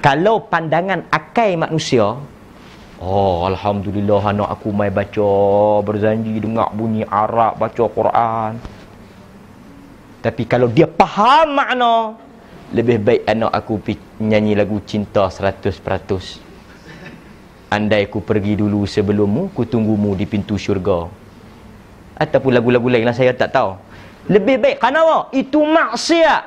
Kalau 0.03 0.43
pandangan 0.47 1.07
akal 1.11 1.55
manusia 1.59 2.15
Oh, 2.97 3.45
alhamdulillah 3.45 4.25
anak 4.25 4.57
aku 4.57 4.73
mai 4.73 4.89
baca 4.89 5.29
berjanji 5.85 6.41
dengar 6.41 6.73
bunyi 6.73 7.05
Arab 7.05 7.61
baca 7.61 7.85
Quran. 7.93 8.57
Tapi 10.25 10.43
kalau 10.49 10.73
dia 10.73 10.89
faham 10.89 11.61
makna 11.61 12.17
lebih 12.77 13.01
baik 13.01 13.23
anak 13.25 13.53
aku 13.57 13.81
nyanyi 14.21 14.53
lagu 14.53 14.77
cinta 14.85 15.33
100%. 15.33 15.81
Andai 17.73 18.05
ku 18.13 18.21
pergi 18.21 18.55
dulu 18.61 18.85
sebelummu, 18.85 19.51
ku 19.57 19.65
tunggumu 19.65 20.13
di 20.13 20.29
pintu 20.29 20.61
syurga. 20.61 21.09
Ataupun 22.21 22.53
lagu-lagu 22.53 22.89
lain 22.93 23.09
lah 23.09 23.17
saya 23.17 23.33
tak 23.33 23.57
tahu. 23.57 23.81
Lebih 24.29 24.57
baik. 24.61 24.77
Kenapa? 24.83 25.33
Itu 25.33 25.65
maksiat. 25.65 26.43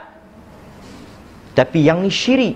Tapi 1.57 1.79
yang 1.89 2.05
ni 2.05 2.11
syirik. 2.13 2.55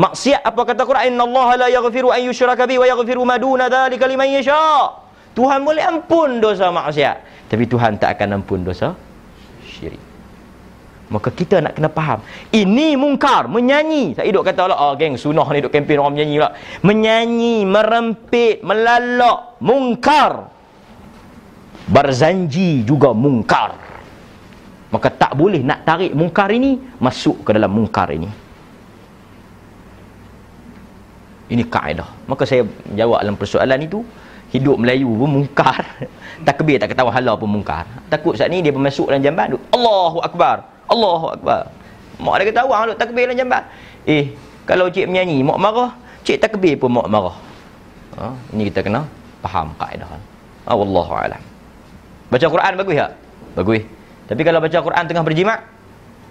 Maksiat 0.00 0.40
apa 0.40 0.60
kata 0.64 0.82
Quran? 0.88 1.12
Inna 1.12 1.24
Allah 1.28 1.48
la 1.66 1.68
yaghfiru 1.76 2.08
an 2.08 2.20
yushraka 2.24 2.64
bi 2.64 2.80
wa 2.80 2.86
yaghfiru 2.88 3.22
ma 3.26 3.36
duna 3.36 3.68
dhalika 3.68 4.08
liman 4.08 4.28
yasha. 4.32 4.96
Tuhan 5.36 5.60
boleh 5.62 5.84
ampun 5.84 6.40
dosa 6.42 6.72
maksiat. 6.72 7.48
Tapi 7.52 7.64
Tuhan 7.68 7.98
tak 8.00 8.18
akan 8.18 8.42
ampun 8.42 8.64
dosa. 8.64 8.96
Maka 11.10 11.34
kita 11.34 11.58
nak 11.58 11.74
kena 11.74 11.90
faham. 11.90 12.22
Ini 12.54 12.94
mungkar. 12.94 13.50
Menyanyi. 13.50 14.14
Saya 14.14 14.30
duduk 14.30 14.46
kata 14.46 14.70
Allah. 14.70 14.78
Oh 14.78 14.94
geng, 14.94 15.18
sunah 15.18 15.42
ni 15.50 15.58
duduk 15.58 15.74
kempen 15.74 15.98
orang 15.98 16.14
menyanyi 16.14 16.34
pula. 16.38 16.50
Menyanyi, 16.86 17.54
merempit, 17.66 18.62
melalak. 18.62 19.58
Mungkar. 19.58 20.54
Berzanji 21.90 22.86
juga 22.86 23.10
mungkar. 23.10 23.74
Maka 24.94 25.10
tak 25.10 25.34
boleh 25.34 25.66
nak 25.66 25.82
tarik 25.82 26.14
mungkar 26.14 26.46
ini. 26.54 26.78
Masuk 27.02 27.42
ke 27.42 27.58
dalam 27.58 27.74
mungkar 27.74 28.14
ini. 28.14 28.30
Ini 31.50 31.66
kaedah. 31.66 32.30
Maka 32.30 32.46
saya 32.46 32.62
jawab 32.94 33.18
dalam 33.26 33.34
persoalan 33.34 33.82
itu. 33.82 34.06
Hidup 34.54 34.78
Melayu 34.78 35.10
pun 35.10 35.42
mungkar. 35.42 35.82
Takbir 36.46 36.78
tak 36.78 36.94
ketawa 36.94 37.10
hala 37.10 37.34
pun 37.34 37.50
mungkar. 37.50 37.82
Takut 38.06 38.38
saat 38.38 38.46
ni 38.54 38.62
dia 38.62 38.70
masuk 38.70 39.10
dalam 39.10 39.26
jamban. 39.26 39.58
Allahu 39.74 40.22
Akbar. 40.22 40.69
Allahu 40.90 41.26
Akbar. 41.38 41.70
Mak 42.20 42.34
dia 42.36 42.44
kata 42.52 42.60
awak 42.68 42.92
duk 42.92 42.98
takbir 43.00 43.24
dalam 43.30 43.38
jambat. 43.38 43.64
Eh, 44.04 44.36
kalau 44.68 44.92
cik 44.92 45.08
menyanyi, 45.08 45.40
mak 45.40 45.56
marah, 45.56 45.96
cik 46.26 46.42
takbir 46.42 46.76
pun 46.76 46.92
mak 46.92 47.08
marah. 47.08 47.36
Ha, 48.20 48.34
ini 48.52 48.68
kita 48.68 48.84
kena 48.84 49.08
faham 49.40 49.72
kaedah. 49.80 50.20
Ha, 50.68 50.70
wallahu 50.76 51.16
alam. 51.16 51.40
Baca 52.28 52.46
Quran 52.46 52.72
bagus 52.76 52.96
tak? 53.00 53.12
Bagus. 53.56 53.82
Tapi 54.28 54.42
kalau 54.44 54.58
baca 54.60 54.78
Quran 54.78 55.04
tengah 55.08 55.24
berjimat, 55.24 55.58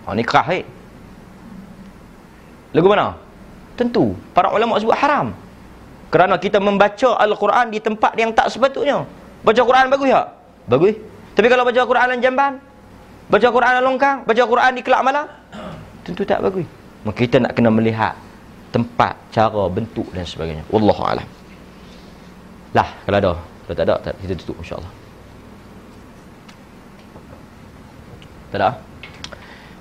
ha, 0.06 0.14
ni 0.14 0.22
kerah 0.22 0.48
eh. 0.54 0.64
Lagu 2.78 2.86
mana? 2.86 3.18
Tentu. 3.74 4.14
Para 4.38 4.54
ulama 4.54 4.78
sebut 4.78 4.94
haram. 4.94 5.34
Kerana 6.14 6.38
kita 6.38 6.62
membaca 6.62 7.18
Al-Quran 7.18 7.74
di 7.74 7.82
tempat 7.82 8.14
yang 8.14 8.30
tak 8.34 8.54
sepatutnya. 8.54 9.10
Baca 9.42 9.62
Quran 9.62 9.90
bagus 9.90 10.10
tak? 10.14 10.28
Bagus. 10.70 10.94
Tapi 11.34 11.48
kalau 11.50 11.64
baca 11.66 11.82
Quran 11.82 12.06
dalam 12.14 12.22
jamban, 12.22 12.54
Baca 13.30 13.48
Quran 13.54 13.72
dalam 13.78 13.86
longkang, 13.94 14.18
baca 14.26 14.44
Quran 14.44 14.72
di 14.74 14.82
kelab 14.82 15.02
malam. 15.06 15.26
Tentu 16.02 16.26
tak 16.26 16.42
bagus. 16.42 16.66
Maka 17.06 17.18
kita 17.22 17.38
nak 17.38 17.54
kena 17.54 17.70
melihat 17.70 18.18
tempat, 18.74 19.14
cara, 19.30 19.70
bentuk 19.70 20.10
dan 20.12 20.26
sebagainya. 20.26 20.66
Wallahu 20.74 21.02
a'lam. 21.06 21.28
Lah, 22.74 22.90
kalau 23.06 23.18
ada. 23.22 23.34
Kalau 23.38 23.76
tak 23.78 23.86
ada, 23.86 23.96
tak, 24.02 24.14
kita 24.18 24.34
tutup 24.42 24.58
insya-Allah. 24.66 24.94
Tak 28.50 28.58
ada? 28.58 28.70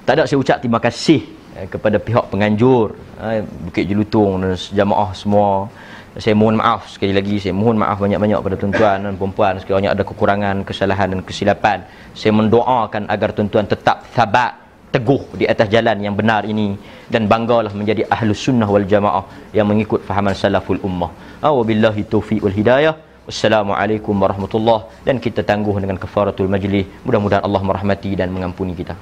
Tak 0.04 0.12
ada 0.16 0.22
saya 0.28 0.40
ucap 0.40 0.60
terima 0.60 0.80
kasih 0.80 1.20
eh, 1.56 1.64
kepada 1.68 1.96
pihak 1.96 2.28
penganjur 2.32 2.96
eh, 3.20 3.44
Bukit 3.44 3.84
Jelutong 3.88 4.44
dan 4.44 4.52
jamaah 4.56 5.12
semua 5.16 5.72
saya 6.18 6.34
mohon 6.34 6.58
maaf 6.58 6.90
sekali 6.92 7.14
lagi 7.18 7.38
saya 7.42 7.54
mohon 7.54 7.76
maaf 7.82 7.98
banyak-banyak 8.04 8.38
pada 8.46 8.56
tuan-tuan 8.60 8.98
dan 9.06 9.14
puan-puan 9.20 9.54
sekiranya 9.62 9.90
ada 9.94 10.02
kekurangan, 10.02 10.56
kesalahan 10.68 11.14
dan 11.14 11.20
kesilapan. 11.28 11.78
Saya 12.20 12.32
mendoakan 12.38 13.06
agar 13.14 13.30
tuan-tuan 13.36 13.66
tetap 13.72 14.02
sabat 14.16 14.52
teguh 14.94 15.22
di 15.40 15.46
atas 15.52 15.70
jalan 15.74 15.96
yang 16.06 16.14
benar 16.20 16.42
ini 16.52 16.74
dan 17.06 17.30
banggalah 17.32 17.70
menjadi 17.80 18.02
ahlu 18.14 18.34
sunnah 18.44 18.66
wal 18.74 18.86
jamaah 18.92 19.24
yang 19.54 19.70
mengikut 19.70 20.02
fahaman 20.08 20.34
salaful 20.34 20.80
ummah. 20.88 21.10
Awabillahi 21.50 22.02
taufiq 22.14 22.42
wal 22.46 22.56
hidayah. 22.60 22.94
Wassalamualaikum 23.28 24.16
warahmatullahi 24.24 25.06
dan 25.06 25.16
kita 25.24 25.46
tangguh 25.50 25.76
dengan 25.78 26.00
kafaratul 26.02 26.50
majlis. 26.54 26.88
Mudah-mudahan 27.06 27.44
Allah 27.46 27.62
merahmati 27.70 28.16
dan 28.18 28.32
mengampuni 28.34 28.74
kita. 28.74 28.96